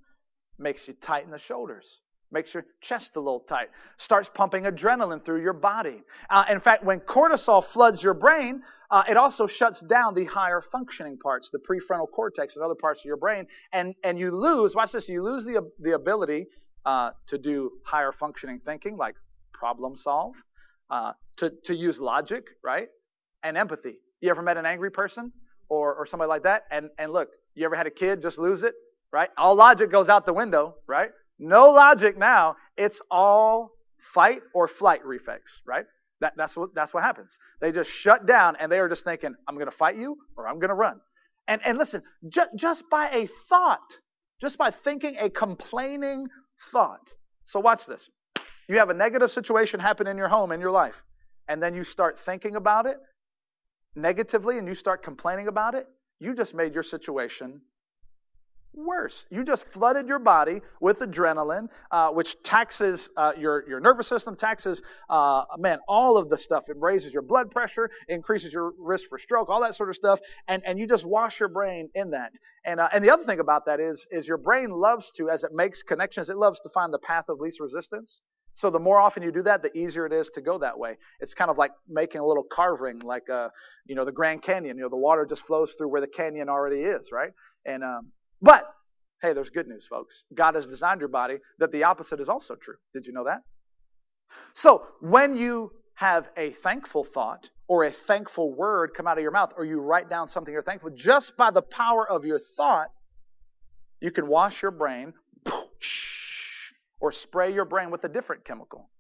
Makes 0.58 0.88
you 0.88 0.94
tighten 0.94 1.30
the 1.30 1.38
shoulders, 1.38 2.00
makes 2.32 2.54
your 2.54 2.64
chest 2.80 3.16
a 3.16 3.20
little 3.20 3.40
tight, 3.40 3.68
starts 3.96 4.30
pumping 4.32 4.64
adrenaline 4.64 5.22
through 5.22 5.42
your 5.42 5.52
body. 5.52 6.02
Uh, 6.30 6.44
in 6.50 6.60
fact, 6.60 6.84
when 6.84 7.00
cortisol 7.00 7.64
floods 7.64 8.02
your 8.02 8.14
brain, 8.14 8.62
uh, 8.90 9.04
it 9.08 9.16
also 9.16 9.46
shuts 9.46 9.80
down 9.80 10.14
the 10.14 10.24
higher 10.24 10.60
functioning 10.60 11.18
parts, 11.18 11.50
the 11.50 11.58
prefrontal 11.58 12.10
cortex 12.10 12.56
and 12.56 12.64
other 12.64 12.74
parts 12.74 13.00
of 13.00 13.04
your 13.04 13.16
brain, 13.16 13.46
and, 13.72 13.94
and 14.02 14.18
you 14.18 14.30
lose, 14.30 14.74
watch 14.74 14.92
this, 14.92 15.08
you 15.08 15.22
lose 15.22 15.44
the, 15.44 15.70
the 15.80 15.92
ability 15.92 16.46
uh, 16.84 17.10
to 17.26 17.38
do 17.38 17.70
higher 17.84 18.12
functioning 18.12 18.60
thinking, 18.64 18.96
like 18.96 19.14
problem 19.52 19.96
solve, 19.96 20.34
uh, 20.90 21.12
to, 21.36 21.52
to 21.64 21.74
use 21.74 22.00
logic, 22.00 22.46
right? 22.62 22.88
And 23.42 23.56
empathy. 23.56 23.96
You 24.20 24.30
ever 24.30 24.42
met 24.42 24.56
an 24.56 24.66
angry 24.66 24.90
person 24.90 25.32
or, 25.68 25.94
or 25.94 26.06
somebody 26.06 26.28
like 26.28 26.42
that? 26.44 26.64
And, 26.70 26.90
and 26.98 27.12
look, 27.12 27.28
you 27.54 27.64
ever 27.64 27.76
had 27.76 27.86
a 27.86 27.90
kid 27.90 28.22
just 28.22 28.38
lose 28.38 28.62
it, 28.62 28.74
right? 29.12 29.30
All 29.36 29.54
logic 29.54 29.90
goes 29.90 30.08
out 30.08 30.26
the 30.26 30.32
window, 30.32 30.76
right? 30.86 31.10
No 31.38 31.70
logic 31.70 32.16
now. 32.18 32.56
It's 32.76 33.00
all 33.10 33.72
fight 33.98 34.40
or 34.54 34.68
flight 34.68 35.04
reflex, 35.04 35.62
right? 35.66 35.86
That, 36.20 36.34
that's 36.36 36.56
what 36.56 36.74
that's 36.74 36.94
what 36.94 37.02
happens. 37.02 37.38
They 37.60 37.72
just 37.72 37.90
shut 37.90 38.26
down 38.26 38.56
and 38.56 38.70
they 38.70 38.78
are 38.78 38.88
just 38.88 39.04
thinking, 39.04 39.34
I'm 39.48 39.54
going 39.56 39.66
to 39.66 39.76
fight 39.76 39.96
you 39.96 40.16
or 40.36 40.46
I'm 40.46 40.58
going 40.58 40.68
to 40.68 40.74
run. 40.74 41.00
And 41.48 41.60
and 41.64 41.78
listen, 41.78 42.02
ju- 42.28 42.42
just 42.54 42.84
by 42.90 43.10
a 43.10 43.26
thought, 43.48 43.98
just 44.40 44.56
by 44.56 44.70
thinking 44.70 45.16
a 45.18 45.28
complaining 45.30 46.28
thought. 46.70 47.12
So 47.44 47.58
watch 47.60 47.86
this. 47.86 48.08
You 48.68 48.78
have 48.78 48.90
a 48.90 48.94
negative 48.94 49.30
situation 49.30 49.80
happen 49.80 50.06
in 50.06 50.16
your 50.16 50.28
home, 50.28 50.52
in 50.52 50.60
your 50.60 50.70
life, 50.70 51.02
and 51.48 51.60
then 51.60 51.74
you 51.74 51.82
start 51.82 52.18
thinking 52.18 52.54
about 52.54 52.86
it 52.86 52.98
negatively 53.94 54.58
and 54.58 54.66
you 54.68 54.74
start 54.74 55.02
complaining 55.02 55.48
about 55.48 55.74
it, 55.74 55.86
you 56.18 56.34
just 56.34 56.54
made 56.54 56.74
your 56.74 56.82
situation 56.82 57.60
worse. 58.74 59.26
You 59.30 59.44
just 59.44 59.66
flooded 59.68 60.08
your 60.08 60.18
body 60.18 60.60
with 60.80 61.00
adrenaline, 61.00 61.68
uh, 61.90 62.10
which 62.10 62.42
taxes 62.42 63.10
uh, 63.16 63.32
your, 63.36 63.68
your 63.68 63.80
nervous 63.80 64.06
system, 64.06 64.36
taxes, 64.36 64.82
uh, 65.08 65.44
man, 65.58 65.78
all 65.88 66.16
of 66.16 66.28
the 66.28 66.36
stuff. 66.36 66.68
It 66.68 66.76
raises 66.78 67.12
your 67.12 67.22
blood 67.22 67.50
pressure, 67.50 67.90
increases 68.08 68.52
your 68.52 68.72
risk 68.78 69.08
for 69.08 69.18
stroke, 69.18 69.48
all 69.48 69.62
that 69.62 69.74
sort 69.74 69.88
of 69.88 69.96
stuff. 69.96 70.20
And, 70.48 70.62
and 70.66 70.78
you 70.78 70.86
just 70.86 71.04
wash 71.04 71.40
your 71.40 71.48
brain 71.48 71.88
in 71.94 72.10
that. 72.10 72.32
And, 72.64 72.80
uh, 72.80 72.88
and 72.92 73.04
the 73.04 73.10
other 73.10 73.24
thing 73.24 73.40
about 73.40 73.66
that 73.66 73.80
is, 73.80 74.06
is 74.10 74.26
your 74.26 74.38
brain 74.38 74.70
loves 74.70 75.10
to, 75.12 75.28
as 75.28 75.44
it 75.44 75.52
makes 75.52 75.82
connections, 75.82 76.30
it 76.30 76.36
loves 76.36 76.60
to 76.60 76.68
find 76.70 76.92
the 76.92 76.98
path 76.98 77.26
of 77.28 77.40
least 77.40 77.60
resistance. 77.60 78.20
So 78.54 78.68
the 78.68 78.78
more 78.78 78.98
often 78.98 79.22
you 79.22 79.32
do 79.32 79.42
that, 79.42 79.62
the 79.62 79.76
easier 79.76 80.04
it 80.04 80.12
is 80.12 80.28
to 80.30 80.42
go 80.42 80.58
that 80.58 80.78
way. 80.78 80.98
It's 81.20 81.32
kind 81.32 81.50
of 81.50 81.56
like 81.56 81.70
making 81.88 82.20
a 82.20 82.26
little 82.26 82.42
carving, 82.44 82.98
like 83.00 83.30
uh, 83.30 83.48
you 83.86 83.94
know, 83.94 84.04
the 84.04 84.12
Grand 84.12 84.42
Canyon. 84.42 84.76
You 84.76 84.82
know, 84.82 84.90
the 84.90 84.96
water 84.96 85.24
just 85.24 85.46
flows 85.46 85.72
through 85.72 85.88
where 85.88 86.02
the 86.02 86.06
canyon 86.06 86.50
already 86.50 86.82
is, 86.82 87.10
right? 87.10 87.30
And 87.64 87.82
um, 87.82 88.12
but 88.42 88.66
hey, 89.22 89.32
there's 89.32 89.50
good 89.50 89.68
news, 89.68 89.86
folks. 89.86 90.24
God 90.34 90.56
has 90.56 90.66
designed 90.66 91.00
your 91.00 91.08
body 91.08 91.38
that 91.58 91.70
the 91.70 91.84
opposite 91.84 92.20
is 92.20 92.28
also 92.28 92.56
true. 92.56 92.74
Did 92.92 93.06
you 93.06 93.12
know 93.12 93.24
that? 93.24 93.42
So 94.54 94.82
when 95.00 95.36
you 95.36 95.72
have 95.94 96.28
a 96.36 96.50
thankful 96.50 97.04
thought 97.04 97.50
or 97.68 97.84
a 97.84 97.92
thankful 97.92 98.52
word 98.52 98.92
come 98.94 99.06
out 99.06 99.16
of 99.16 99.22
your 99.22 99.30
mouth, 99.30 99.52
or 99.56 99.64
you 99.64 99.80
write 99.80 100.10
down 100.10 100.28
something 100.28 100.52
you're 100.52 100.62
thankful, 100.62 100.90
just 100.90 101.36
by 101.36 101.50
the 101.50 101.62
power 101.62 102.08
of 102.08 102.24
your 102.24 102.40
thought, 102.56 102.88
you 104.00 104.10
can 104.10 104.26
wash 104.26 104.62
your 104.62 104.72
brain 104.72 105.12
or 107.00 107.12
spray 107.12 107.54
your 107.54 107.64
brain 107.64 107.90
with 107.90 108.04
a 108.04 108.08
different 108.08 108.44
chemical. 108.44 108.90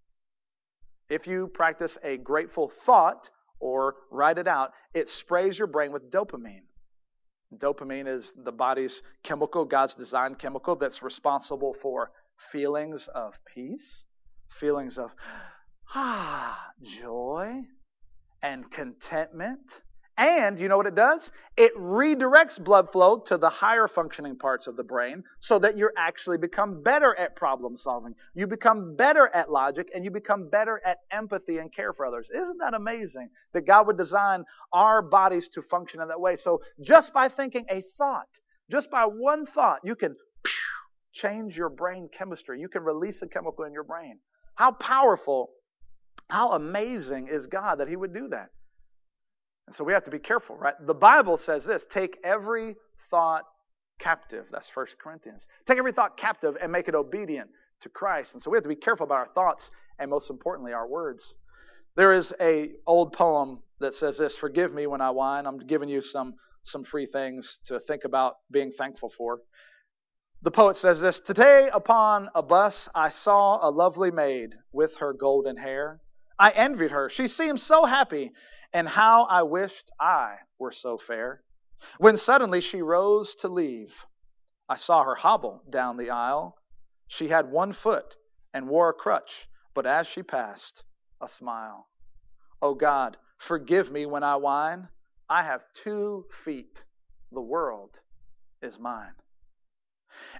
If 1.10 1.26
you 1.26 1.48
practice 1.48 1.98
a 2.02 2.16
grateful 2.16 2.68
thought 2.68 3.28
or 3.58 3.96
write 4.10 4.38
it 4.38 4.46
out, 4.46 4.72
it 4.94 5.08
sprays 5.08 5.58
your 5.58 5.68
brain 5.68 5.92
with 5.92 6.10
dopamine. 6.10 6.62
Dopamine 7.56 8.08
is 8.08 8.32
the 8.36 8.52
body's 8.52 9.02
chemical, 9.22 9.64
God's 9.64 9.94
designed 9.94 10.38
chemical 10.38 10.76
that's 10.76 11.02
responsible 11.02 11.74
for 11.74 12.10
feelings 12.36 13.08
of 13.08 13.38
peace, 13.44 14.04
feelings 14.48 14.98
of 14.98 15.14
ah, 15.94 16.70
joy 16.82 17.60
and 18.42 18.70
contentment 18.70 19.82
And 20.18 20.60
you 20.60 20.68
know 20.68 20.76
what 20.76 20.86
it 20.86 20.94
does? 20.94 21.32
It 21.56 21.74
redirects 21.74 22.62
blood 22.62 22.92
flow 22.92 23.18
to 23.20 23.38
the 23.38 23.48
higher 23.48 23.88
functioning 23.88 24.36
parts 24.36 24.66
of 24.66 24.76
the 24.76 24.84
brain 24.84 25.24
so 25.40 25.58
that 25.58 25.76
you 25.76 25.90
actually 25.96 26.36
become 26.36 26.82
better 26.82 27.18
at 27.18 27.34
problem 27.34 27.76
solving. 27.76 28.14
You 28.34 28.46
become 28.46 28.94
better 28.94 29.28
at 29.28 29.50
logic 29.50 29.90
and 29.94 30.04
you 30.04 30.10
become 30.10 30.50
better 30.50 30.82
at 30.84 30.98
empathy 31.10 31.58
and 31.58 31.72
care 31.72 31.94
for 31.94 32.04
others. 32.04 32.30
Isn't 32.30 32.58
that 32.58 32.74
amazing 32.74 33.30
that 33.54 33.66
God 33.66 33.86
would 33.86 33.96
design 33.96 34.44
our 34.72 35.00
bodies 35.00 35.48
to 35.50 35.62
function 35.62 36.02
in 36.02 36.08
that 36.08 36.20
way? 36.20 36.36
So 36.36 36.60
just 36.82 37.14
by 37.14 37.28
thinking 37.28 37.64
a 37.70 37.80
thought, 37.96 38.28
just 38.70 38.90
by 38.90 39.04
one 39.04 39.46
thought, 39.46 39.80
you 39.82 39.96
can 39.96 40.14
change 41.12 41.56
your 41.56 41.70
brain 41.70 42.10
chemistry. 42.12 42.60
You 42.60 42.68
can 42.68 42.82
release 42.82 43.22
a 43.22 43.28
chemical 43.28 43.64
in 43.64 43.72
your 43.72 43.84
brain. 43.84 44.18
How 44.56 44.72
powerful, 44.72 45.50
how 46.28 46.50
amazing 46.50 47.28
is 47.28 47.46
God 47.46 47.76
that 47.76 47.88
He 47.88 47.96
would 47.96 48.12
do 48.12 48.28
that? 48.28 48.50
And 49.66 49.74
so 49.74 49.84
we 49.84 49.92
have 49.92 50.04
to 50.04 50.10
be 50.10 50.18
careful, 50.18 50.56
right? 50.56 50.74
The 50.80 50.94
Bible 50.94 51.36
says 51.36 51.64
this 51.64 51.86
take 51.88 52.18
every 52.24 52.76
thought 53.10 53.44
captive. 53.98 54.46
That's 54.50 54.68
First 54.68 54.98
Corinthians. 54.98 55.46
Take 55.66 55.78
every 55.78 55.92
thought 55.92 56.16
captive 56.16 56.56
and 56.60 56.72
make 56.72 56.88
it 56.88 56.94
obedient 56.94 57.50
to 57.80 57.88
Christ. 57.88 58.34
And 58.34 58.42
so 58.42 58.50
we 58.50 58.56
have 58.56 58.64
to 58.64 58.68
be 58.68 58.76
careful 58.76 59.04
about 59.04 59.18
our 59.18 59.26
thoughts 59.26 59.70
and 59.98 60.10
most 60.10 60.30
importantly 60.30 60.72
our 60.72 60.88
words. 60.88 61.34
There 61.96 62.12
is 62.12 62.32
a 62.40 62.70
old 62.86 63.12
poem 63.12 63.62
that 63.80 63.94
says 63.94 64.18
this, 64.18 64.36
forgive 64.36 64.72
me 64.72 64.86
when 64.86 65.00
I 65.00 65.10
whine. 65.10 65.46
I'm 65.46 65.58
giving 65.58 65.88
you 65.88 66.00
some 66.00 66.34
some 66.64 66.84
free 66.84 67.06
things 67.06 67.58
to 67.66 67.80
think 67.80 68.04
about 68.04 68.36
being 68.50 68.70
thankful 68.72 69.10
for. 69.10 69.40
The 70.42 70.50
poet 70.50 70.76
says 70.76 71.00
this, 71.00 71.20
today 71.20 71.68
upon 71.72 72.28
a 72.34 72.42
bus 72.42 72.88
I 72.94 73.10
saw 73.10 73.58
a 73.66 73.70
lovely 73.70 74.10
maid 74.10 74.54
with 74.72 74.96
her 74.96 75.12
golden 75.12 75.56
hair. 75.56 76.00
I 76.38 76.50
envied 76.50 76.90
her. 76.90 77.08
She 77.08 77.26
seemed 77.28 77.60
so 77.60 77.84
happy 77.84 78.32
and 78.72 78.88
how 78.88 79.24
I 79.24 79.42
wished 79.42 79.90
I 80.00 80.36
were 80.58 80.72
so 80.72 80.98
fair. 80.98 81.42
When 81.98 82.16
suddenly 82.16 82.60
she 82.60 82.82
rose 82.82 83.34
to 83.36 83.48
leave, 83.48 83.94
I 84.68 84.76
saw 84.76 85.02
her 85.04 85.14
hobble 85.14 85.62
down 85.68 85.96
the 85.96 86.10
aisle. 86.10 86.56
She 87.08 87.28
had 87.28 87.50
one 87.50 87.72
foot 87.72 88.16
and 88.54 88.68
wore 88.68 88.88
a 88.88 88.94
crutch, 88.94 89.48
but 89.74 89.86
as 89.86 90.06
she 90.06 90.22
passed, 90.22 90.84
a 91.20 91.28
smile. 91.28 91.88
Oh 92.60 92.74
God, 92.74 93.16
forgive 93.38 93.90
me 93.90 94.06
when 94.06 94.22
I 94.22 94.36
whine. 94.36 94.88
I 95.28 95.42
have 95.42 95.64
two 95.74 96.26
feet. 96.44 96.84
The 97.32 97.40
world 97.40 98.00
is 98.60 98.78
mine. 98.78 99.14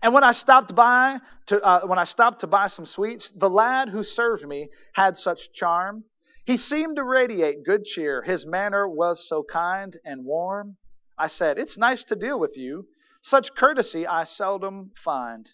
And 0.02 0.12
when 0.12 0.22
I 0.22 0.32
stopped 0.32 0.74
by 0.74 1.18
to 1.46 1.62
uh, 1.62 1.86
when 1.86 1.98
I 1.98 2.04
stopped 2.04 2.40
to 2.40 2.46
buy 2.46 2.66
some 2.66 2.84
sweets, 2.84 3.30
the 3.30 3.48
lad 3.48 3.88
who 3.88 4.04
served 4.04 4.46
me 4.46 4.68
had 4.92 5.16
such 5.16 5.52
charm 5.52 6.04
he 6.44 6.56
seemed 6.56 6.96
to 6.96 7.04
radiate 7.04 7.64
good 7.64 7.84
cheer. 7.84 8.22
His 8.22 8.46
manner 8.46 8.88
was 8.88 9.28
so 9.28 9.42
kind 9.42 9.96
and 10.04 10.24
warm. 10.24 10.76
I 11.16 11.28
said, 11.28 11.58
It's 11.58 11.78
nice 11.78 12.04
to 12.04 12.16
deal 12.16 12.38
with 12.38 12.56
you. 12.56 12.86
Such 13.20 13.54
courtesy 13.54 14.06
I 14.06 14.24
seldom 14.24 14.90
find. 14.96 15.48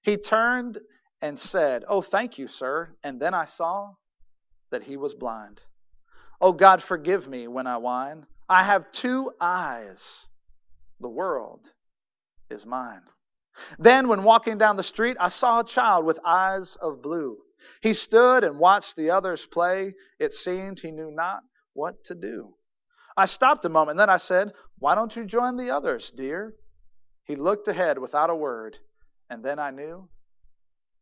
He 0.00 0.16
turned 0.16 0.78
and 1.20 1.38
said, 1.38 1.84
Oh, 1.88 2.00
thank 2.00 2.38
you, 2.38 2.48
sir. 2.48 2.94
And 3.02 3.20
then 3.20 3.34
I 3.34 3.44
saw 3.44 3.94
that 4.70 4.82
he 4.82 4.96
was 4.96 5.14
blind. 5.14 5.62
Oh, 6.40 6.52
God, 6.52 6.82
forgive 6.82 7.28
me 7.28 7.46
when 7.46 7.66
I 7.66 7.76
whine. 7.76 8.26
I 8.48 8.64
have 8.64 8.92
two 8.92 9.32
eyes. 9.40 10.28
The 11.00 11.08
world 11.08 11.72
is 12.50 12.66
mine. 12.66 13.02
Then, 13.78 14.08
when 14.08 14.24
walking 14.24 14.58
down 14.58 14.76
the 14.76 14.82
street, 14.82 15.16
I 15.20 15.28
saw 15.28 15.60
a 15.60 15.64
child 15.64 16.04
with 16.04 16.18
eyes 16.24 16.76
of 16.76 17.02
blue. 17.02 17.38
He 17.80 17.94
stood 17.94 18.44
and 18.44 18.58
watched 18.58 18.96
the 18.96 19.10
others 19.10 19.46
play. 19.46 19.94
It 20.18 20.32
seemed 20.32 20.80
he 20.80 20.90
knew 20.90 21.10
not 21.10 21.42
what 21.72 22.04
to 22.04 22.14
do. 22.14 22.54
I 23.16 23.26
stopped 23.26 23.64
a 23.64 23.68
moment, 23.68 23.98
then 23.98 24.10
I 24.10 24.16
said, 24.16 24.52
Why 24.78 24.94
don't 24.94 25.14
you 25.14 25.24
join 25.24 25.56
the 25.56 25.70
others, 25.70 26.10
dear? 26.10 26.54
He 27.24 27.36
looked 27.36 27.68
ahead 27.68 27.98
without 27.98 28.30
a 28.30 28.34
word, 28.34 28.78
and 29.30 29.44
then 29.44 29.58
I 29.58 29.70
knew 29.70 30.08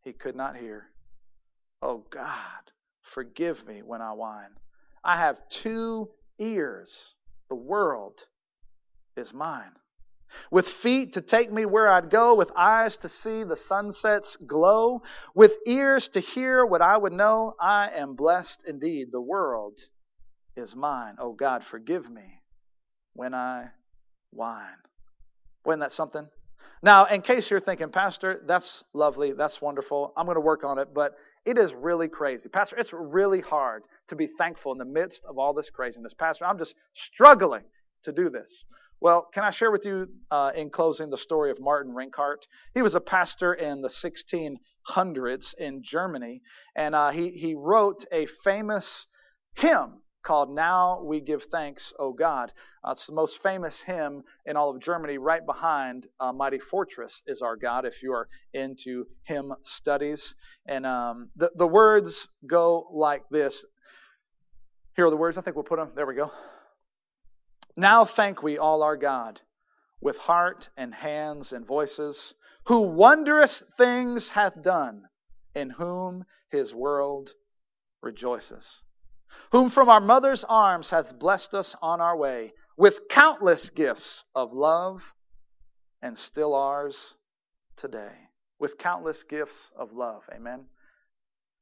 he 0.01 0.13
could 0.13 0.35
not 0.35 0.55
hear. 0.55 0.85
Oh 1.81 2.05
God, 2.09 2.71
forgive 3.01 3.65
me 3.65 3.81
when 3.81 4.01
I 4.01 4.13
whine. 4.13 4.55
I 5.03 5.17
have 5.17 5.47
two 5.49 6.09
ears. 6.39 7.15
The 7.49 7.55
world 7.55 8.25
is 9.15 9.33
mine 9.33 9.73
with 10.51 10.67
feet 10.67 11.13
to 11.13 11.21
take 11.21 11.51
me 11.51 11.65
where 11.65 11.87
I'd 11.87 12.09
go, 12.09 12.35
with 12.35 12.51
eyes 12.55 12.97
to 12.97 13.09
see 13.09 13.43
the 13.43 13.57
sunset's 13.57 14.35
glow, 14.35 15.01
with 15.35 15.53
ears 15.65 16.09
to 16.09 16.19
hear 16.19 16.65
what 16.65 16.81
I 16.81 16.97
would 16.97 17.13
know. 17.13 17.55
I 17.59 17.89
am 17.95 18.15
blessed 18.15 18.65
indeed. 18.67 19.11
The 19.11 19.21
world 19.21 19.79
is 20.55 20.75
mine. 20.75 21.15
Oh 21.19 21.33
God, 21.33 21.63
forgive 21.63 22.09
me 22.09 22.41
when 23.13 23.33
I 23.33 23.69
whine. 24.31 24.77
Wasn't 25.65 25.81
that 25.81 25.91
something? 25.91 26.27
Now, 26.81 27.05
in 27.05 27.21
case 27.21 27.49
you're 27.49 27.61
thinking, 27.61 27.89
Pastor, 27.89 28.41
that's 28.45 28.83
lovely, 28.93 29.31
that's 29.31 29.61
wonderful, 29.61 30.11
I'm 30.17 30.25
going 30.25 30.35
to 30.35 30.41
work 30.41 30.65
on 30.65 30.77
it, 30.79 30.89
but 30.93 31.13
it 31.45 31.57
is 31.57 31.73
really 31.73 32.09
crazy. 32.09 32.49
Pastor, 32.49 32.75
it's 32.77 32.91
really 32.91 33.39
hard 33.39 33.85
to 34.07 34.17
be 34.17 34.27
thankful 34.27 34.73
in 34.73 34.77
the 34.77 34.85
midst 34.85 35.25
of 35.25 35.37
all 35.37 35.53
this 35.53 35.69
craziness. 35.69 36.13
Pastor, 36.13 36.45
I'm 36.45 36.57
just 36.57 36.75
struggling 36.93 37.63
to 38.03 38.11
do 38.11 38.29
this. 38.29 38.65
Well, 39.03 39.27
can 39.33 39.43
I 39.43 39.49
share 39.49 39.69
with 39.69 39.85
you 39.85 40.07
uh, 40.31 40.53
in 40.55 40.69
closing 40.69 41.09
the 41.09 41.17
story 41.17 41.51
of 41.51 41.59
Martin 41.59 41.93
Rinkart? 41.93 42.47
He 42.73 42.81
was 42.81 42.95
a 42.95 43.01
pastor 43.01 43.53
in 43.53 43.81
the 43.81 43.89
1600s 43.89 45.53
in 45.59 45.83
Germany, 45.83 46.41
and 46.73 46.95
uh, 46.95 47.09
he, 47.09 47.31
he 47.31 47.53
wrote 47.53 48.05
a 48.13 48.27
famous 48.45 49.05
hymn 49.57 49.99
called 50.25 50.55
Now 50.55 51.03
We 51.03 51.19
Give 51.19 51.43
Thanks, 51.43 51.91
O 51.99 52.13
God. 52.13 52.53
Uh, 52.81 52.91
it's 52.91 53.05
the 53.05 53.13
most 53.13 53.43
famous 53.43 53.81
hymn 53.81 54.23
in 54.45 54.55
all 54.55 54.73
of 54.73 54.79
Germany. 54.79 55.17
Right 55.17 55.45
behind 55.45 56.07
uh, 56.21 56.31
Mighty 56.31 56.59
Fortress 56.59 57.23
is 57.27 57.41
our 57.41 57.57
God, 57.57 57.83
if 57.83 58.01
you 58.03 58.13
are 58.13 58.29
into 58.53 59.03
hymn 59.23 59.51
studies. 59.63 60.33
And 60.65 60.85
um, 60.85 61.29
the, 61.35 61.51
the 61.57 61.67
words 61.67 62.29
go 62.47 62.87
like 62.93 63.23
this. 63.29 63.65
Here 64.95 65.05
are 65.05 65.09
the 65.09 65.17
words. 65.17 65.37
I 65.37 65.41
think 65.41 65.57
we'll 65.57 65.65
put 65.65 65.79
them. 65.79 65.91
There 65.93 66.05
we 66.05 66.15
go. 66.15 66.31
Now 67.75 68.05
thank 68.05 68.43
we 68.43 68.57
all 68.57 68.83
our 68.83 68.97
God 68.97 69.41
with 70.01 70.17
heart 70.17 70.69
and 70.75 70.93
hands 70.93 71.53
and 71.53 71.65
voices, 71.65 72.35
who 72.65 72.81
wondrous 72.81 73.63
things 73.77 74.29
hath 74.29 74.61
done, 74.61 75.07
in 75.55 75.69
whom 75.69 76.25
his 76.49 76.75
world 76.75 77.31
rejoices, 78.01 78.81
whom 79.51 79.69
from 79.69 79.89
our 79.89 80.01
mother's 80.01 80.43
arms 80.43 80.89
hath 80.89 81.17
blessed 81.17 81.53
us 81.55 81.75
on 81.81 82.01
our 82.01 82.17
way 82.17 82.53
with 82.77 83.07
countless 83.09 83.69
gifts 83.69 84.25
of 84.35 84.51
love, 84.51 85.01
and 86.01 86.17
still 86.17 86.53
ours 86.53 87.15
today. 87.77 88.11
With 88.59 88.77
countless 88.77 89.23
gifts 89.23 89.71
of 89.75 89.93
love. 89.93 90.21
Amen. 90.33 90.65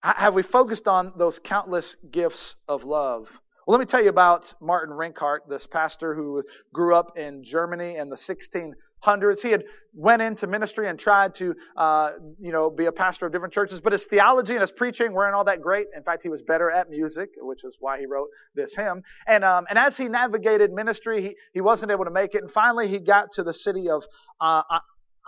Have 0.04 0.34
we 0.34 0.44
focused 0.44 0.88
on 0.88 1.14
those 1.16 1.40
countless 1.40 1.96
gifts 2.12 2.56
of 2.68 2.84
love? 2.84 3.42
Well, 3.68 3.78
let 3.78 3.80
me 3.80 3.86
tell 3.86 4.02
you 4.02 4.10
about 4.10 4.54
Martin 4.60 4.96
Rinkart, 4.96 5.48
this 5.48 5.68
pastor 5.68 6.16
who 6.16 6.44
grew 6.74 6.96
up 6.96 7.16
in 7.16 7.44
Germany 7.44 7.96
in 7.96 8.10
the 8.10 8.16
1600s. 8.16 9.42
He 9.42 9.52
had 9.52 9.66
went 9.94 10.24
into 10.24 10.48
ministry 10.48 10.88
and 10.88 10.98
tried 10.98 11.36
to, 11.36 11.54
uh, 11.78 12.12
you 12.40 12.52
know, 12.52 12.72
be 12.72 12.86
a 12.86 12.92
pastor 12.92 13.28
of 13.28 13.32
different 13.32 13.54
churches, 13.54 13.80
but 13.80 13.92
his 13.92 14.06
theology 14.06 14.54
and 14.54 14.62
his 14.62 14.72
preaching 14.72 15.14
weren't 15.14 15.36
all 15.36 15.44
that 15.44 15.62
great. 15.62 15.86
In 15.96 16.02
fact, 16.02 16.24
he 16.24 16.30
was 16.30 16.42
better 16.42 16.72
at 16.72 16.90
music, 16.90 17.30
which 17.38 17.64
is 17.64 17.78
why 17.80 18.00
he 18.00 18.08
wrote 18.08 18.30
this 18.56 18.76
hymn. 18.76 19.04
And 19.28 19.44
um, 19.44 19.66
and 19.70 19.78
as 19.78 19.96
he 19.96 20.08
navigated 20.08 20.74
ministry, 20.74 21.22
he 21.22 21.36
he 21.54 21.62
wasn't 21.62 21.92
able 21.92 22.06
to 22.06 22.12
make 22.12 22.34
it. 22.34 22.42
And 22.42 22.50
finally, 22.50 22.88
he 22.88 22.98
got 22.98 23.32
to 23.34 23.44
the 23.44 23.54
city 23.54 23.90
of 23.90 24.04
uh, 24.40 24.64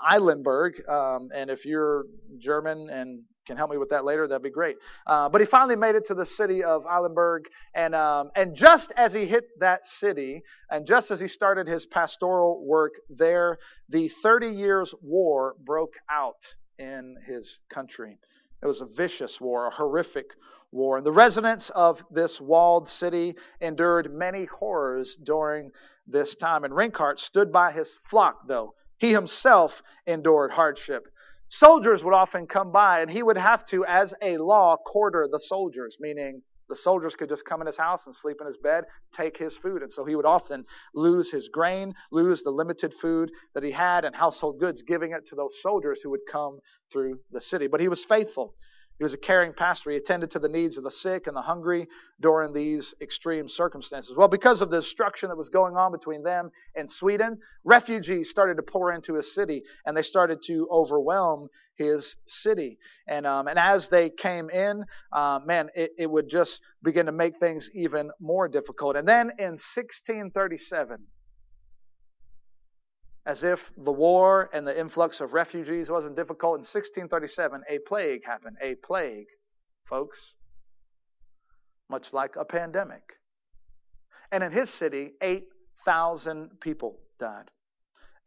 Eilenburg. 0.04 0.88
Um, 0.90 1.30
and 1.36 1.52
if 1.52 1.66
you're 1.66 2.06
German 2.40 2.90
and 2.90 3.22
can 3.46 3.58
help 3.58 3.72
me 3.72 3.78
with 3.78 3.90
that 3.90 4.06
later, 4.06 4.28
that'd 4.28 4.42
be 4.42 4.50
great. 4.50 4.78
Uh, 5.06 5.30
but 5.30 5.42
he 5.42 5.46
finally 5.46 5.76
made 5.76 5.96
it 5.96 6.06
to 6.06 6.14
the 6.14 6.26
city 6.26 6.64
of 6.64 6.86
Eilenburg, 6.86 7.48
and 7.74 7.94
um, 7.96 8.32
and 8.36 8.56
just 8.56 8.92
as 8.96 9.14
he 9.14 9.26
hit 9.26 9.46
that 9.60 9.86
city, 9.86 10.44
and 10.70 10.86
just 10.86 11.12
as 11.12 11.20
he 11.20 11.28
started 11.28 11.68
his 11.68 11.86
pastoral 11.86 12.66
work 12.66 12.94
there, 13.10 13.58
the 13.90 14.08
Thirty 14.08 14.50
Years' 14.50 14.94
War 15.02 15.56
broke 15.64 15.96
out 16.10 16.56
in 16.80 17.16
his 17.26 17.62
country. 17.70 18.18
It 18.62 18.68
was 18.68 18.82
a 18.82 18.86
vicious 18.86 19.42
war, 19.42 19.68
a 19.68 19.72
horrific 19.72 20.28
war, 20.72 20.98
and 20.98 21.06
the 21.06 21.12
residents 21.12 21.70
of 21.70 22.04
this 22.10 22.40
walled 22.40 22.88
city 22.88 23.36
endured 23.60 24.14
many 24.14 24.46
horrors 24.46 25.16
during 25.16 25.72
this 26.08 26.36
time. 26.36 26.64
And 26.64 26.74
Rinkart 26.74 27.20
stood 27.20 27.52
by 27.52 27.72
his 27.72 28.00
flock, 28.10 28.48
though 28.48 28.74
he 28.98 29.12
himself 29.12 29.84
endured 30.08 30.52
hardship. 30.52 31.10
Soldiers 31.50 32.04
would 32.04 32.14
often 32.14 32.48
come 32.48 32.72
by, 32.72 33.02
and 33.02 33.12
he 33.12 33.24
would 33.24 33.38
have 33.38 33.64
to, 33.66 33.86
as 33.86 34.14
a 34.22 34.38
law, 34.38 34.78
quarter 34.78 35.28
the 35.32 35.40
soldiers, 35.40 35.98
meaning 36.00 36.42
the 36.70 36.76
soldiers 36.76 37.16
could 37.16 37.30
just 37.30 37.46
come 37.46 37.62
in 37.62 37.68
his 37.68 37.78
house 37.78 38.06
and 38.06 38.16
sleep 38.16 38.38
in 38.40 38.48
his 38.48 38.58
bed, 38.58 38.86
take 39.12 39.38
his 39.38 39.56
food. 39.58 39.82
And 39.82 39.92
so 39.92 40.06
he 40.06 40.16
would 40.16 40.26
often 40.26 40.66
lose 40.96 41.30
his 41.30 41.50
grain, 41.50 41.94
lose 42.12 42.42
the 42.42 42.52
limited 42.52 42.94
food 42.94 43.32
that 43.54 43.64
he 43.64 43.72
had 43.72 44.06
and 44.06 44.16
household 44.16 44.60
goods, 44.60 44.82
giving 44.82 45.12
it 45.12 45.26
to 45.28 45.36
those 45.36 45.62
soldiers 45.62 46.02
who 46.02 46.10
would 46.12 46.26
come 46.30 46.60
through 46.92 47.20
the 47.32 47.42
city. 47.42 47.68
But 47.68 47.82
he 47.82 47.90
was 47.90 48.04
faithful. 48.04 48.56
He 49.04 49.06
was 49.06 49.14
a 49.14 49.18
caring 49.18 49.52
pastor. 49.52 49.92
He 49.92 49.98
attended 49.98 50.32
to 50.32 50.40
the 50.40 50.48
needs 50.48 50.78
of 50.78 50.86
the 50.86 50.90
sick 50.90 51.28
and 51.28 51.36
the 51.36 51.42
hungry 51.42 51.90
during 52.22 52.54
these 52.54 52.96
extreme 53.02 53.50
circumstances. 53.50 54.16
Well, 54.16 54.30
because 54.30 54.62
of 54.62 54.70
the 54.70 54.80
destruction 54.80 55.28
that 55.28 55.36
was 55.36 55.50
going 55.50 55.76
on 55.76 55.92
between 55.92 56.24
them 56.24 56.52
and 56.74 56.90
Sweden, 56.90 57.40
refugees 57.66 58.30
started 58.30 58.56
to 58.56 58.64
pour 58.64 58.94
into 58.94 59.16
his 59.16 59.36
city 59.36 59.64
and 59.86 59.98
they 59.98 60.04
started 60.04 60.42
to 60.44 60.70
overwhelm 60.72 61.50
his 61.76 62.16
city. 62.26 62.80
And, 63.06 63.28
um, 63.28 63.50
and 63.50 63.60
as 63.60 63.90
they 63.90 64.10
came 64.10 64.50
in, 64.50 64.86
uh, 65.12 65.42
man, 65.46 65.68
it, 65.76 65.92
it 65.98 66.10
would 66.10 66.30
just 66.30 66.62
begin 66.82 67.08
to 67.08 67.12
make 67.12 67.38
things 67.42 67.70
even 67.74 68.10
more 68.22 68.48
difficult. 68.48 68.96
And 68.96 69.06
then 69.06 69.32
in 69.38 69.58
1637, 69.60 71.00
as 73.26 73.44
if 73.44 73.72
the 73.78 73.92
war 73.92 74.50
and 74.54 74.68
the 74.68 74.78
influx 74.78 75.22
of 75.22 75.34
refugees 75.34 75.90
wasn't 75.90 76.16
difficult. 76.16 76.56
In 76.56 76.60
1637, 76.60 77.64
a 77.70 77.80
plague 77.80 78.26
happened. 78.26 78.58
A 78.62 78.76
plague, 78.76 79.28
folks, 79.86 80.36
much 81.90 82.12
like 82.12 82.36
a 82.36 82.44
pandemic. 82.44 83.20
And 84.32 84.44
in 84.44 84.52
his 84.52 84.70
city, 84.70 85.14
8,000 85.22 86.60
people 86.60 87.00
died. 87.18 87.50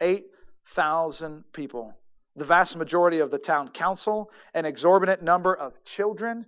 8,000 0.01 1.45
people. 1.53 1.95
The 2.37 2.45
vast 2.45 2.77
majority 2.77 3.21
of 3.21 3.31
the 3.31 3.39
town 3.39 3.71
council, 3.71 4.31
an 4.55 4.65
exorbitant 4.65 5.23
number 5.23 5.55
of 5.55 5.83
children, 5.85 6.47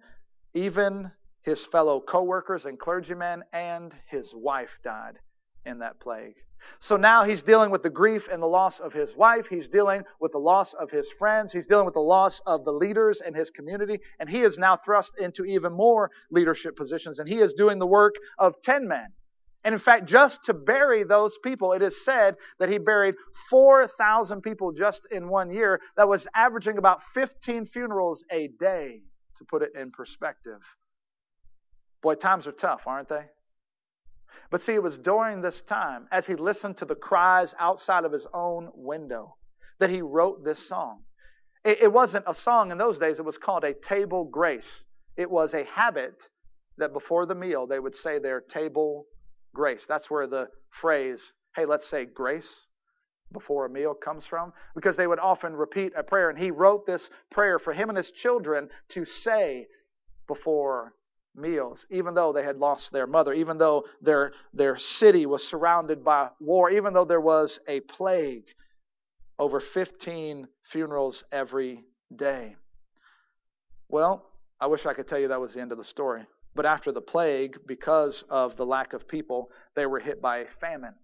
even 0.55 1.11
his 1.42 1.66
fellow 1.66 2.01
co 2.01 2.24
workers 2.24 2.66
and 2.66 2.78
clergymen, 2.78 3.44
and 3.53 3.94
his 4.07 4.34
wife 4.34 4.78
died 4.82 5.18
in 5.64 5.80
that 5.80 6.00
plague. 6.00 6.36
So 6.78 6.96
now 6.96 7.24
he's 7.24 7.42
dealing 7.42 7.70
with 7.70 7.82
the 7.82 7.90
grief 7.90 8.28
and 8.28 8.42
the 8.42 8.46
loss 8.46 8.80
of 8.80 8.92
his 8.92 9.16
wife. 9.16 9.46
He's 9.46 9.68
dealing 9.68 10.02
with 10.20 10.32
the 10.32 10.38
loss 10.38 10.74
of 10.74 10.90
his 10.90 11.11
friends. 11.11 11.52
He's 11.52 11.66
dealing 11.66 11.84
with 11.84 11.94
the 11.94 12.00
loss 12.00 12.40
of 12.46 12.64
the 12.64 12.72
leaders 12.72 13.20
in 13.24 13.34
his 13.34 13.50
community. 13.50 14.00
And 14.18 14.28
he 14.28 14.40
is 14.40 14.59
now 14.59 14.76
thrust 14.76 15.18
into 15.18 15.44
even 15.44 15.72
more 15.72 16.11
leadership 16.30 16.76
positions. 16.76 17.18
And 17.18 17.28
he 17.28 17.38
is 17.38 17.54
doing 17.54 17.78
the 17.78 17.86
work 17.86 18.16
of 18.38 18.61
10 18.62 18.88
men. 18.88 19.09
And 19.64 19.72
in 19.72 19.78
fact, 19.80 20.06
just 20.06 20.44
to 20.44 20.54
bury 20.54 21.02
those 21.02 21.36
people, 21.42 21.72
it 21.72 21.82
is 21.82 22.04
said 22.04 22.36
that 22.59 22.68
he 22.68 22.78
buried 22.78 23.16
4,000 23.50 24.40
people 24.40 24.72
just 24.72 25.06
in 25.11 25.28
one 25.28 25.50
year. 25.50 25.80
That 25.96 26.09
was 26.09 26.28
averaging 26.34 26.78
about 26.78 27.02
15 27.14 27.66
funerals 27.66 28.24
a 28.30 28.48
day, 28.48 29.02
to 29.36 29.44
put 29.44 29.62
it 29.62 29.72
in 29.74 29.90
perspective. 29.90 30.61
Boy, 32.02 32.14
times 32.14 32.46
are 32.46 32.52
tough, 32.52 32.86
aren't 32.86 33.09
they? 33.09 33.24
But 34.51 34.61
see, 34.61 34.74
it 34.74 34.83
was 34.83 34.99
during 34.99 35.41
this 35.41 35.62
time, 35.62 36.09
as 36.11 36.26
he 36.26 36.35
listened 36.35 36.79
to 36.79 36.85
the 36.85 36.95
cries 36.95 37.55
outside 37.59 38.05
of 38.05 38.12
his 38.12 38.26
own 38.33 38.70
window, 38.74 39.37
that 39.79 39.91
he 39.91 40.03
wrote 40.03 40.45
this 40.45 40.68
song. 40.68 41.05
It, 41.64 41.83
it 41.83 41.93
wasn't 41.93 42.24
a 42.26 42.35
song 42.35 42.70
in 42.70 42.79
those 42.79 42.99
days, 42.99 43.18
it 43.18 43.24
was 43.24 43.39
called 43.39 43.64
a 43.64 43.74
table 43.74 44.24
grace. 44.24 44.87
It 45.16 45.31
was 45.31 45.55
a 45.55 45.64
habit 45.64 46.29
that 46.79 46.93
before 46.93 47.26
the 47.26 47.35
meal 47.35 47.66
they 47.66 47.81
would 47.81 47.95
say 47.95 48.18
their 48.18 48.41
table 48.41 49.07
grace. 49.55 49.87
That's 49.87 50.11
where 50.11 50.26
the 50.26 50.49
phrase, 50.70 51.35
hey, 51.57 51.66
let's 51.66 51.89
say 51.89 52.05
grace 52.05 52.68
before 53.33 53.66
a 53.66 53.70
meal 53.70 53.95
comes 53.95 54.26
from, 54.26 54.53
because 54.74 54.97
they 54.97 55.07
would 55.07 55.18
often 55.18 55.55
repeat 55.55 55.93
a 55.97 56.03
prayer. 56.03 56.31
And 56.31 56.39
he 56.39 56.51
wrote 56.51 56.87
this 56.87 57.11
prayer 57.31 57.59
for 57.59 57.72
him 57.72 57.91
and 57.91 57.97
his 57.97 58.11
children 58.11 58.68
to 58.91 59.05
say 59.05 59.66
before 60.26 60.95
meals, 61.39 61.86
even 61.91 62.14
though 62.14 62.32
they 62.32 62.43
had 62.43 62.59
lost 62.59 62.93
their 62.93 63.07
mother, 63.07 63.32
even 63.32 63.59
though 63.59 63.84
their, 64.03 64.32
their 64.53 64.76
city 64.76 65.26
was 65.26 65.47
surrounded 65.47 66.05
by 66.05 66.28
war, 66.41 66.70
even 66.70 66.93
though 66.93 67.05
there 67.05 67.20
was 67.20 67.61
a 67.68 67.80
plague, 67.80 68.47
over 69.39 69.61
15 69.61 70.49
funerals 70.64 71.24
every 71.30 71.84
day. 72.14 72.57
Well, 73.89 74.26
I 74.61 74.66
wish 74.66 74.84
I 74.84 74.95
could 74.95 75.07
tell 75.07 75.18
you 75.18 75.28
that 75.28 75.41
was 75.41 75.55
the 75.55 75.61
end 75.61 75.72
of 75.72 75.78
the 75.78 75.84
story. 75.84 76.26
But 76.55 76.66
after 76.66 76.91
the 76.91 77.01
plague, 77.01 77.59
because 77.66 78.24
of 78.28 78.57
the 78.57 78.66
lack 78.66 78.93
of 78.93 79.07
people, 79.07 79.51
they 79.76 79.86
were 79.86 80.01
hit 80.01 80.20
by 80.20 80.39
a 80.39 80.47
famine. 80.47 80.95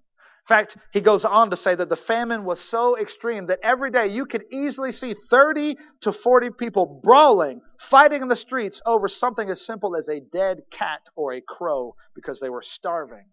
In 0.45 0.47
fact, 0.47 0.77
he 0.93 1.01
goes 1.01 1.25
on 1.25 1.49
to 1.51 1.57
say 1.57 1.75
that 1.75 1.89
the 1.89 1.97
famine 1.97 2.45
was 2.45 2.61
so 2.61 2.99
extreme 2.99 3.47
that 3.47 3.61
every 3.63 3.91
day 3.91 4.09
you 4.09 4.27
could 4.27 4.45
easily 4.53 4.93
see 4.93 5.15
30 5.15 5.75
to 6.03 6.13
40 6.13 6.51
people 6.51 7.01
brawling, 7.03 7.63
fighting 7.81 8.21
in 8.21 8.29
the 8.29 8.37
streets 8.37 8.83
over 8.85 9.09
something 9.09 9.49
as 9.49 9.65
simple 9.65 9.97
as 9.97 10.11
a 10.11 10.21
dead 10.21 10.61
cat 10.71 11.01
or 11.17 11.33
a 11.33 11.41
crow 11.41 11.95
because 12.15 12.41
they 12.41 12.51
were 12.51 12.61
starving. 12.61 13.25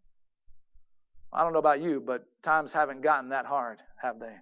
I 1.34 1.44
don't 1.44 1.52
know 1.52 1.60
about 1.60 1.82
you, 1.82 2.00
but 2.00 2.24
times 2.44 2.72
haven't 2.72 3.02
gotten 3.02 3.32
that 3.32 3.46
hard, 3.46 3.80
have 4.02 4.18
they? 4.18 4.36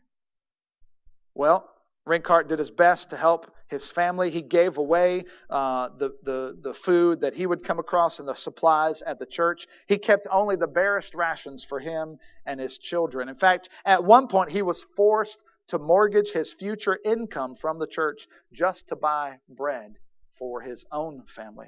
Well, 1.34 1.68
Rinkart 2.08 2.48
did 2.48 2.60
his 2.60 2.72
best 2.72 3.12
to 3.12 3.18
help 3.18 3.52
his 3.68 3.92
family. 3.92 4.32
He 4.32 4.42
gave 4.42 4.78
away 4.78 5.26
uh, 5.50 5.90
the, 5.98 6.16
the, 6.24 6.58
the 6.62 6.74
food 6.74 7.22
that 7.22 7.34
he 7.36 7.46
would 7.46 7.64
come 7.64 7.80
across 7.80 8.20
and 8.20 8.28
the 8.28 8.34
supplies 8.34 9.02
at 9.04 9.20
the 9.20 9.26
church. 9.26 9.68
He 9.88 9.98
kept 9.98 10.26
only 10.32 10.56
the 10.56 10.68
barest 10.68 11.14
rations 11.14 11.64
for 11.64 11.80
him 11.80 12.18
and 12.46 12.60
his 12.60 12.78
children. 12.78 13.30
In 13.30 13.36
fact, 13.36 13.70
at 13.86 14.04
one 14.04 14.28
point, 14.28 14.50
he 14.50 14.64
was 14.64 14.84
forced 14.96 15.44
to 15.68 15.78
mortgage 15.78 16.32
his 16.32 16.52
future 16.52 16.98
income 17.06 17.56
from 17.56 17.78
the 17.78 17.88
church 17.88 18.28
just 18.52 18.88
to 18.88 18.96
buy 18.96 19.38
bread 19.48 20.00
for 20.34 20.62
his 20.62 20.86
own 20.92 21.24
family. 21.28 21.68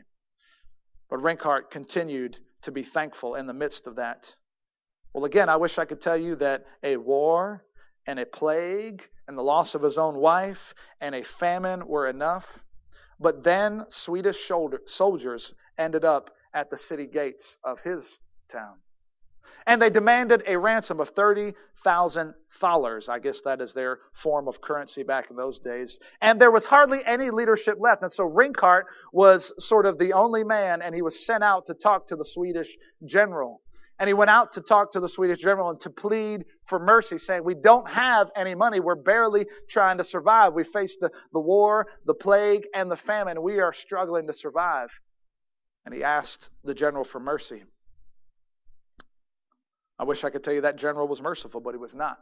But 1.10 1.22
Rinkart 1.22 1.70
continued 1.70 2.40
to 2.64 2.72
be 2.72 2.84
thankful 2.84 3.36
in 3.36 3.46
the 3.46 3.54
midst 3.54 3.86
of 3.86 3.98
that. 3.98 4.34
Well, 5.14 5.26
again, 5.26 5.50
I 5.50 5.58
wish 5.58 5.78
I 5.78 5.86
could 5.86 6.02
tell 6.02 6.18
you 6.18 6.36
that 6.38 6.66
a 6.84 6.98
war 6.98 7.64
and 8.08 8.20
a 8.20 8.26
plague 8.26 9.04
and 9.28 9.38
the 9.38 9.44
loss 9.44 9.76
of 9.76 9.82
his 9.82 9.98
own 9.98 10.16
wife 10.16 10.74
and 11.00 11.16
a 11.16 11.24
famine 11.24 11.88
were 11.88 12.08
enough. 12.08 12.64
But 13.20 13.44
then 13.44 13.86
Swedish 13.90 14.50
soldiers 14.86 15.54
ended 15.78 16.06
up 16.06 16.32
at 16.54 16.70
the 16.70 16.78
city 16.78 17.06
gates 17.06 17.58
of 17.64 17.80
his 17.82 18.20
town. 18.50 18.78
And 19.66 19.82
they 19.82 19.90
demanded 19.90 20.44
a 20.48 20.58
ransom 20.58 21.00
of 21.00 21.10
30,000 21.10 22.34
thalers. 22.60 23.10
I 23.10 23.20
guess 23.20 23.42
that 23.42 23.62
is 23.62 23.74
their 23.74 24.00
form 24.14 24.48
of 24.48 24.62
currency 24.62 25.04
back 25.04 25.30
in 25.30 25.36
those 25.36 25.60
days. 25.60 26.00
And 26.22 26.40
there 26.40 26.52
was 26.52 26.66
hardly 26.66 27.04
any 27.06 27.32
leadership 27.32 27.78
left. 27.80 28.02
And 28.02 28.12
so 28.12 28.28
Rinkart 28.28 28.84
was 29.12 29.54
sort 29.58 29.86
of 29.86 29.98
the 29.98 30.14
only 30.14 30.44
man, 30.44 30.82
and 30.82 30.94
he 30.94 31.02
was 31.02 31.26
sent 31.26 31.44
out 31.44 31.66
to 31.68 31.74
talk 31.74 32.08
to 32.08 32.16
the 32.16 32.26
Swedish 32.26 32.78
general. 33.06 33.62
And 34.02 34.08
he 34.08 34.16
went 34.16 34.32
out 34.32 34.54
to 34.54 34.62
talk 34.62 34.94
to 34.94 35.00
the 35.00 35.08
Swedish 35.08 35.38
general 35.38 35.70
and 35.70 35.80
to 35.82 35.92
plead 35.92 36.46
for 36.66 36.80
mercy, 36.80 37.20
saying, 37.20 37.44
We 37.44 37.54
don't 37.54 37.88
have 37.88 38.32
any 38.36 38.56
money. 38.56 38.80
We're 38.80 38.96
barely 38.96 39.46
trying 39.70 40.00
to 40.00 40.04
survive. 40.04 40.54
We 40.54 40.64
face 40.64 40.98
the, 41.00 41.12
the 41.34 41.40
war, 41.40 41.86
the 42.08 42.16
plague, 42.16 42.66
and 42.74 42.90
the 42.90 42.96
famine. 42.96 43.44
We 43.44 43.60
are 43.60 43.72
struggling 43.72 44.26
to 44.26 44.34
survive. 44.34 44.90
And 45.86 45.94
he 45.94 46.04
asked 46.04 46.50
the 46.64 46.74
general 46.74 47.04
for 47.04 47.20
mercy. 47.20 47.64
I 50.00 50.04
wish 50.06 50.24
I 50.24 50.32
could 50.32 50.44
tell 50.44 50.56
you 50.56 50.62
that 50.62 50.78
general 50.78 51.08
was 51.08 51.22
merciful, 51.22 51.62
but 51.62 51.76
he 51.76 51.78
was 51.78 51.94
not. 51.94 52.18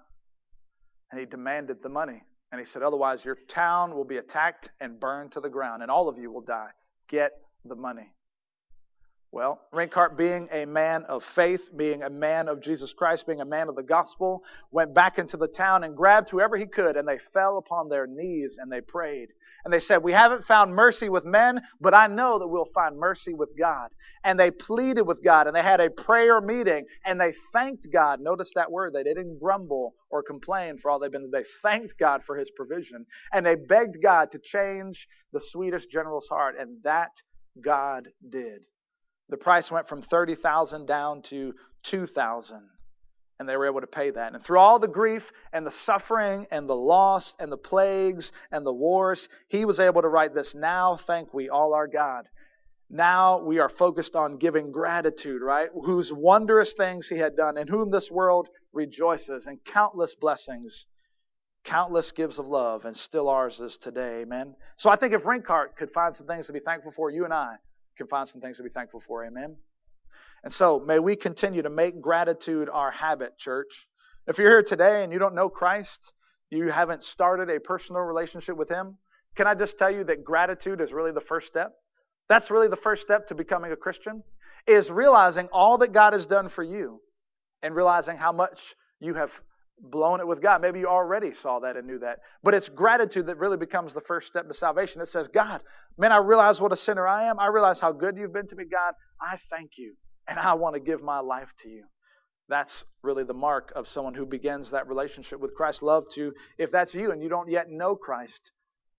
And 1.13 1.19
he 1.21 1.25
demanded 1.25 1.81
the 1.81 1.87
money. 1.87 2.23
And 2.51 2.59
he 2.59 2.65
said, 2.65 2.83
Otherwise, 2.83 3.23
your 3.23 3.37
town 3.47 3.95
will 3.95 4.03
be 4.03 4.17
attacked 4.17 4.69
and 4.81 4.99
burned 4.99 5.31
to 5.31 5.39
the 5.39 5.49
ground, 5.49 5.81
and 5.81 5.89
all 5.89 6.09
of 6.09 6.17
you 6.17 6.29
will 6.29 6.41
die. 6.41 6.71
Get 7.07 7.31
the 7.63 7.77
money. 7.77 8.11
Well, 9.31 9.61
Rinkart, 9.71 10.17
being 10.17 10.49
a 10.51 10.65
man 10.65 11.03
of 11.03 11.23
faith, 11.23 11.69
being 11.77 12.01
a 12.01 12.09
man 12.09 12.47
of 12.47 12.61
Jesus 12.61 12.93
Christ, 12.93 13.27
being 13.27 13.41
a 13.41 13.45
man 13.45 13.69
of 13.69 13.75
the 13.75 13.83
gospel, 13.83 14.43
went 14.71 14.95
back 14.95 15.19
into 15.19 15.37
the 15.37 15.47
town 15.47 15.83
and 15.83 15.95
grabbed 15.95 16.29
whoever 16.29 16.57
he 16.57 16.65
could, 16.65 16.97
and 16.97 17.07
they 17.07 17.19
fell 17.19 17.59
upon 17.59 17.89
their 17.89 18.07
knees 18.07 18.57
and 18.59 18.71
they 18.71 18.81
prayed. 18.81 19.31
And 19.63 19.71
they 19.71 19.79
said, 19.79 20.01
We 20.01 20.13
haven't 20.13 20.45
found 20.45 20.73
mercy 20.73 21.09
with 21.09 21.25
men, 21.25 21.61
but 21.79 21.93
I 21.93 22.07
know 22.07 22.39
that 22.39 22.47
we'll 22.47 22.71
find 22.73 22.97
mercy 22.97 23.35
with 23.35 23.55
God. 23.55 23.91
And 24.23 24.39
they 24.39 24.49
pleaded 24.49 25.03
with 25.03 25.23
God, 25.23 25.45
and 25.45 25.55
they 25.55 25.61
had 25.61 25.79
a 25.79 25.91
prayer 25.91 26.41
meeting, 26.41 26.85
and 27.05 27.21
they 27.21 27.33
thanked 27.53 27.85
God. 27.93 28.21
Notice 28.21 28.53
that 28.55 28.71
word. 28.71 28.93
They 28.93 29.03
didn't 29.03 29.39
grumble 29.39 29.93
or 30.09 30.23
complain 30.23 30.79
for 30.79 30.89
all 30.89 30.97
they've 30.97 31.11
been. 31.11 31.29
They 31.29 31.45
thanked 31.61 31.99
God 31.99 32.23
for 32.23 32.35
his 32.35 32.49
provision, 32.49 33.05
and 33.31 33.45
they 33.45 33.55
begged 33.55 34.01
God 34.01 34.31
to 34.31 34.39
change 34.39 35.07
the 35.33 35.39
Swedish 35.39 35.85
general's 35.85 36.27
heart, 36.27 36.55
and 36.59 36.81
that 36.81 37.11
God 37.61 38.07
did. 38.27 38.65
The 39.29 39.37
price 39.37 39.71
went 39.71 39.87
from 39.87 40.01
30,000 40.01 40.85
down 40.85 41.21
to 41.23 41.53
2,000 41.83 42.69
and 43.39 43.47
they 43.47 43.55
were 43.55 43.67
able 43.67 43.81
to 43.81 43.87
pay 43.87 44.09
that. 44.09 44.33
And 44.33 44.43
through 44.43 44.59
all 44.59 44.79
the 44.79 44.87
grief 44.87 45.31
and 45.53 45.65
the 45.65 45.71
suffering 45.71 46.45
and 46.51 46.67
the 46.67 46.75
loss 46.75 47.35
and 47.39 47.51
the 47.51 47.57
plagues 47.57 48.33
and 48.51 48.65
the 48.65 48.73
wars, 48.73 49.29
he 49.47 49.63
was 49.63 49.79
able 49.79 50.01
to 50.01 50.09
write 50.09 50.33
this. 50.33 50.53
Now 50.53 50.97
thank 50.97 51.33
we 51.33 51.49
all 51.49 51.73
our 51.73 51.87
God. 51.87 52.27
Now 52.89 53.39
we 53.39 53.59
are 53.59 53.69
focused 53.69 54.15
on 54.15 54.39
giving 54.39 54.71
gratitude, 54.71 55.41
right? 55.41 55.69
Whose 55.73 56.11
wondrous 56.11 56.73
things 56.73 57.07
he 57.07 57.17
had 57.17 57.35
done, 57.37 57.57
in 57.57 57.67
whom 57.67 57.91
this 57.91 58.11
world 58.11 58.49
rejoices, 58.73 59.47
and 59.47 59.63
countless 59.63 60.15
blessings, 60.15 60.87
countless 61.63 62.11
gifts 62.11 62.39
of 62.39 62.47
love, 62.47 62.85
and 62.85 62.97
still 62.97 63.29
ours 63.29 63.61
is 63.61 63.77
today. 63.77 64.21
Amen. 64.21 64.55
So 64.75 64.89
I 64.89 64.95
think 64.95 65.13
if 65.13 65.23
Rinkart 65.23 65.75
could 65.77 65.91
find 65.91 66.15
some 66.15 66.25
things 66.25 66.47
to 66.47 66.53
be 66.53 66.59
thankful 66.59 66.91
for, 66.91 67.11
you 67.11 67.25
and 67.25 67.33
I 67.33 67.57
can 67.99 68.07
find 68.07 68.27
some 68.27 68.41
things 68.41 68.57
to 68.57 68.63
be 68.63 68.69
thankful 68.69 68.99
for. 68.99 69.23
Amen. 69.25 69.55
And 70.43 70.51
so 70.51 70.79
may 70.79 70.99
we 70.99 71.15
continue 71.15 71.61
to 71.61 71.69
make 71.69 72.01
gratitude 72.01 72.69
our 72.69 72.89
habit, 72.89 73.37
church. 73.37 73.87
If 74.25 74.37
you're 74.37 74.49
here 74.49 74.63
today 74.63 75.03
and 75.03 75.11
you 75.11 75.19
don't 75.19 75.35
know 75.35 75.49
Christ, 75.49 76.13
you 76.49 76.69
haven't 76.69 77.03
started 77.03 77.49
a 77.49 77.59
personal 77.59 78.01
relationship 78.01 78.57
with 78.57 78.69
Him, 78.69 78.97
Can 79.35 79.47
I 79.47 79.53
just 79.53 79.77
tell 79.77 79.91
you 79.91 80.03
that 80.05 80.23
gratitude 80.23 80.81
is 80.81 80.91
really 80.91 81.11
the 81.11 81.21
first 81.21 81.47
step? 81.47 81.73
That's 82.27 82.49
really 82.49 82.67
the 82.67 82.75
first 82.75 83.01
step 83.01 83.27
to 83.27 83.35
becoming 83.35 83.71
a 83.71 83.75
Christian 83.75 84.23
is 84.67 84.91
realizing 84.91 85.47
all 85.51 85.77
that 85.79 85.93
God 85.93 86.13
has 86.13 86.25
done 86.25 86.49
for 86.49 86.63
you 86.63 87.01
and 87.61 87.75
realizing 87.75 88.17
how 88.17 88.31
much 88.31 88.75
you 88.99 89.13
have 89.13 89.31
blown 89.81 90.19
it 90.19 90.27
with 90.27 90.41
God. 90.41 90.61
Maybe 90.61 90.79
you 90.79 90.87
already 90.87 91.31
saw 91.31 91.59
that 91.59 91.77
and 91.77 91.87
knew 91.87 91.99
that. 91.99 92.19
But 92.43 92.53
it's 92.53 92.69
gratitude 92.69 93.27
that 93.27 93.37
really 93.37 93.57
becomes 93.57 93.93
the 93.93 94.01
first 94.01 94.27
step 94.27 94.47
to 94.47 94.53
salvation. 94.53 95.01
It 95.01 95.07
says, 95.07 95.27
God, 95.27 95.61
man, 95.97 96.11
I 96.11 96.17
realize 96.17 96.59
what 96.59 96.71
a 96.71 96.75
sinner 96.75 97.07
I 97.07 97.25
am. 97.25 97.39
I 97.39 97.47
realize 97.47 97.79
how 97.79 97.91
good 97.91 98.17
you've 98.17 98.33
been 98.33 98.47
to 98.47 98.55
me, 98.55 98.65
God. 98.65 98.93
I 99.21 99.37
thank 99.49 99.71
you. 99.77 99.95
And 100.27 100.37
I 100.37 100.53
want 100.53 100.75
to 100.75 100.79
give 100.79 101.01
my 101.01 101.19
life 101.19 101.51
to 101.59 101.69
you. 101.69 101.85
That's 102.49 102.83
really 103.03 103.23
the 103.23 103.33
mark 103.33 103.71
of 103.75 103.87
someone 103.87 104.15
who 104.15 104.25
begins 104.25 104.71
that 104.71 104.87
relationship 104.87 105.39
with 105.39 105.53
Christ. 105.55 105.83
Love 105.83 106.05
to, 106.15 106.33
if 106.57 106.71
that's 106.71 106.95
you 106.95 107.11
and 107.11 107.21
you 107.21 107.29
don't 107.29 107.49
yet 107.49 107.69
know 107.69 107.95
Christ, 107.95 108.51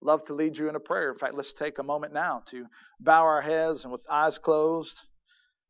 love 0.02 0.24
to 0.24 0.34
lead 0.34 0.56
you 0.56 0.68
in 0.68 0.76
a 0.76 0.80
prayer. 0.80 1.10
In 1.10 1.18
fact, 1.18 1.34
let's 1.34 1.52
take 1.52 1.78
a 1.78 1.82
moment 1.82 2.12
now 2.12 2.42
to 2.46 2.66
bow 3.00 3.22
our 3.22 3.42
heads 3.42 3.84
and 3.84 3.92
with 3.92 4.04
eyes 4.08 4.38
closed 4.38 5.00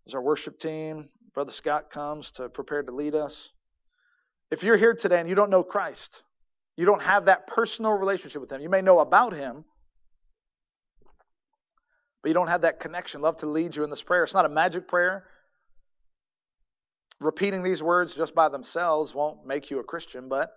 as 0.06 0.14
our 0.14 0.22
worship 0.22 0.58
team, 0.58 1.08
Brother 1.34 1.52
Scott 1.52 1.90
comes 1.90 2.30
to 2.32 2.48
prepare 2.48 2.82
to 2.82 2.92
lead 2.92 3.14
us. 3.14 3.50
If 4.50 4.62
you're 4.62 4.76
here 4.76 4.94
today 4.94 5.20
and 5.20 5.28
you 5.28 5.34
don't 5.34 5.50
know 5.50 5.62
Christ, 5.62 6.22
you 6.76 6.84
don't 6.84 7.02
have 7.02 7.26
that 7.26 7.46
personal 7.46 7.92
relationship 7.92 8.40
with 8.40 8.50
Him, 8.50 8.60
you 8.60 8.68
may 8.68 8.82
know 8.82 8.98
about 8.98 9.32
Him, 9.32 9.64
but 12.22 12.28
you 12.28 12.34
don't 12.34 12.48
have 12.48 12.62
that 12.62 12.80
connection. 12.80 13.20
Love 13.20 13.38
to 13.38 13.46
lead 13.46 13.76
you 13.76 13.84
in 13.84 13.90
this 13.90 14.02
prayer. 14.02 14.24
It's 14.24 14.34
not 14.34 14.44
a 14.44 14.50
magic 14.50 14.88
prayer. 14.88 15.24
Repeating 17.20 17.62
these 17.62 17.82
words 17.82 18.14
just 18.14 18.34
by 18.34 18.48
themselves 18.48 19.14
won't 19.14 19.46
make 19.46 19.70
you 19.70 19.78
a 19.78 19.84
Christian, 19.84 20.28
but 20.28 20.50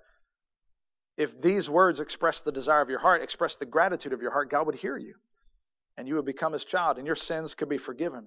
if 1.18 1.40
these 1.42 1.70
words 1.70 2.00
express 2.00 2.42
the 2.42 2.52
desire 2.52 2.82
of 2.82 2.90
your 2.90 3.00
heart, 3.00 3.22
express 3.22 3.56
the 3.56 3.66
gratitude 3.66 4.14
of 4.14 4.22
your 4.22 4.32
heart, 4.32 4.50
God 4.50 4.66
would 4.66 4.76
hear 4.76 4.98
you 4.98 5.14
and 5.98 6.08
you 6.08 6.16
would 6.16 6.26
become 6.26 6.54
His 6.54 6.66
child 6.66 6.98
and 6.98 7.06
your 7.06 7.16
sins 7.16 7.54
could 7.54 7.70
be 7.70 7.78
forgiven. 7.78 8.26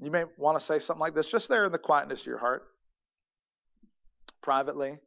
You 0.00 0.10
may 0.10 0.24
want 0.36 0.58
to 0.58 0.64
say 0.64 0.80
something 0.80 1.00
like 1.00 1.14
this 1.14 1.30
just 1.30 1.48
there 1.48 1.66
in 1.66 1.72
the 1.72 1.78
quietness 1.78 2.22
of 2.22 2.26
your 2.26 2.38
heart. 2.38 2.64
Privately, 4.44 4.98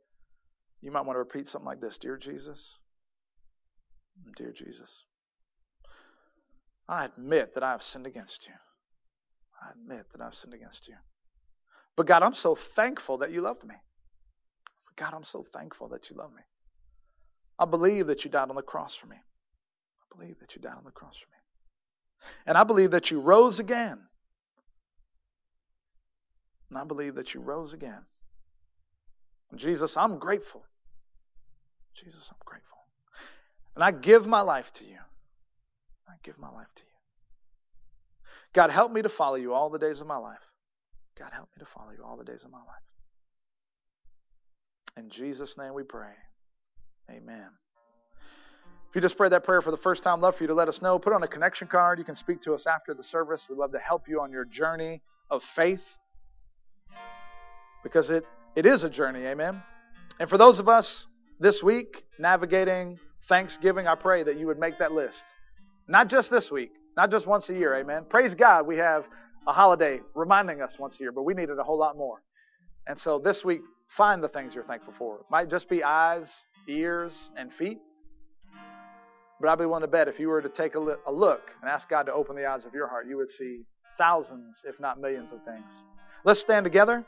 you 0.82 0.92
might 0.92 1.06
want 1.06 1.14
to 1.14 1.20
repeat 1.20 1.48
something 1.48 1.68
like 1.68 1.80
this 1.80 2.00
Dear 2.00 2.18
Jesus, 2.18 2.80
Dear 4.36 4.52
Jesus, 4.52 5.04
I 6.90 7.06
admit 7.06 7.54
that 7.54 7.62
I 7.62 7.70
have 7.70 7.84
sinned 7.84 8.08
against 8.08 8.48
you. 8.48 8.54
I 9.62 9.70
admit 9.74 10.08
that 10.12 10.22
I've 10.22 10.34
sinned 10.34 10.56
against 10.56 10.88
you. 10.88 10.96
But 11.96 12.08
God, 12.08 12.24
I'm 12.24 12.34
so 12.34 12.56
thankful 12.56 13.20
that 13.20 13.30
you 13.30 13.42
loved 13.42 13.64
me. 13.64 13.76
God, 14.96 15.14
I'm 15.14 15.24
so 15.24 15.46
thankful 15.54 15.90
that 15.90 16.10
you 16.10 16.16
love 16.16 16.34
me. 16.34 16.42
I 17.60 17.66
believe 17.66 18.08
that 18.08 18.26
you 18.26 18.32
died 18.32 18.50
on 18.50 18.56
the 18.56 18.64
cross 18.64 18.96
for 18.96 19.06
me. 19.06 19.18
I 19.18 20.18
believe 20.18 20.40
that 20.40 20.56
you 20.56 20.62
died 20.64 20.78
on 20.78 20.84
the 20.84 20.92
cross 20.92 21.16
for 21.16 21.30
me. 21.30 22.32
And 22.48 22.58
I 22.58 22.64
believe 22.64 22.90
that 22.90 23.12
you 23.12 23.20
rose 23.20 23.60
again 23.60 24.00
and 26.70 26.78
I 26.80 26.84
believe 26.84 27.16
that 27.16 27.36
you 27.36 27.42
rose 27.42 27.74
again. 27.74 28.02
Jesus, 29.56 29.98
I'm 29.98 30.20
grateful. 30.20 30.64
Jesus, 31.96 32.30
I'm 32.32 32.38
grateful. 32.46 32.78
And 33.76 33.84
I 33.84 33.92
give 33.92 34.28
my 34.28 34.42
life 34.42 34.72
to 34.74 34.84
you. 34.84 34.98
I 36.08 36.14
give 36.24 36.38
my 36.38 36.50
life 36.50 36.68
to 36.76 36.84
you. 36.84 36.88
God, 38.54 38.72
help 38.72 38.92
me 38.92 39.02
to 39.02 39.10
follow 39.10 39.36
you 39.36 39.54
all 39.54 39.70
the 39.70 39.80
days 39.80 40.02
of 40.02 40.08
my 40.08 40.18
life. 40.18 40.40
God, 41.18 41.32
help 41.34 41.50
me 41.56 41.60
to 41.60 41.66
follow 41.66 41.92
you 41.92 42.04
all 42.04 42.18
the 42.18 42.24
days 42.24 42.44
of 42.44 42.52
my 42.52 42.60
life. 42.60 42.68
In 44.98 45.10
Jesus' 45.10 45.58
name 45.58 45.74
we 45.74 45.84
pray. 45.84 46.14
Amen. 47.10 47.48
If 48.90 48.96
you 48.96 49.02
just 49.02 49.18
prayed 49.18 49.32
that 49.32 49.44
prayer 49.44 49.62
for 49.62 49.72
the 49.72 49.78
first 49.78 50.02
time, 50.04 50.22
love 50.22 50.36
for 50.36 50.44
you 50.44 50.48
to 50.48 50.54
let 50.54 50.68
us 50.68 50.82
know. 50.82 50.98
Put 50.98 51.14
on 51.14 51.24
a 51.24 51.28
connection 51.28 51.68
card. 51.68 52.00
You 52.00 52.06
can 52.06 52.16
speak 52.16 52.42
to 52.42 52.54
us 52.54 52.68
after 52.68 52.94
the 52.94 53.04
service. 53.04 53.48
We'd 53.50 53.58
love 53.58 53.74
to 53.74 53.80
help 53.80 54.08
you 54.08 54.22
on 54.22 54.32
your 54.32 54.46
journey 54.46 55.02
of 55.30 55.44
faith 55.44 55.84
because 57.84 58.10
it, 58.10 58.26
it 58.58 58.66
is 58.66 58.84
a 58.84 58.90
journey, 58.90 59.24
amen? 59.24 59.62
And 60.20 60.28
for 60.28 60.40
those 60.40 60.60
of 60.60 60.68
us 60.68 61.06
this 61.40 61.62
week 61.62 62.04
navigating 62.18 62.98
Thanksgiving, 63.30 63.86
I 63.86 63.94
pray 63.94 64.24
that 64.24 64.40
you 64.40 64.48
would 64.48 64.58
make 64.58 64.80
that 64.80 64.92
list. 64.92 65.24
Not 65.88 66.10
just 66.10 66.32
this 66.32 66.52
week, 66.52 66.72
not 66.98 67.12
just 67.12 67.28
once 67.28 67.52
a 67.52 67.54
year, 67.54 67.76
amen? 67.76 68.06
Praise 68.10 68.34
God, 68.34 68.66
we 68.66 68.78
have 68.78 69.08
a 69.46 69.54
holiday 69.54 70.00
reminding 70.16 70.64
us 70.64 70.80
once 70.80 71.00
a 71.00 71.04
year, 71.04 71.12
but 71.12 71.22
we 71.22 71.36
needed 71.36 71.60
a 71.60 71.64
whole 71.64 71.78
lot 71.78 71.98
more. 71.98 72.24
And 72.88 72.98
so 72.98 73.20
this 73.20 73.46
week, 73.46 73.62
find 73.90 74.24
the 74.24 74.28
things 74.28 74.56
you're 74.56 74.64
thankful 74.64 74.92
for. 74.92 75.18
It 75.18 75.26
might 75.30 75.52
just 75.52 75.70
be 75.70 75.84
eyes, 75.84 76.46
ears, 76.68 77.30
and 77.38 77.54
feet. 77.54 77.78
But 79.40 79.50
I'd 79.52 79.60
be 79.60 79.68
willing 79.68 79.82
to 79.82 79.88
bet 79.88 80.08
if 80.08 80.20
you 80.20 80.30
were 80.30 80.42
to 80.42 80.50
take 80.50 80.74
a 80.74 80.80
look 80.80 81.52
and 81.62 81.70
ask 81.70 81.88
God 81.88 82.08
to 82.08 82.12
open 82.12 82.36
the 82.36 82.48
eyes 82.48 82.66
of 82.66 82.74
your 82.74 82.88
heart, 82.88 83.06
you 83.08 83.18
would 83.18 83.30
see 83.30 83.66
thousands, 84.00 84.66
if 84.68 84.80
not 84.80 85.00
millions, 85.00 85.32
of 85.32 85.44
things. 85.44 85.84
Let's 86.24 86.40
stand 86.40 86.64
together. 86.64 87.06